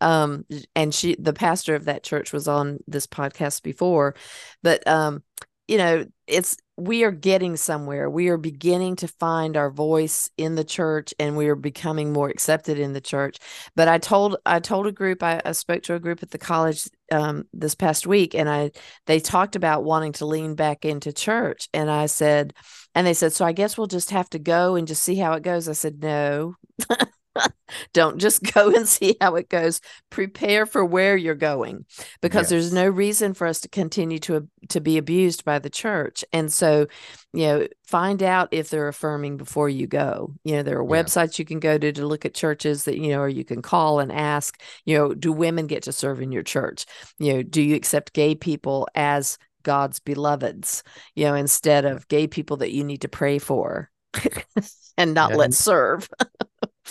Um 0.00 0.44
and 0.74 0.94
she 0.94 1.16
the 1.18 1.32
pastor 1.32 1.74
of 1.74 1.86
that 1.86 2.04
church 2.04 2.32
was 2.32 2.46
on 2.46 2.78
this 2.86 3.06
podcast 3.06 3.62
before. 3.62 4.14
But 4.62 4.86
um 4.86 5.24
you 5.68 5.78
know, 5.78 6.06
it's 6.26 6.56
we 6.76 7.04
are 7.04 7.10
getting 7.12 7.56
somewhere. 7.56 8.08
We 8.08 8.28
are 8.28 8.36
beginning 8.36 8.96
to 8.96 9.08
find 9.08 9.56
our 9.56 9.70
voice 9.70 10.30
in 10.38 10.54
the 10.54 10.64
church 10.64 11.12
and 11.18 11.36
we 11.36 11.48
are 11.48 11.56
becoming 11.56 12.12
more 12.12 12.28
accepted 12.28 12.78
in 12.78 12.92
the 12.92 13.00
church. 13.00 13.38
But 13.76 13.88
I 13.88 13.98
told 13.98 14.36
I 14.46 14.60
told 14.60 14.86
a 14.86 14.92
group, 14.92 15.22
I, 15.22 15.40
I 15.44 15.52
spoke 15.52 15.82
to 15.84 15.94
a 15.94 16.00
group 16.00 16.22
at 16.22 16.30
the 16.30 16.38
college 16.38 16.88
um, 17.12 17.44
this 17.52 17.74
past 17.74 18.06
week 18.06 18.34
and 18.34 18.48
I 18.48 18.70
they 19.06 19.20
talked 19.20 19.56
about 19.56 19.84
wanting 19.84 20.12
to 20.14 20.26
lean 20.26 20.54
back 20.54 20.84
into 20.84 21.12
church. 21.12 21.68
And 21.74 21.90
I 21.90 22.06
said, 22.06 22.54
and 22.94 23.06
they 23.06 23.14
said, 23.14 23.32
so 23.32 23.44
I 23.44 23.52
guess 23.52 23.76
we'll 23.76 23.86
just 23.86 24.10
have 24.10 24.30
to 24.30 24.38
go 24.38 24.76
and 24.76 24.86
just 24.88 25.02
see 25.04 25.16
how 25.16 25.32
it 25.34 25.42
goes. 25.42 25.68
I 25.68 25.72
said, 25.72 26.02
no. 26.02 26.54
Don't 27.92 28.18
just 28.18 28.42
go 28.54 28.70
and 28.74 28.88
see 28.88 29.16
how 29.20 29.36
it 29.36 29.48
goes. 29.48 29.80
Prepare 30.10 30.66
for 30.66 30.84
where 30.84 31.16
you're 31.16 31.34
going 31.34 31.84
because 32.20 32.44
yes. 32.44 32.50
there's 32.50 32.72
no 32.72 32.86
reason 32.88 33.34
for 33.34 33.46
us 33.46 33.60
to 33.60 33.68
continue 33.68 34.18
to 34.20 34.48
to 34.70 34.80
be 34.80 34.98
abused 34.98 35.44
by 35.44 35.58
the 35.58 35.70
church. 35.70 36.24
And 36.32 36.52
so, 36.52 36.86
you 37.32 37.46
know, 37.46 37.68
find 37.86 38.22
out 38.22 38.48
if 38.52 38.70
they're 38.70 38.88
affirming 38.88 39.36
before 39.36 39.68
you 39.68 39.86
go. 39.86 40.34
You 40.44 40.56
know, 40.56 40.62
there 40.62 40.78
are 40.78 40.84
yeah. 40.84 41.02
websites 41.02 41.38
you 41.38 41.44
can 41.44 41.60
go 41.60 41.78
to 41.78 41.92
to 41.92 42.06
look 42.06 42.24
at 42.24 42.34
churches 42.34 42.84
that, 42.84 42.98
you 42.98 43.10
know, 43.10 43.20
or 43.20 43.28
you 43.28 43.44
can 43.44 43.62
call 43.62 44.00
and 44.00 44.12
ask, 44.12 44.60
you 44.84 44.96
know, 44.96 45.14
do 45.14 45.32
women 45.32 45.66
get 45.66 45.84
to 45.84 45.92
serve 45.92 46.20
in 46.20 46.32
your 46.32 46.42
church? 46.42 46.86
You 47.18 47.34
know, 47.34 47.42
do 47.42 47.62
you 47.62 47.74
accept 47.74 48.12
gay 48.12 48.34
people 48.34 48.88
as 48.94 49.38
God's 49.62 50.00
beloveds, 50.00 50.82
you 51.14 51.26
know, 51.26 51.34
instead 51.34 51.84
of 51.84 52.08
gay 52.08 52.26
people 52.26 52.58
that 52.58 52.72
you 52.72 52.84
need 52.84 53.02
to 53.02 53.08
pray 53.08 53.38
for 53.38 53.90
and 54.96 55.14
not 55.14 55.30
yeah. 55.30 55.36
let 55.36 55.54
serve. 55.54 56.08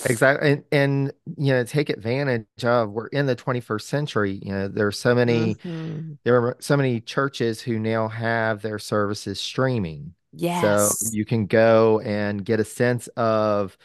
Exactly 0.05 0.51
and, 0.51 0.63
and 0.71 1.13
you 1.37 1.51
know 1.53 1.63
take 1.63 1.89
advantage 1.89 2.45
of 2.63 2.91
we're 2.91 3.07
in 3.07 3.25
the 3.25 3.35
21st 3.35 3.81
century 3.81 4.39
you 4.43 4.51
know 4.51 4.67
there 4.67 4.87
are 4.87 4.91
so 4.91 5.15
many 5.15 5.55
mm-hmm. 5.55 6.13
there 6.23 6.37
are 6.37 6.57
so 6.59 6.77
many 6.77 6.99
churches 7.01 7.61
who 7.61 7.79
now 7.79 8.07
have 8.07 8.61
their 8.61 8.79
services 8.79 9.39
streaming. 9.39 10.13
Yes. 10.33 10.99
so 10.99 11.09
you 11.11 11.25
can 11.25 11.47
go 11.47 11.99
and 12.01 12.45
get 12.45 12.59
a 12.59 12.63
sense 12.63 13.07
of 13.15 13.75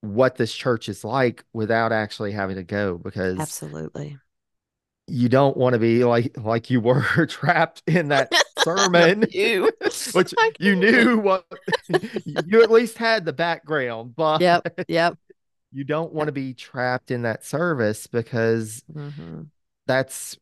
what 0.00 0.36
this 0.36 0.52
church 0.52 0.88
is 0.88 1.04
like 1.04 1.44
without 1.52 1.92
actually 1.92 2.32
having 2.32 2.56
to 2.56 2.64
go 2.64 2.98
because 2.98 3.38
absolutely 3.38 4.18
you 5.10 5.28
don't 5.28 5.56
want 5.56 5.74
to 5.74 5.78
be 5.78 6.04
like 6.04 6.36
like 6.38 6.70
you 6.70 6.80
were 6.80 7.02
trapped 7.28 7.82
in 7.86 8.08
that 8.08 8.32
sermon 8.58 9.24
you 9.30 9.70
which 10.12 10.34
you 10.58 10.76
knew 10.76 11.18
what 11.18 11.44
you 12.46 12.62
at 12.62 12.70
least 12.70 12.96
had 12.96 13.24
the 13.24 13.32
background 13.32 14.14
but 14.14 14.40
yep 14.40 14.66
yep 14.88 15.16
you 15.72 15.84
don't 15.84 16.12
want 16.12 16.28
to 16.28 16.32
be 16.32 16.54
trapped 16.54 17.10
in 17.10 17.22
that 17.22 17.44
service 17.44 18.06
because 18.06 18.82
mm-hmm. 18.92 19.42
that's 19.86 20.38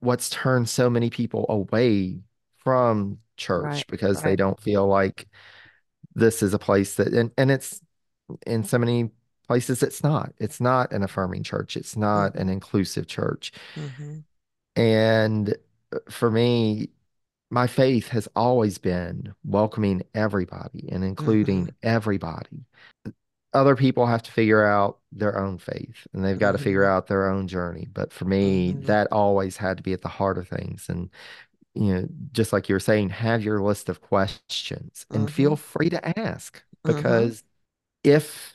what's 0.00 0.30
turned 0.30 0.68
so 0.68 0.90
many 0.90 1.10
people 1.10 1.46
away 1.48 2.18
from 2.58 3.18
church 3.36 3.64
right, 3.64 3.86
because 3.88 4.16
right. 4.16 4.30
they 4.30 4.36
don't 4.36 4.60
feel 4.60 4.86
like 4.86 5.26
this 6.14 6.42
is 6.42 6.54
a 6.54 6.58
place 6.58 6.96
that 6.96 7.08
and, 7.08 7.30
and 7.36 7.50
it's 7.50 7.80
in 8.46 8.64
so 8.64 8.78
many 8.78 9.10
places 9.46 9.82
it's 9.82 10.02
not 10.02 10.32
it's 10.38 10.60
not 10.60 10.92
an 10.92 11.02
affirming 11.02 11.42
church 11.42 11.76
it's 11.76 11.96
not 11.96 12.32
mm-hmm. 12.32 12.42
an 12.42 12.48
inclusive 12.48 13.06
church 13.06 13.52
mm-hmm. 13.74 14.18
and 14.76 15.54
uh, 15.92 15.98
for 16.10 16.30
me 16.30 16.88
my 17.50 17.66
faith 17.66 18.08
has 18.08 18.28
always 18.34 18.78
been 18.78 19.34
welcoming 19.44 20.02
everybody 20.14 20.88
and 20.90 21.04
including 21.04 21.66
mm-hmm. 21.66 21.76
everybody 21.82 22.64
other 23.52 23.76
people 23.76 24.06
have 24.06 24.22
to 24.22 24.32
figure 24.32 24.64
out 24.64 24.98
their 25.12 25.38
own 25.38 25.58
faith 25.58 26.06
and 26.12 26.24
they've 26.24 26.40
got 26.40 26.52
to 26.52 26.58
figure 26.58 26.82
mm-hmm. 26.82 26.96
out 26.96 27.06
their 27.06 27.30
own 27.30 27.46
journey 27.46 27.86
but 27.92 28.12
for 28.12 28.24
me 28.24 28.72
mm-hmm. 28.72 28.86
that 28.86 29.06
always 29.12 29.56
had 29.56 29.76
to 29.76 29.82
be 29.82 29.92
at 29.92 30.02
the 30.02 30.08
heart 30.08 30.38
of 30.38 30.48
things 30.48 30.86
and 30.88 31.10
you 31.74 31.92
know 31.92 32.08
just 32.32 32.52
like 32.52 32.68
you 32.68 32.74
were 32.74 32.80
saying 32.80 33.10
have 33.10 33.42
your 33.42 33.60
list 33.60 33.88
of 33.88 34.00
questions 34.00 35.06
and 35.10 35.30
feel 35.30 35.52
mm-hmm. 35.52 35.78
free 35.78 35.90
to 35.90 36.18
ask 36.18 36.62
because 36.82 37.42
if 38.02 38.53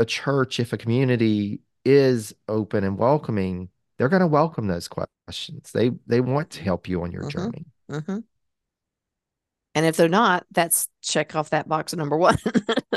a 0.00 0.04
church, 0.04 0.58
if 0.58 0.72
a 0.72 0.78
community 0.78 1.60
is 1.84 2.34
open 2.48 2.84
and 2.84 2.98
welcoming, 2.98 3.68
they're 3.98 4.08
going 4.08 4.20
to 4.20 4.26
welcome 4.26 4.66
those 4.66 4.88
questions. 4.88 5.70
They 5.72 5.90
they 6.06 6.20
want 6.20 6.50
to 6.50 6.62
help 6.62 6.88
you 6.88 7.02
on 7.02 7.12
your 7.12 7.24
mm-hmm. 7.24 7.38
journey. 7.38 7.66
Mm-hmm. 7.90 8.18
And 9.74 9.86
if 9.86 9.96
they're 9.96 10.08
not, 10.08 10.46
that's 10.50 10.88
check 11.02 11.36
off 11.36 11.50
that 11.50 11.68
box 11.68 11.94
number 11.94 12.16
one. 12.16 12.38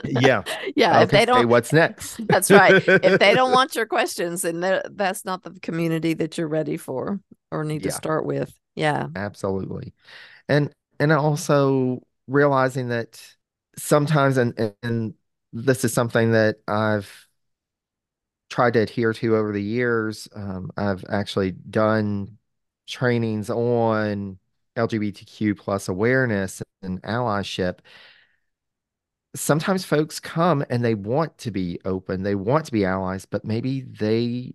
yeah, 0.05 0.43
yeah. 0.75 1.01
If 1.01 1.11
they 1.11 1.25
don't, 1.25 1.47
what's 1.49 1.73
next? 1.73 2.19
that's 2.27 2.49
right. 2.49 2.81
If 2.87 3.19
they 3.19 3.33
don't 3.33 3.51
want 3.53 3.75
your 3.75 3.85
questions, 3.85 4.43
then 4.43 4.81
that's 4.91 5.25
not 5.25 5.43
the 5.43 5.51
community 5.59 6.13
that 6.15 6.37
you're 6.37 6.47
ready 6.47 6.77
for 6.77 7.19
or 7.51 7.63
need 7.63 7.83
yeah. 7.83 7.91
to 7.91 7.95
start 7.97 8.25
with. 8.25 8.53
Yeah, 8.75 9.07
absolutely. 9.15 9.93
And 10.47 10.73
and 10.99 11.11
also 11.11 12.01
realizing 12.27 12.89
that 12.89 13.21
sometimes, 13.77 14.37
and 14.37 14.75
and 14.81 15.13
this 15.53 15.85
is 15.85 15.93
something 15.93 16.31
that 16.31 16.57
I've 16.67 17.27
tried 18.49 18.73
to 18.73 18.81
adhere 18.81 19.13
to 19.13 19.37
over 19.37 19.53
the 19.53 19.61
years. 19.61 20.27
Um, 20.35 20.71
I've 20.75 21.05
actually 21.09 21.51
done 21.51 22.37
trainings 22.87 23.49
on 23.49 24.39
LGBTQ 24.75 25.57
plus 25.57 25.87
awareness 25.87 26.61
and 26.81 27.01
allyship. 27.03 27.79
Sometimes 29.35 29.85
folks 29.85 30.19
come 30.19 30.65
and 30.69 30.83
they 30.83 30.95
want 30.95 31.37
to 31.39 31.51
be 31.51 31.79
open, 31.85 32.23
they 32.23 32.35
want 32.35 32.65
to 32.65 32.71
be 32.71 32.85
allies, 32.85 33.25
but 33.25 33.45
maybe 33.45 33.81
they 33.81 34.53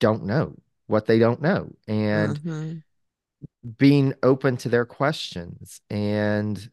don't 0.00 0.24
know 0.24 0.54
what 0.86 1.06
they 1.06 1.18
don't 1.18 1.42
know. 1.42 1.70
And 1.88 2.40
mm-hmm. 2.40 3.70
being 3.78 4.14
open 4.22 4.56
to 4.58 4.68
their 4.68 4.86
questions 4.86 5.80
and 5.90 6.70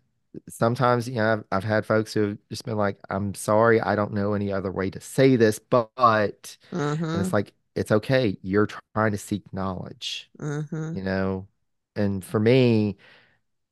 sometimes 0.49 1.07
you 1.07 1.15
know 1.15 1.34
I've, 1.34 1.43
I've 1.51 1.63
had 1.63 1.86
folks 1.86 2.13
who 2.13 2.29
have 2.29 2.38
just 2.49 2.65
been 2.65 2.77
like 2.77 2.97
i'm 3.09 3.34
sorry 3.34 3.79
i 3.81 3.95
don't 3.95 4.13
know 4.13 4.34
any 4.34 4.51
other 4.51 4.71
way 4.71 4.89
to 4.89 4.99
say 4.99 5.36
this 5.36 5.59
but 5.59 6.57
mm-hmm. 6.71 7.19
it's 7.19 7.34
like 7.34 7.53
it's 7.75 7.91
okay 7.91 8.38
you're 8.41 8.67
trying 8.93 9.11
to 9.11 9.17
seek 9.17 9.51
knowledge 9.53 10.29
mm-hmm. 10.39 10.97
you 10.97 11.03
know 11.03 11.47
and 11.95 12.23
for 12.23 12.39
me 12.39 12.97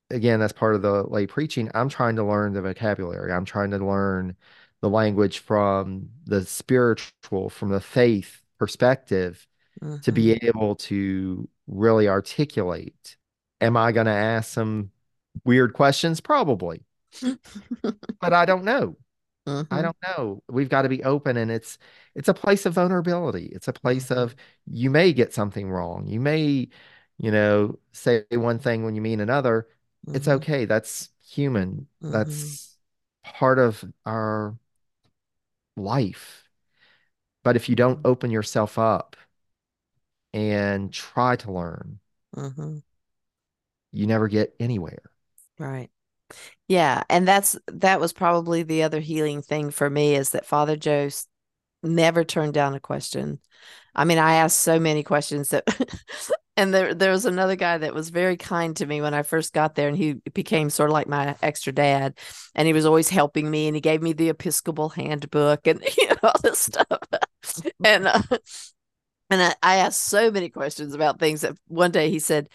again 0.10 0.40
that's 0.40 0.54
part 0.54 0.76
of 0.76 0.82
the 0.82 1.04
lay 1.04 1.26
preaching 1.26 1.70
i'm 1.74 1.90
trying 1.90 2.16
to 2.16 2.24
learn 2.24 2.54
the 2.54 2.62
vocabulary 2.62 3.32
i'm 3.32 3.46
trying 3.46 3.72
to 3.72 3.78
learn 3.78 4.36
the 4.82 4.90
language 4.90 5.40
from 5.40 6.10
the 6.26 6.46
spiritual 6.46 7.50
from 7.50 7.70
the 7.70 7.82
faith 7.82 8.42
perspective 8.58 9.48
mm-hmm. 9.82 9.98
to 10.02 10.12
be 10.12 10.28
mm-hmm. 10.28 10.48
able 10.48 10.76
to 10.76 11.48
really 11.68 12.08
articulate 12.08 13.18
am 13.62 13.78
i 13.78 13.92
going 13.92 14.08
to 14.08 14.12
ask 14.12 14.52
some 14.52 14.91
weird 15.46 15.74
questions? 15.74 16.22
Probably. 16.22 16.84
but 18.22 18.34
I 18.34 18.46
don't 18.46 18.64
know. 18.64 18.96
Mm-hmm. 19.48 19.74
I 19.74 19.82
don't 19.82 19.98
know. 20.08 20.44
We've 20.50 20.70
got 20.70 20.84
to 20.84 20.90
be 20.90 21.04
open 21.04 21.36
and 21.36 21.50
it's 21.50 21.78
it's 22.16 22.28
a 22.28 22.34
place 22.34 22.66
of 22.66 22.74
vulnerability. 22.74 23.46
It's 23.52 23.68
a 23.68 23.74
place 23.74 24.12
of 24.12 24.32
mm-hmm. 24.32 24.76
you 24.76 24.90
may 24.92 25.14
get 25.14 25.34
something 25.34 25.70
wrong. 25.70 26.08
You 26.08 26.20
may, 26.20 26.70
you 27.18 27.32
know, 27.32 27.80
say 27.92 28.24
one 28.32 28.60
thing 28.60 28.84
when 28.86 28.96
you 28.96 29.02
mean 29.02 29.20
another. 29.20 29.68
Mm-hmm. 30.08 30.16
It's 30.16 30.28
okay. 30.28 30.66
That's 30.66 31.10
human. 31.28 31.88
Mm-hmm. 32.04 32.12
That's 32.12 32.78
part 33.24 33.58
of 33.60 33.84
our 34.06 34.58
life. 35.76 36.44
But 37.44 37.56
if 37.56 37.68
you 37.68 37.76
don't 37.76 37.98
mm-hmm. 37.98 38.08
open 38.08 38.32
yourself 38.32 38.78
up 38.78 39.16
and 40.34 40.94
try 40.94 41.36
to 41.38 41.52
learn, 41.52 42.00
mm-hmm. 42.36 42.78
you 43.92 44.08
never 44.08 44.28
get 44.28 44.54
anywhere. 44.60 45.11
Right. 45.62 45.90
Yeah, 46.68 47.04
and 47.10 47.28
that's 47.28 47.58
that 47.68 48.00
was 48.00 48.14
probably 48.14 48.64
the 48.64 48.84
other 48.84 49.00
healing 49.02 49.42
thing 49.42 49.72
for 49.72 49.90
me 49.90 50.16
is 50.16 50.32
that 50.32 50.46
Father 50.46 50.78
Joe 50.78 51.10
never 51.84 52.24
turned 52.24 52.54
down 52.54 52.76
a 52.76 52.80
question. 52.82 53.40
I 53.96 54.06
mean, 54.06 54.20
I 54.20 54.36
asked 54.36 54.60
so 54.60 54.80
many 54.80 55.04
questions 55.04 55.50
that 55.50 55.66
and 56.58 56.74
there 56.74 56.94
there 56.96 57.12
was 57.12 57.26
another 57.26 57.56
guy 57.58 57.80
that 57.80 57.94
was 57.96 58.10
very 58.10 58.38
kind 58.38 58.76
to 58.78 58.86
me 58.88 59.02
when 59.02 59.14
I 59.16 59.24
first 59.24 59.54
got 59.54 59.76
there, 59.76 59.90
and 59.90 59.98
he 59.98 60.16
became 60.34 60.70
sort 60.72 60.90
of 60.92 60.94
like 60.94 61.08
my 61.08 61.36
extra 61.44 61.74
dad, 61.74 62.18
and 62.56 62.68
he 62.68 62.74
was 62.74 62.86
always 62.86 63.10
helping 63.10 63.50
me, 63.52 63.68
and 63.68 63.76
he 63.76 63.82
gave 63.82 64.02
me 64.04 64.14
the 64.14 64.30
Episcopal 64.30 64.90
handbook 64.90 65.68
and 65.68 65.84
you 65.98 66.08
know 66.10 66.18
all 66.24 66.36
this 66.44 66.60
stuff, 66.60 67.00
and 67.84 68.08
uh, 68.08 68.22
and 69.30 69.42
I, 69.42 69.56
I 69.64 69.76
asked 69.78 70.04
so 70.04 70.32
many 70.32 70.50
questions 70.50 70.94
about 70.94 71.20
things 71.20 71.42
that 71.42 71.56
one 71.68 71.92
day 71.92 72.10
he 72.10 72.20
said, 72.20 72.50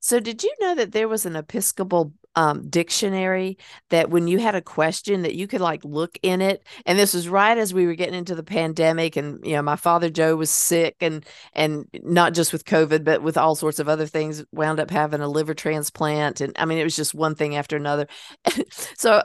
"So 0.00 0.20
did 0.20 0.42
you 0.44 0.54
know 0.60 0.76
that 0.76 0.92
there 0.92 1.08
was 1.08 1.26
an 1.26 1.36
Episcopal 1.36 2.14
um, 2.38 2.68
dictionary 2.70 3.58
that 3.90 4.10
when 4.10 4.28
you 4.28 4.38
had 4.38 4.54
a 4.54 4.62
question 4.62 5.22
that 5.22 5.34
you 5.34 5.48
could 5.48 5.60
like 5.60 5.84
look 5.84 6.16
in 6.22 6.40
it 6.40 6.64
and 6.86 6.96
this 6.96 7.12
was 7.12 7.28
right 7.28 7.58
as 7.58 7.74
we 7.74 7.84
were 7.84 7.96
getting 7.96 8.14
into 8.14 8.36
the 8.36 8.44
pandemic 8.44 9.16
and 9.16 9.44
you 9.44 9.54
know 9.54 9.62
my 9.62 9.74
father 9.74 10.08
joe 10.08 10.36
was 10.36 10.48
sick 10.48 10.94
and 11.00 11.26
and 11.54 11.88
not 12.04 12.34
just 12.34 12.52
with 12.52 12.64
covid 12.64 13.02
but 13.02 13.22
with 13.24 13.36
all 13.36 13.56
sorts 13.56 13.80
of 13.80 13.88
other 13.88 14.06
things 14.06 14.44
wound 14.52 14.78
up 14.78 14.88
having 14.88 15.20
a 15.20 15.26
liver 15.26 15.52
transplant 15.52 16.40
and 16.40 16.52
i 16.60 16.64
mean 16.64 16.78
it 16.78 16.84
was 16.84 16.94
just 16.94 17.12
one 17.12 17.34
thing 17.34 17.56
after 17.56 17.74
another 17.76 18.06
so 18.96 19.20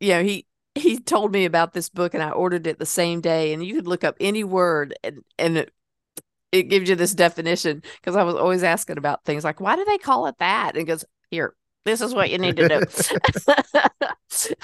you 0.00 0.08
know 0.08 0.24
he 0.24 0.44
he 0.74 0.98
told 0.98 1.32
me 1.32 1.44
about 1.44 1.72
this 1.72 1.88
book 1.88 2.14
and 2.14 2.22
i 2.22 2.30
ordered 2.30 2.66
it 2.66 2.80
the 2.80 2.84
same 2.84 3.20
day 3.20 3.52
and 3.52 3.64
you 3.64 3.76
could 3.76 3.86
look 3.86 4.02
up 4.02 4.16
any 4.18 4.42
word 4.42 4.92
and 5.04 5.20
and 5.38 5.56
it, 5.56 5.72
it 6.50 6.64
gives 6.64 6.88
you 6.88 6.96
this 6.96 7.14
definition 7.14 7.82
because 8.00 8.16
I 8.16 8.22
was 8.22 8.36
always 8.36 8.62
asking 8.62 8.98
about 8.98 9.24
things 9.24 9.42
like 9.44 9.60
why 9.60 9.74
do 9.74 9.84
they 9.84 9.98
call 9.98 10.26
it 10.28 10.36
that? 10.38 10.70
And 10.74 10.82
it 10.82 10.84
goes, 10.84 11.04
here, 11.28 11.54
this 11.86 12.00
is 12.00 12.12
what 12.12 12.30
you 12.30 12.38
need 12.38 12.56
to 12.56 12.68
do. 12.68 12.80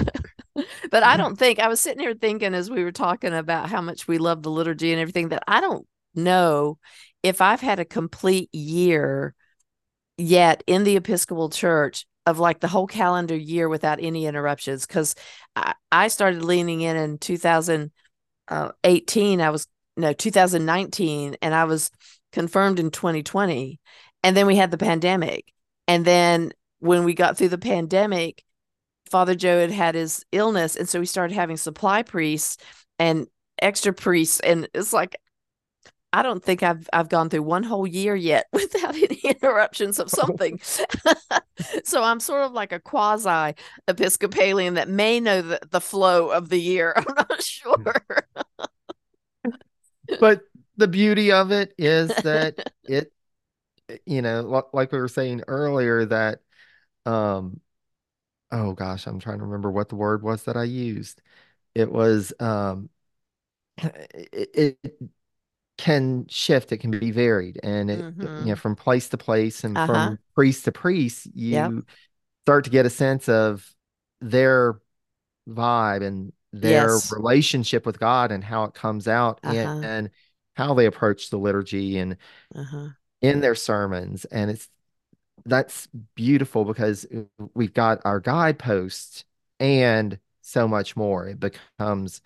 but 0.90 1.02
I 1.02 1.16
don't 1.16 1.38
think 1.38 1.60
I 1.60 1.68
was 1.68 1.80
sitting 1.80 2.00
here 2.00 2.14
thinking 2.14 2.52
as 2.52 2.68
we 2.68 2.84
were 2.84 2.92
talking 2.92 3.32
about 3.32 3.70
how 3.70 3.80
much 3.80 4.08
we 4.08 4.18
love 4.18 4.42
the 4.42 4.50
liturgy 4.50 4.92
and 4.92 5.00
everything 5.00 5.28
that 5.28 5.44
I 5.46 5.60
don't 5.60 5.86
know 6.14 6.78
if 7.22 7.40
I've 7.40 7.60
had 7.60 7.78
a 7.78 7.84
complete 7.84 8.52
year 8.52 9.34
yet 10.18 10.62
in 10.66 10.84
the 10.84 10.96
Episcopal 10.96 11.48
Church 11.48 12.06
of 12.26 12.38
like 12.38 12.60
the 12.60 12.68
whole 12.68 12.86
calendar 12.86 13.36
year 13.36 13.68
without 13.68 13.98
any 14.02 14.26
interruptions 14.26 14.86
because 14.86 15.14
I, 15.56 15.74
I, 15.90 16.08
started 16.08 16.44
leaning 16.44 16.82
in 16.82 16.96
in 16.96 17.18
2018 17.18 19.40
uh, 19.40 19.44
I 19.44 19.50
was 19.50 19.66
no 19.96 20.12
2019 20.12 21.36
and 21.40 21.54
I 21.54 21.64
was 21.64 21.90
confirmed 22.32 22.78
in 22.78 22.90
2020 22.90 23.80
and 24.22 24.36
then 24.36 24.46
we 24.46 24.56
had 24.56 24.70
the 24.70 24.78
pandemic 24.78 25.52
and 25.88 26.04
then 26.04 26.52
when 26.83 27.05
we 27.05 27.14
got 27.14 27.39
through 27.39 27.49
the 27.49 27.59
pandemic, 27.59 28.43
Father 29.09 29.37
Joe 29.37 29.61
had 29.61 29.70
had 29.70 29.95
his 29.95 30.24
illness, 30.33 30.74
and 30.74 30.89
so 30.89 30.99
we 30.99 31.07
started 31.07 31.33
having 31.33 31.57
supply 31.57 32.03
priests 32.03 32.57
and 32.99 33.28
extra 33.61 33.93
priests, 33.93 34.41
and 34.41 34.68
it's 34.74 34.93
like 34.93 35.16
I 36.12 36.22
don't 36.24 36.43
think 36.43 36.64
I've 36.64 36.89
I've 36.93 37.09
gone 37.09 37.30
through 37.30 37.45
one 37.45 37.62
whole 37.62 37.87
year 37.87 38.16
yet 38.16 38.47
without 38.53 38.97
any 38.97 39.20
interruptions 39.22 40.01
of 40.01 40.11
something. 40.11 40.61
so 41.85 42.03
I'm 42.03 42.18
sort 42.18 42.43
of 42.43 42.53
like 42.53 42.72
a 42.72 42.80
quasi 42.80 43.55
Episcopalian 43.87 44.74
that 44.74 44.89
may 44.89 45.20
know 45.20 45.41
the, 45.41 45.61
the 45.70 45.80
flow 45.80 46.30
of 46.30 46.49
the 46.49 46.61
year. 46.61 46.95
I'm 46.97 47.14
not 47.14 47.30
mm. 47.30 47.43
sure. 47.43 48.26
but 50.18 50.41
the 50.76 50.89
beauty 50.89 51.30
of 51.30 51.53
it 51.53 51.74
is 51.78 52.09
that 52.09 52.72
it 52.85 53.12
you 54.05 54.22
know 54.22 54.66
like 54.72 54.91
we 54.91 54.99
were 54.99 55.07
saying 55.07 55.43
earlier 55.47 56.05
that 56.07 56.41
um 57.07 57.61
oh 58.50 58.72
gosh, 58.72 59.07
I'm 59.07 59.18
trying 59.18 59.38
to 59.38 59.44
remember 59.44 59.70
what 59.70 59.88
the 59.88 59.96
word 59.96 60.22
was 60.22 60.44
that 60.44 60.57
I 60.57 60.64
used. 60.64 61.20
It 61.74 61.90
was 61.90 62.32
um 62.40 62.88
it, 63.78 64.78
it 64.84 64.94
can 65.78 66.26
shift, 66.28 66.72
it 66.72 66.78
can 66.78 66.90
be 66.90 67.11
varied, 67.11 67.59
and 67.62 67.90
it 67.90 67.98
you 67.98 68.05
know 68.05 68.26
mm-hmm. 68.26 68.55
from 68.55 68.76
place 68.76 69.09
to 69.11 69.16
place 69.16 69.64
and 69.64 69.76
uh-huh. 69.76 69.86
from 69.86 70.18
priest 70.34 70.64
to 70.66 70.72
priest, 70.72 71.28
you 71.34 71.50
yep. 71.50 71.72
start 72.44 72.64
to 72.64 72.70
get 72.70 72.86
a 72.86 72.90
sense 72.90 73.28
of 73.28 73.68
their 74.20 74.80
vibe 75.48 76.03
and 76.03 76.32
their 76.53 76.88
yes. 76.88 77.12
relationship 77.12 77.86
with 77.86 77.98
God 77.98 78.30
and 78.30 78.44
how 78.44 78.64
it 78.64 78.74
comes 78.74 79.09
out 79.09 79.40
uh-huh. 79.42 79.57
and, 79.57 79.84
and, 79.84 80.11
how 80.55 80.74
they 80.74 80.84
approach 80.84 81.30
the 81.30 81.38
liturgy 81.38 81.96
and 81.96 82.18
uh-huh. 82.55 82.88
in 83.22 83.40
their 83.40 83.55
sermons. 83.55 84.26
And 84.26 84.50
it's 84.50 84.68
that's 85.45 85.89
beautiful 86.14 86.64
because 86.64 87.07
we've 87.55 87.74
got 87.74 88.01
our 88.05 88.20
guideposts 88.20 89.24
and 89.59 90.18
so 90.41 90.66
much 90.68 90.97
more. 90.97 91.28
It 91.28 91.41
becomes 91.41 92.20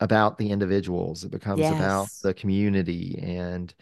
about 0.00 0.38
the 0.38 0.50
individuals, 0.50 1.24
it 1.24 1.30
becomes 1.30 1.60
yes. 1.60 1.74
about 1.74 2.08
the 2.22 2.34
community 2.34 3.18
and 3.22 3.72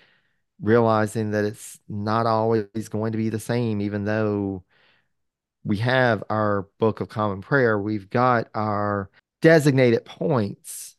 realizing 0.61 1.31
that 1.31 1.45
it's 1.47 1.79
not 1.89 2.27
always 2.27 2.89
going 2.91 3.13
to 3.13 3.19
be 3.19 3.31
the 3.31 3.41
same, 3.41 3.81
even 3.81 4.05
though 4.05 4.63
we 5.65 5.79
have 5.79 6.23
our 6.29 6.69
book 6.79 7.01
of 7.01 7.09
common 7.09 7.41
prayer, 7.41 7.79
we've 7.79 8.11
got 8.11 8.49
our 8.55 9.11
designated 9.41 10.05
points, 10.05 10.97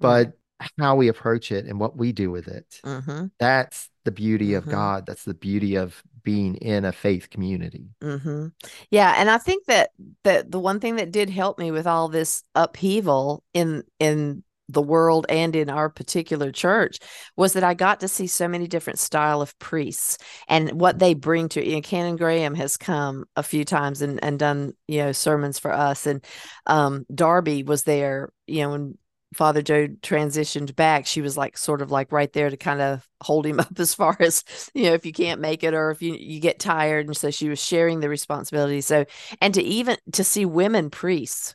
but 0.00 0.36
how 0.78 0.96
we 0.96 1.08
approach 1.08 1.52
it 1.52 1.66
and 1.66 1.78
what 1.78 1.96
we 1.96 2.12
do 2.12 2.30
with 2.30 2.48
it, 2.48 2.80
mm-hmm. 2.84 3.26
that's 3.38 3.90
the 4.04 4.12
beauty 4.12 4.48
mm-hmm. 4.48 4.68
of 4.68 4.68
God. 4.68 5.06
That's 5.06 5.24
the 5.24 5.34
beauty 5.34 5.76
of 5.76 6.02
being 6.24 6.56
in 6.56 6.84
a 6.84 6.92
faith 6.92 7.30
community. 7.30 7.88
Mm-hmm. 8.02 8.48
Yeah, 8.90 9.14
and 9.16 9.30
I 9.30 9.38
think 9.38 9.66
that 9.66 9.90
that 10.24 10.50
the 10.50 10.60
one 10.60 10.80
thing 10.80 10.96
that 10.96 11.12
did 11.12 11.30
help 11.30 11.58
me 11.58 11.70
with 11.70 11.86
all 11.86 12.08
this 12.08 12.42
upheaval 12.54 13.44
in 13.52 13.84
in 13.98 14.42
the 14.68 14.82
world 14.82 15.26
and 15.28 15.54
in 15.54 15.68
our 15.68 15.90
particular 15.90 16.50
church 16.50 16.98
was 17.36 17.52
that 17.52 17.64
I 17.64 17.74
got 17.74 18.00
to 18.00 18.08
see 18.08 18.26
so 18.26 18.48
many 18.48 18.66
different 18.66 18.98
style 18.98 19.42
of 19.42 19.58
priests 19.58 20.18
and 20.48 20.80
what 20.80 20.98
they 20.98 21.14
bring 21.14 21.48
to 21.50 21.66
you 21.66 21.76
know, 21.76 21.80
Canon 21.82 22.16
Graham 22.16 22.54
has 22.54 22.76
come 22.76 23.26
a 23.36 23.42
few 23.42 23.64
times 23.64 24.00
and, 24.00 24.22
and 24.24 24.38
done, 24.38 24.72
you 24.88 25.00
know, 25.00 25.12
sermons 25.12 25.58
for 25.58 25.70
us. 25.70 26.06
And 26.06 26.24
um, 26.66 27.04
Darby 27.14 27.62
was 27.62 27.82
there, 27.82 28.32
you 28.46 28.62
know, 28.62 28.72
and 28.72 28.98
Father 29.34 29.62
Joe 29.62 29.88
transitioned 30.02 30.74
back, 30.76 31.06
she 31.06 31.20
was 31.20 31.36
like 31.36 31.58
sort 31.58 31.82
of 31.82 31.90
like 31.90 32.12
right 32.12 32.32
there 32.32 32.50
to 32.50 32.56
kind 32.56 32.80
of 32.80 33.08
hold 33.20 33.46
him 33.46 33.60
up 33.60 33.78
as 33.78 33.94
far 33.94 34.16
as, 34.20 34.44
you 34.74 34.84
know, 34.84 34.94
if 34.94 35.04
you 35.04 35.12
can't 35.12 35.40
make 35.40 35.62
it 35.64 35.74
or 35.74 35.90
if 35.90 36.02
you 36.02 36.14
you 36.14 36.40
get 36.40 36.58
tired. 36.58 37.06
And 37.06 37.16
so 37.16 37.30
she 37.30 37.48
was 37.48 37.62
sharing 37.62 38.00
the 38.00 38.08
responsibility. 38.08 38.80
So 38.80 39.04
and 39.40 39.54
to 39.54 39.62
even 39.62 39.96
to 40.12 40.24
see 40.24 40.44
women 40.44 40.90
priests 40.90 41.54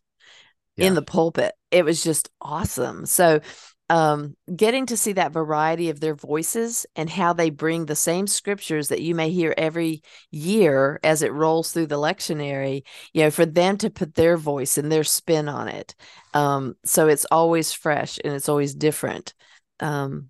yeah. 0.75 0.87
in 0.87 0.93
the 0.93 1.01
pulpit, 1.01 1.53
it 1.71 1.85
was 1.85 2.03
just 2.03 2.29
awesome. 2.41 3.05
So 3.05 3.41
um, 3.89 4.35
getting 4.55 4.85
to 4.87 4.97
see 4.97 5.13
that 5.13 5.31
variety 5.31 5.89
of 5.89 5.99
their 5.99 6.13
voices 6.13 6.85
and 6.95 7.09
how 7.09 7.33
they 7.33 7.49
bring 7.49 7.85
the 7.85 7.95
same 7.95 8.27
scriptures 8.27 8.89
that 8.89 9.01
you 9.01 9.15
may 9.15 9.31
hear 9.31 9.53
every 9.57 10.03
year 10.29 10.99
as 11.03 11.23
it 11.23 11.33
rolls 11.33 11.71
through 11.71 11.87
the 11.87 11.97
lectionary, 11.97 12.83
you 13.13 13.23
know, 13.23 13.31
for 13.31 13.45
them 13.45 13.77
to 13.77 13.89
put 13.89 14.13
their 14.13 14.37
voice 14.37 14.77
and 14.77 14.91
their 14.91 15.03
spin 15.03 15.49
on 15.49 15.67
it. 15.67 15.95
Um, 16.35 16.75
so 16.85 17.07
it's 17.07 17.25
always 17.31 17.73
fresh 17.73 18.19
and 18.23 18.33
it's 18.33 18.49
always 18.49 18.75
different. 18.75 19.33
Um, 19.79 20.29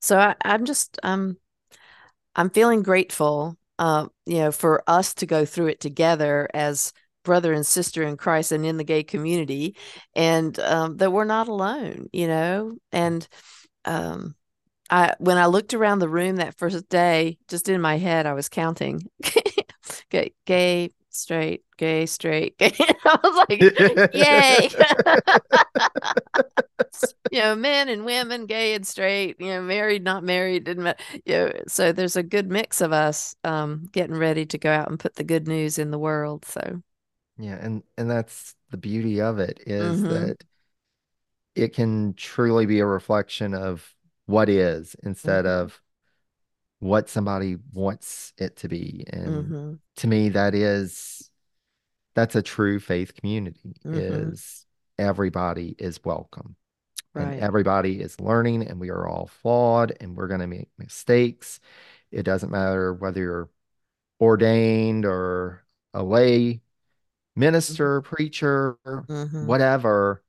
so 0.00 0.18
I, 0.18 0.34
I'm 0.42 0.64
just 0.64 0.98
um, 1.02 1.36
I'm 2.34 2.50
feeling 2.50 2.82
grateful, 2.82 3.58
uh, 3.78 4.06
you 4.24 4.38
know, 4.38 4.52
for 4.52 4.82
us 4.86 5.14
to 5.14 5.26
go 5.26 5.44
through 5.44 5.68
it 5.68 5.80
together 5.80 6.48
as 6.54 6.92
brother 7.28 7.52
and 7.52 7.66
sister 7.66 8.02
in 8.02 8.16
Christ 8.16 8.52
and 8.52 8.64
in 8.64 8.78
the 8.78 8.84
gay 8.84 9.04
community, 9.04 9.76
and 10.16 10.58
um, 10.60 10.96
that 10.96 11.12
we're 11.12 11.24
not 11.24 11.46
alone, 11.46 12.08
you 12.10 12.26
know. 12.26 12.78
And 12.90 13.28
um, 13.84 14.34
I, 14.88 15.14
when 15.18 15.36
I 15.36 15.44
looked 15.44 15.74
around 15.74 15.98
the 15.98 16.08
room 16.08 16.36
that 16.36 16.56
first 16.56 16.88
day, 16.88 17.36
just 17.46 17.68
in 17.68 17.82
my 17.82 17.98
head, 17.98 18.24
I 18.24 18.32
was 18.32 18.48
counting 18.48 19.02
gay, 20.10 20.32
gay, 20.46 20.90
straight, 21.10 21.64
gay, 21.76 22.06
straight. 22.06 22.56
Gay. 22.56 22.72
I 23.04 23.18
was 23.22 23.46
like, 23.48 23.60
yay. 24.14 24.70
you 27.30 27.40
know, 27.40 27.54
men 27.54 27.90
and 27.90 28.06
women, 28.06 28.46
gay 28.46 28.74
and 28.74 28.86
straight, 28.86 29.36
you 29.38 29.48
know, 29.48 29.60
married, 29.60 30.02
not 30.02 30.24
married, 30.24 30.64
didn't 30.64 30.96
you 31.26 31.34
know, 31.34 31.52
so 31.66 31.92
there's 31.92 32.16
a 32.16 32.22
good 32.22 32.50
mix 32.50 32.80
of 32.80 32.92
us 32.92 33.36
um, 33.44 33.86
getting 33.92 34.16
ready 34.16 34.46
to 34.46 34.56
go 34.56 34.70
out 34.70 34.88
and 34.88 34.98
put 34.98 35.16
the 35.16 35.24
good 35.24 35.46
news 35.46 35.78
in 35.78 35.90
the 35.90 35.98
world. 35.98 36.46
So 36.46 36.82
yeah, 37.38 37.56
and 37.60 37.82
and 37.96 38.10
that's 38.10 38.54
the 38.70 38.76
beauty 38.76 39.20
of 39.20 39.38
it 39.38 39.60
is 39.66 40.02
mm-hmm. 40.02 40.12
that 40.12 40.44
it 41.54 41.74
can 41.74 42.14
truly 42.14 42.66
be 42.66 42.80
a 42.80 42.86
reflection 42.86 43.54
of 43.54 43.94
what 44.26 44.48
is 44.48 44.94
instead 45.02 45.44
mm-hmm. 45.44 45.64
of 45.64 45.80
what 46.80 47.08
somebody 47.08 47.56
wants 47.72 48.32
it 48.38 48.56
to 48.56 48.68
be. 48.68 49.04
And 49.08 49.28
mm-hmm. 49.28 49.72
to 49.96 50.06
me 50.06 50.28
that 50.30 50.54
is 50.54 51.30
that's 52.14 52.36
a 52.36 52.42
true 52.42 52.78
faith 52.78 53.14
community 53.14 53.76
mm-hmm. 53.84 53.94
is 53.96 54.66
everybody 54.98 55.74
is 55.78 56.04
welcome. 56.04 56.56
Right. 57.14 57.28
And 57.28 57.40
everybody 57.40 58.00
is 58.00 58.20
learning 58.20 58.66
and 58.66 58.78
we 58.78 58.90
are 58.90 59.08
all 59.08 59.26
flawed 59.26 59.96
and 60.00 60.16
we're 60.16 60.28
going 60.28 60.40
to 60.40 60.46
make 60.46 60.68
mistakes. 60.78 61.58
It 62.12 62.22
doesn't 62.22 62.52
matter 62.52 62.92
whether 62.92 63.20
you're 63.20 63.50
ordained 64.20 65.04
or 65.04 65.64
a 65.94 66.02
lay 66.02 66.60
minister, 67.38 68.00
mm-hmm. 68.00 68.14
preacher, 68.14 68.78
mm-hmm. 68.86 69.46
whatever, 69.46 70.22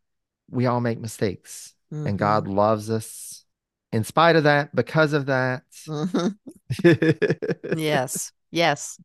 we 0.49 0.65
all 0.65 0.81
make 0.81 0.99
mistakes. 0.99 1.73
mm-hmm. 1.91 2.07
and 2.07 2.19
God 2.19 2.47
loves 2.47 2.89
us 2.89 3.43
in 3.91 4.03
spite 4.03 4.35
of 4.35 4.43
that, 4.43 4.75
because 4.75 5.13
of 5.13 5.25
that. 5.27 5.63
Mm-hmm. 5.87 7.77
yes, 7.77 8.31
yes. 8.51 8.99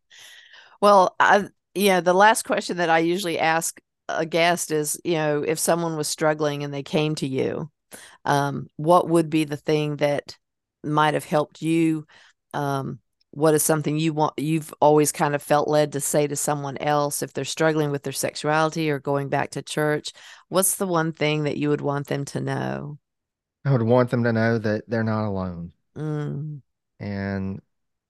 Well, 0.81 1.17
I, 1.19 1.47
yeah, 1.75 2.01
the 2.01 2.13
last 2.13 2.45
question 2.45 2.77
that 2.77 2.91
I 2.91 2.99
usually 2.99 3.39
ask 3.39 3.81
a 4.09 4.27
guest 4.27 4.71
is, 4.71 5.01
you 5.05 5.15
know, 5.15 5.43
if 5.43 5.59
someone 5.59 5.97
was 5.97 6.09
struggling 6.09 6.63
and 6.63 6.75
they 6.75 6.83
came 6.83 7.15
to 7.17 7.27
you, 7.27 7.71
um, 8.25 8.69
what 8.77 9.09
would 9.09 9.31
be 9.31 9.45
the 9.45 9.57
thing 9.57 9.97
that 9.97 10.37
might 10.83 11.15
have 11.15 11.25
helped 11.25 11.63
you 11.63 12.07
um, 12.53 12.99
what 13.35 13.53
is 13.55 13.65
something 13.65 13.99
you 13.99 14.13
want 14.13 14.33
you've 14.37 14.73
always 14.81 15.11
kind 15.11 15.35
of 15.35 15.43
felt 15.43 15.67
led 15.67 15.93
to 15.93 16.01
say 16.01 16.27
to 16.27 16.37
someone 16.37 16.79
else 16.79 17.21
if 17.21 17.33
they're 17.33 17.45
struggling 17.45 17.91
with 17.91 18.05
their 18.05 18.13
sexuality 18.13 18.91
or 18.91 19.01
going 19.01 19.29
back 19.29 19.51
to 19.51 19.63
church? 19.63 20.13
What's 20.49 20.77
the 20.77 20.87
one 20.87 21.13
thing 21.13 21.45
that 21.45 21.57
you 21.57 21.69
would 21.71 21.81
want 21.81 22.07
them 22.07 22.25
to 22.27 22.41
know? 22.41 22.99
I 23.65 23.73
would 23.73 23.83
want 23.83 24.11
them 24.11 24.23
to 24.25 24.33
know 24.33 24.59
that 24.59 24.89
they're 24.89 25.03
not 25.03 25.27
alone. 25.27 25.73
Mm. 25.97 26.61
and 26.99 27.61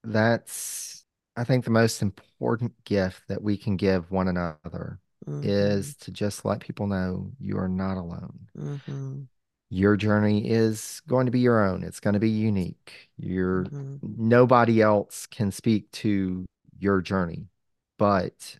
that's 0.03 1.05
i 1.35 1.43
think 1.43 1.63
the 1.63 1.69
most 1.69 2.01
important 2.01 2.73
gift 2.83 3.21
that 3.27 3.43
we 3.43 3.57
can 3.57 3.75
give 3.75 4.09
one 4.09 4.27
another 4.27 4.99
mm-hmm. 5.27 5.41
is 5.43 5.95
to 5.97 6.11
just 6.11 6.45
let 6.45 6.59
people 6.61 6.87
know 6.87 7.31
you 7.39 7.57
are 7.59 7.69
not 7.69 7.97
alone. 7.97 8.47
Mm-hmm 8.57 9.21
your 9.69 9.97
journey 9.97 10.49
is 10.49 11.01
going 11.07 11.25
to 11.25 11.31
be 11.31 11.39
your 11.39 11.65
own. 11.65 11.83
It's 11.83 11.99
going 11.99 12.13
to 12.13 12.19
be 12.19 12.29
unique. 12.29 13.09
You're 13.17 13.65
mm-hmm. 13.65 13.97
nobody 14.17 14.81
else 14.81 15.25
can 15.25 15.51
speak 15.51 15.91
to 15.93 16.45
your 16.77 17.01
journey, 17.01 17.47
but 17.97 18.59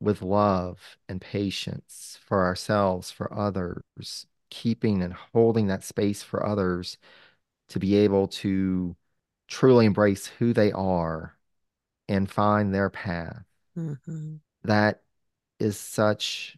with 0.00 0.20
love 0.20 0.96
and 1.08 1.20
patience 1.20 2.18
for 2.26 2.44
ourselves, 2.44 3.10
for 3.10 3.32
others, 3.32 4.26
keeping 4.50 5.02
and 5.02 5.14
holding 5.32 5.68
that 5.68 5.84
space 5.84 6.22
for 6.22 6.44
others 6.44 6.98
to 7.68 7.78
be 7.78 7.94
able 7.96 8.28
to 8.28 8.96
truly 9.48 9.86
embrace 9.86 10.26
who 10.26 10.52
they 10.52 10.72
are 10.72 11.36
and 12.08 12.30
find 12.30 12.74
their 12.74 12.90
path. 12.90 13.44
Mm-hmm. 13.78 14.36
That 14.64 15.02
is 15.58 15.78
such 15.78 16.56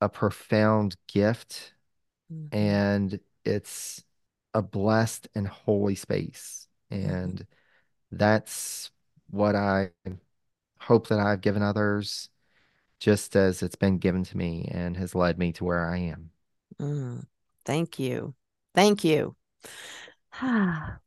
a 0.00 0.08
profound 0.08 0.96
gift 1.08 1.72
mm-hmm. 2.32 2.56
and 2.56 3.20
it's 3.44 4.02
a 4.54 4.62
blessed 4.62 5.28
and 5.34 5.46
holy 5.46 5.94
space. 5.94 6.68
Mm-hmm. 6.90 7.10
And 7.10 7.46
that's 8.10 8.90
what 9.30 9.54
I 9.56 9.90
hope 10.78 11.08
that 11.08 11.18
I've 11.18 11.40
given 11.40 11.62
others, 11.62 12.28
just 13.00 13.36
as 13.36 13.62
it's 13.62 13.76
been 13.76 13.98
given 13.98 14.24
to 14.24 14.36
me 14.36 14.68
and 14.70 14.96
has 14.96 15.14
led 15.14 15.38
me 15.38 15.52
to 15.52 15.64
where 15.64 15.86
I 15.86 15.98
am. 15.98 16.30
Mm, 16.80 17.26
thank 17.64 17.98
you. 17.98 18.34
Thank 18.74 19.04
you. 19.04 19.36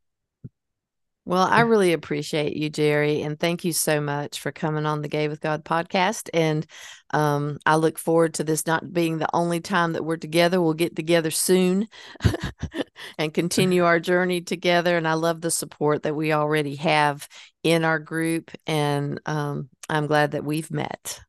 Well, 1.26 1.42
I 1.42 1.60
really 1.62 1.92
appreciate 1.92 2.56
you, 2.56 2.70
Jerry, 2.70 3.20
and 3.22 3.38
thank 3.38 3.64
you 3.64 3.72
so 3.72 4.00
much 4.00 4.40
for 4.40 4.52
coming 4.52 4.86
on 4.86 5.02
the 5.02 5.08
Gay 5.08 5.28
with 5.28 5.40
God 5.40 5.64
podcast. 5.64 6.30
And 6.32 6.64
um, 7.10 7.58
I 7.66 7.76
look 7.76 7.98
forward 7.98 8.34
to 8.34 8.44
this 8.44 8.66
not 8.66 8.92
being 8.92 9.18
the 9.18 9.28
only 9.34 9.60
time 9.60 9.92
that 9.92 10.04
we're 10.04 10.16
together. 10.16 10.62
We'll 10.62 10.74
get 10.74 10.96
together 10.96 11.30
soon 11.30 11.88
and 13.18 13.34
continue 13.34 13.84
our 13.84 14.00
journey 14.00 14.40
together. 14.40 14.96
And 14.96 15.06
I 15.06 15.14
love 15.14 15.40
the 15.40 15.50
support 15.50 16.04
that 16.04 16.14
we 16.14 16.32
already 16.32 16.76
have 16.76 17.28
in 17.62 17.84
our 17.84 17.98
group, 17.98 18.52
and 18.66 19.20
um, 19.26 19.68
I'm 19.88 20.06
glad 20.06 20.30
that 20.30 20.44
we've 20.44 20.70
met. 20.70 21.20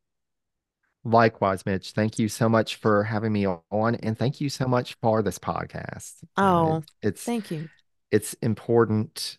Likewise, 1.04 1.66
Midge. 1.66 1.92
Thank 1.92 2.18
you 2.18 2.28
so 2.28 2.48
much 2.48 2.76
for 2.76 3.02
having 3.02 3.32
me 3.32 3.46
on, 3.46 3.94
and 3.96 4.16
thank 4.16 4.40
you 4.40 4.48
so 4.48 4.66
much 4.66 4.96
for 5.02 5.22
this 5.22 5.38
podcast. 5.38 6.12
Oh, 6.36 6.84
it, 7.02 7.08
it's 7.08 7.24
thank 7.24 7.50
you. 7.50 7.68
It's 8.12 8.34
important 8.34 9.38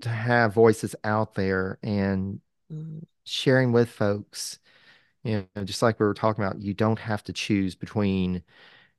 to 0.00 0.08
have 0.08 0.52
voices 0.52 0.94
out 1.04 1.34
there 1.34 1.78
and 1.82 2.40
mm-hmm. 2.72 3.00
sharing 3.24 3.72
with 3.72 3.88
folks 3.88 4.58
you 5.22 5.46
know 5.54 5.64
just 5.64 5.82
like 5.82 5.98
we 5.98 6.06
were 6.06 6.14
talking 6.14 6.44
about 6.44 6.60
you 6.60 6.74
don't 6.74 6.98
have 6.98 7.22
to 7.22 7.32
choose 7.32 7.74
between 7.74 8.42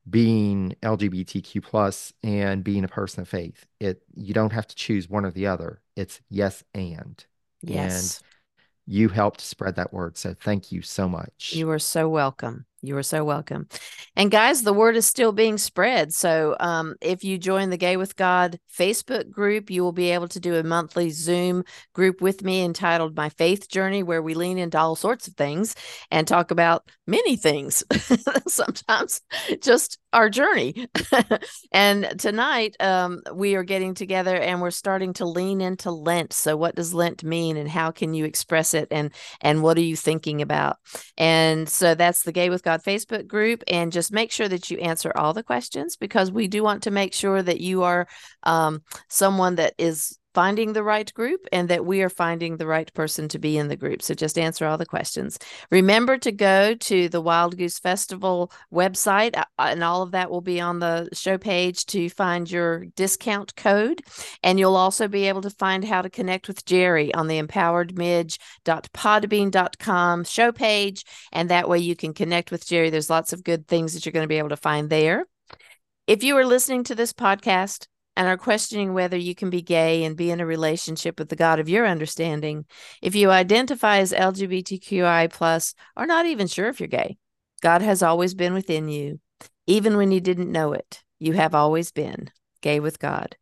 being 0.08 0.74
lgbtq 0.82 1.62
plus 1.62 2.12
and 2.22 2.62
being 2.62 2.84
a 2.84 2.88
person 2.88 3.22
of 3.22 3.28
faith. 3.28 3.66
It 3.80 4.02
you 4.14 4.34
don't 4.34 4.52
have 4.52 4.66
to 4.68 4.76
choose 4.76 5.08
one 5.08 5.24
or 5.24 5.30
the 5.30 5.46
other. 5.46 5.80
It's 5.96 6.20
yes 6.30 6.62
and. 6.74 7.24
Yes. 7.62 8.18
and 8.18 8.26
you 8.86 9.08
helped 9.08 9.40
spread 9.40 9.76
that 9.76 9.92
word. 9.92 10.16
So 10.16 10.34
thank 10.34 10.70
you 10.70 10.82
so 10.82 11.08
much. 11.08 11.52
You 11.54 11.70
are 11.70 11.78
so 11.78 12.08
welcome 12.08 12.66
you 12.82 12.96
are 12.96 13.02
so 13.02 13.24
welcome. 13.24 13.68
And 14.14 14.30
guys, 14.30 14.62
the 14.62 14.72
word 14.72 14.96
is 14.96 15.06
still 15.06 15.32
being 15.32 15.58
spread. 15.58 16.12
So 16.12 16.56
um, 16.60 16.94
if 17.00 17.24
you 17.24 17.38
join 17.38 17.70
the 17.70 17.76
Gay 17.76 17.96
with 17.96 18.16
God 18.16 18.58
Facebook 18.72 19.30
group, 19.30 19.70
you 19.70 19.82
will 19.82 19.92
be 19.92 20.10
able 20.10 20.28
to 20.28 20.40
do 20.40 20.56
a 20.56 20.62
monthly 20.62 21.10
Zoom 21.10 21.64
group 21.94 22.20
with 22.20 22.44
me 22.44 22.62
entitled 22.62 23.16
My 23.16 23.30
Faith 23.30 23.68
Journey, 23.68 24.02
where 24.02 24.22
we 24.22 24.34
lean 24.34 24.58
into 24.58 24.78
all 24.78 24.94
sorts 24.94 25.26
of 25.26 25.34
things 25.34 25.74
and 26.10 26.28
talk 26.28 26.50
about 26.50 26.88
many 27.06 27.36
things, 27.36 27.82
sometimes 28.46 29.20
just 29.60 29.98
our 30.12 30.28
journey. 30.28 30.88
and 31.72 32.18
tonight, 32.18 32.76
um, 32.80 33.22
we 33.34 33.54
are 33.54 33.62
getting 33.62 33.94
together 33.94 34.36
and 34.36 34.60
we're 34.60 34.70
starting 34.70 35.12
to 35.14 35.26
lean 35.26 35.60
into 35.60 35.90
Lent. 35.90 36.32
So 36.32 36.56
what 36.56 36.74
does 36.74 36.94
Lent 36.94 37.24
mean 37.24 37.56
and 37.56 37.68
how 37.68 37.90
can 37.90 38.14
you 38.14 38.24
express 38.24 38.74
it? 38.74 38.88
And, 38.90 39.12
and 39.40 39.62
what 39.62 39.76
are 39.76 39.82
you 39.82 39.96
thinking 39.96 40.42
about? 40.42 40.78
And 41.16 41.68
so 41.68 41.94
that's 41.94 42.22
the 42.22 42.32
Gay 42.32 42.50
with 42.50 42.65
God 42.66 42.82
Facebook 42.82 43.28
group 43.28 43.62
and 43.68 43.92
just 43.92 44.12
make 44.12 44.32
sure 44.32 44.48
that 44.48 44.72
you 44.72 44.78
answer 44.78 45.12
all 45.14 45.32
the 45.32 45.44
questions 45.44 45.94
because 45.94 46.32
we 46.32 46.48
do 46.48 46.64
want 46.64 46.82
to 46.82 46.90
make 46.90 47.14
sure 47.14 47.40
that 47.40 47.60
you 47.60 47.84
are 47.84 48.08
um, 48.42 48.82
someone 49.08 49.54
that 49.54 49.74
is 49.78 50.18
finding 50.36 50.74
the 50.74 50.82
right 50.82 51.14
group 51.14 51.46
and 51.50 51.70
that 51.70 51.86
we 51.86 52.02
are 52.02 52.10
finding 52.10 52.58
the 52.58 52.66
right 52.66 52.92
person 52.92 53.26
to 53.26 53.38
be 53.38 53.56
in 53.56 53.68
the 53.68 53.76
group. 53.76 54.02
So 54.02 54.12
just 54.12 54.36
answer 54.36 54.66
all 54.66 54.76
the 54.76 54.84
questions. 54.84 55.38
Remember 55.70 56.18
to 56.18 56.30
go 56.30 56.74
to 56.74 57.08
the 57.08 57.22
Wild 57.22 57.56
Goose 57.56 57.78
Festival 57.78 58.52
website, 58.70 59.34
uh, 59.34 59.46
and 59.56 59.82
all 59.82 60.02
of 60.02 60.10
that 60.10 60.30
will 60.30 60.42
be 60.42 60.60
on 60.60 60.78
the 60.78 61.08
show 61.14 61.38
page 61.38 61.86
to 61.86 62.10
find 62.10 62.50
your 62.50 62.84
discount 62.96 63.56
code. 63.56 64.02
And 64.42 64.58
you'll 64.58 64.76
also 64.76 65.08
be 65.08 65.24
able 65.24 65.40
to 65.40 65.48
find 65.48 65.86
how 65.86 66.02
to 66.02 66.10
connect 66.10 66.48
with 66.48 66.66
Jerry 66.66 67.14
on 67.14 67.28
the 67.28 67.42
empoweredmidge.podbean.com 67.42 70.24
show 70.24 70.52
page. 70.52 71.04
And 71.32 71.48
that 71.48 71.70
way 71.70 71.78
you 71.78 71.96
can 71.96 72.12
connect 72.12 72.50
with 72.50 72.66
Jerry. 72.66 72.90
There's 72.90 73.08
lots 73.08 73.32
of 73.32 73.42
good 73.42 73.66
things 73.66 73.94
that 73.94 74.04
you're 74.04 74.12
going 74.12 74.24
to 74.24 74.28
be 74.28 74.36
able 74.36 74.50
to 74.50 74.56
find 74.58 74.90
there. 74.90 75.24
If 76.06 76.22
you 76.22 76.36
are 76.36 76.44
listening 76.44 76.84
to 76.84 76.94
this 76.94 77.14
podcast, 77.14 77.86
and 78.16 78.26
are 78.26 78.36
questioning 78.36 78.94
whether 78.94 79.16
you 79.16 79.34
can 79.34 79.50
be 79.50 79.62
gay 79.62 80.04
and 80.04 80.16
be 80.16 80.30
in 80.30 80.40
a 80.40 80.46
relationship 80.46 81.18
with 81.18 81.28
the 81.28 81.36
God 81.36 81.60
of 81.60 81.68
your 81.68 81.86
understanding, 81.86 82.64
if 83.02 83.14
you 83.14 83.30
identify 83.30 83.98
as 83.98 84.12
LGBTQI 84.12 85.32
plus 85.32 85.74
or 85.96 86.06
not 86.06 86.26
even 86.26 86.46
sure 86.46 86.68
if 86.68 86.80
you're 86.80 86.88
gay, 86.88 87.18
God 87.60 87.82
has 87.82 88.02
always 88.02 88.34
been 88.34 88.54
within 88.54 88.88
you. 88.88 89.20
Even 89.66 89.96
when 89.96 90.10
you 90.12 90.20
didn't 90.20 90.50
know 90.50 90.72
it, 90.72 91.02
you 91.18 91.34
have 91.34 91.54
always 91.54 91.92
been 91.92 92.30
gay 92.62 92.80
with 92.80 92.98
God. 92.98 93.36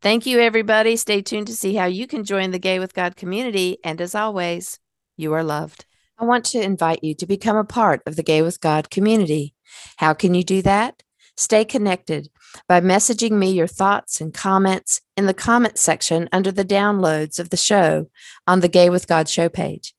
Thank 0.00 0.26
you, 0.26 0.40
everybody. 0.40 0.96
Stay 0.96 1.22
tuned 1.22 1.46
to 1.48 1.54
see 1.54 1.74
how 1.74 1.86
you 1.86 2.06
can 2.06 2.24
join 2.24 2.50
the 2.50 2.58
Gay 2.58 2.78
with 2.78 2.94
God 2.94 3.16
community. 3.16 3.78
And 3.84 4.00
as 4.00 4.14
always, 4.14 4.78
you 5.16 5.32
are 5.34 5.44
loved. 5.44 5.84
I 6.18 6.24
want 6.24 6.46
to 6.46 6.62
invite 6.62 7.04
you 7.04 7.14
to 7.16 7.26
become 7.26 7.56
a 7.56 7.64
part 7.64 8.00
of 8.06 8.16
the 8.16 8.22
Gay 8.22 8.42
with 8.42 8.60
God 8.60 8.90
community. 8.90 9.54
How 9.96 10.14
can 10.14 10.34
you 10.34 10.44
do 10.44 10.62
that? 10.62 11.02
Stay 11.36 11.64
connected 11.66 12.30
by 12.68 12.80
messaging 12.80 13.32
me 13.32 13.50
your 13.50 13.66
thoughts 13.66 14.20
and 14.20 14.32
comments 14.32 15.00
in 15.16 15.26
the 15.26 15.34
comment 15.34 15.78
section 15.78 16.28
under 16.32 16.52
the 16.52 16.64
downloads 16.64 17.38
of 17.38 17.50
the 17.50 17.56
show 17.56 18.08
on 18.46 18.60
the 18.60 18.68
Gay 18.68 18.90
with 18.90 19.08
God 19.08 19.28
show 19.28 19.48
page. 19.48 19.94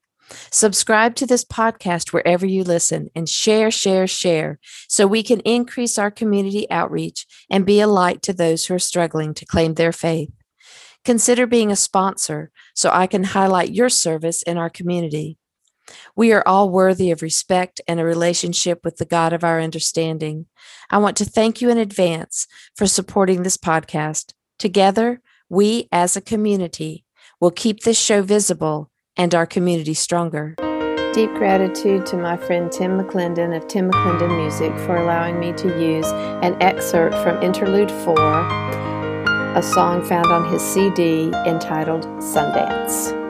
Subscribe 0.52 1.16
to 1.16 1.26
this 1.26 1.46
podcast 1.46 2.12
wherever 2.12 2.46
you 2.46 2.64
listen 2.64 3.10
and 3.16 3.30
share, 3.30 3.72
share, 3.72 4.08
share 4.08 4.60
so 4.88 5.08
we 5.08 5.24
can 5.24 5.40
increase 5.42 5.98
our 5.98 6.12
community 6.12 6.70
outreach 6.70 7.26
and 7.50 7.66
be 7.66 7.80
a 7.80 7.88
light 7.88 8.22
to 8.24 8.34
those 8.34 8.66
who 8.66 8.74
are 8.74 8.80
struggling 8.80 9.34
to 9.34 9.46
claim 9.46 9.74
their 9.76 9.94
faith. 9.94 10.30
Consider 11.06 11.48
being 11.48 11.72
a 11.72 11.78
sponsor 11.78 12.52
so 12.76 12.90
I 12.92 13.08
can 13.08 13.24
highlight 13.24 13.74
your 13.74 13.90
service 13.90 14.42
in 14.42 14.58
our 14.58 14.70
community. 14.70 15.38
We 16.16 16.34
are 16.34 16.44
all 16.46 16.70
worthy 16.70 17.12
of 17.12 17.22
respect 17.22 17.82
and 17.88 18.00
a 18.00 18.06
relationship 18.06 18.84
with 18.84 18.98
the 18.98 19.06
God 19.06 19.34
of 19.34 19.44
our 19.44 19.62
understanding. 19.62 20.48
I 20.90 20.98
want 20.98 21.18
to 21.18 21.26
thank 21.26 21.62
you 21.62 21.70
in 21.70 21.78
advance 21.78 22.48
for 22.76 22.88
supporting 22.88 23.44
this 23.44 23.58
podcast. 23.58 24.34
Together, 24.60 25.22
we 25.50 25.88
as 25.92 26.16
a 26.16 26.22
community 26.22 27.06
will 27.40 27.52
keep 27.52 27.82
this 27.82 28.00
show 28.00 28.22
visible 28.22 28.90
and 29.16 29.34
our 29.34 29.46
community 29.46 29.94
stronger. 29.94 30.56
Deep 31.14 31.34
gratitude 31.34 32.06
to 32.06 32.18
my 32.18 32.38
friend 32.38 32.72
Tim 32.72 33.00
McClendon 33.00 33.56
of 33.56 33.68
Tim 33.68 33.90
McClendon 33.90 34.38
Music 34.38 34.72
for 34.86 34.98
allowing 34.98 35.40
me 35.40 35.52
to 35.54 35.68
use 35.82 36.06
an 36.44 36.62
excerpt 36.62 37.16
from 37.16 37.42
Interlude 37.42 37.92
4, 37.92 38.16
a 39.56 39.64
song 39.64 40.06
found 40.06 40.28
on 40.28 40.52
his 40.52 40.62
CD 40.62 41.32
entitled 41.46 42.04
Sundance. 42.20 43.27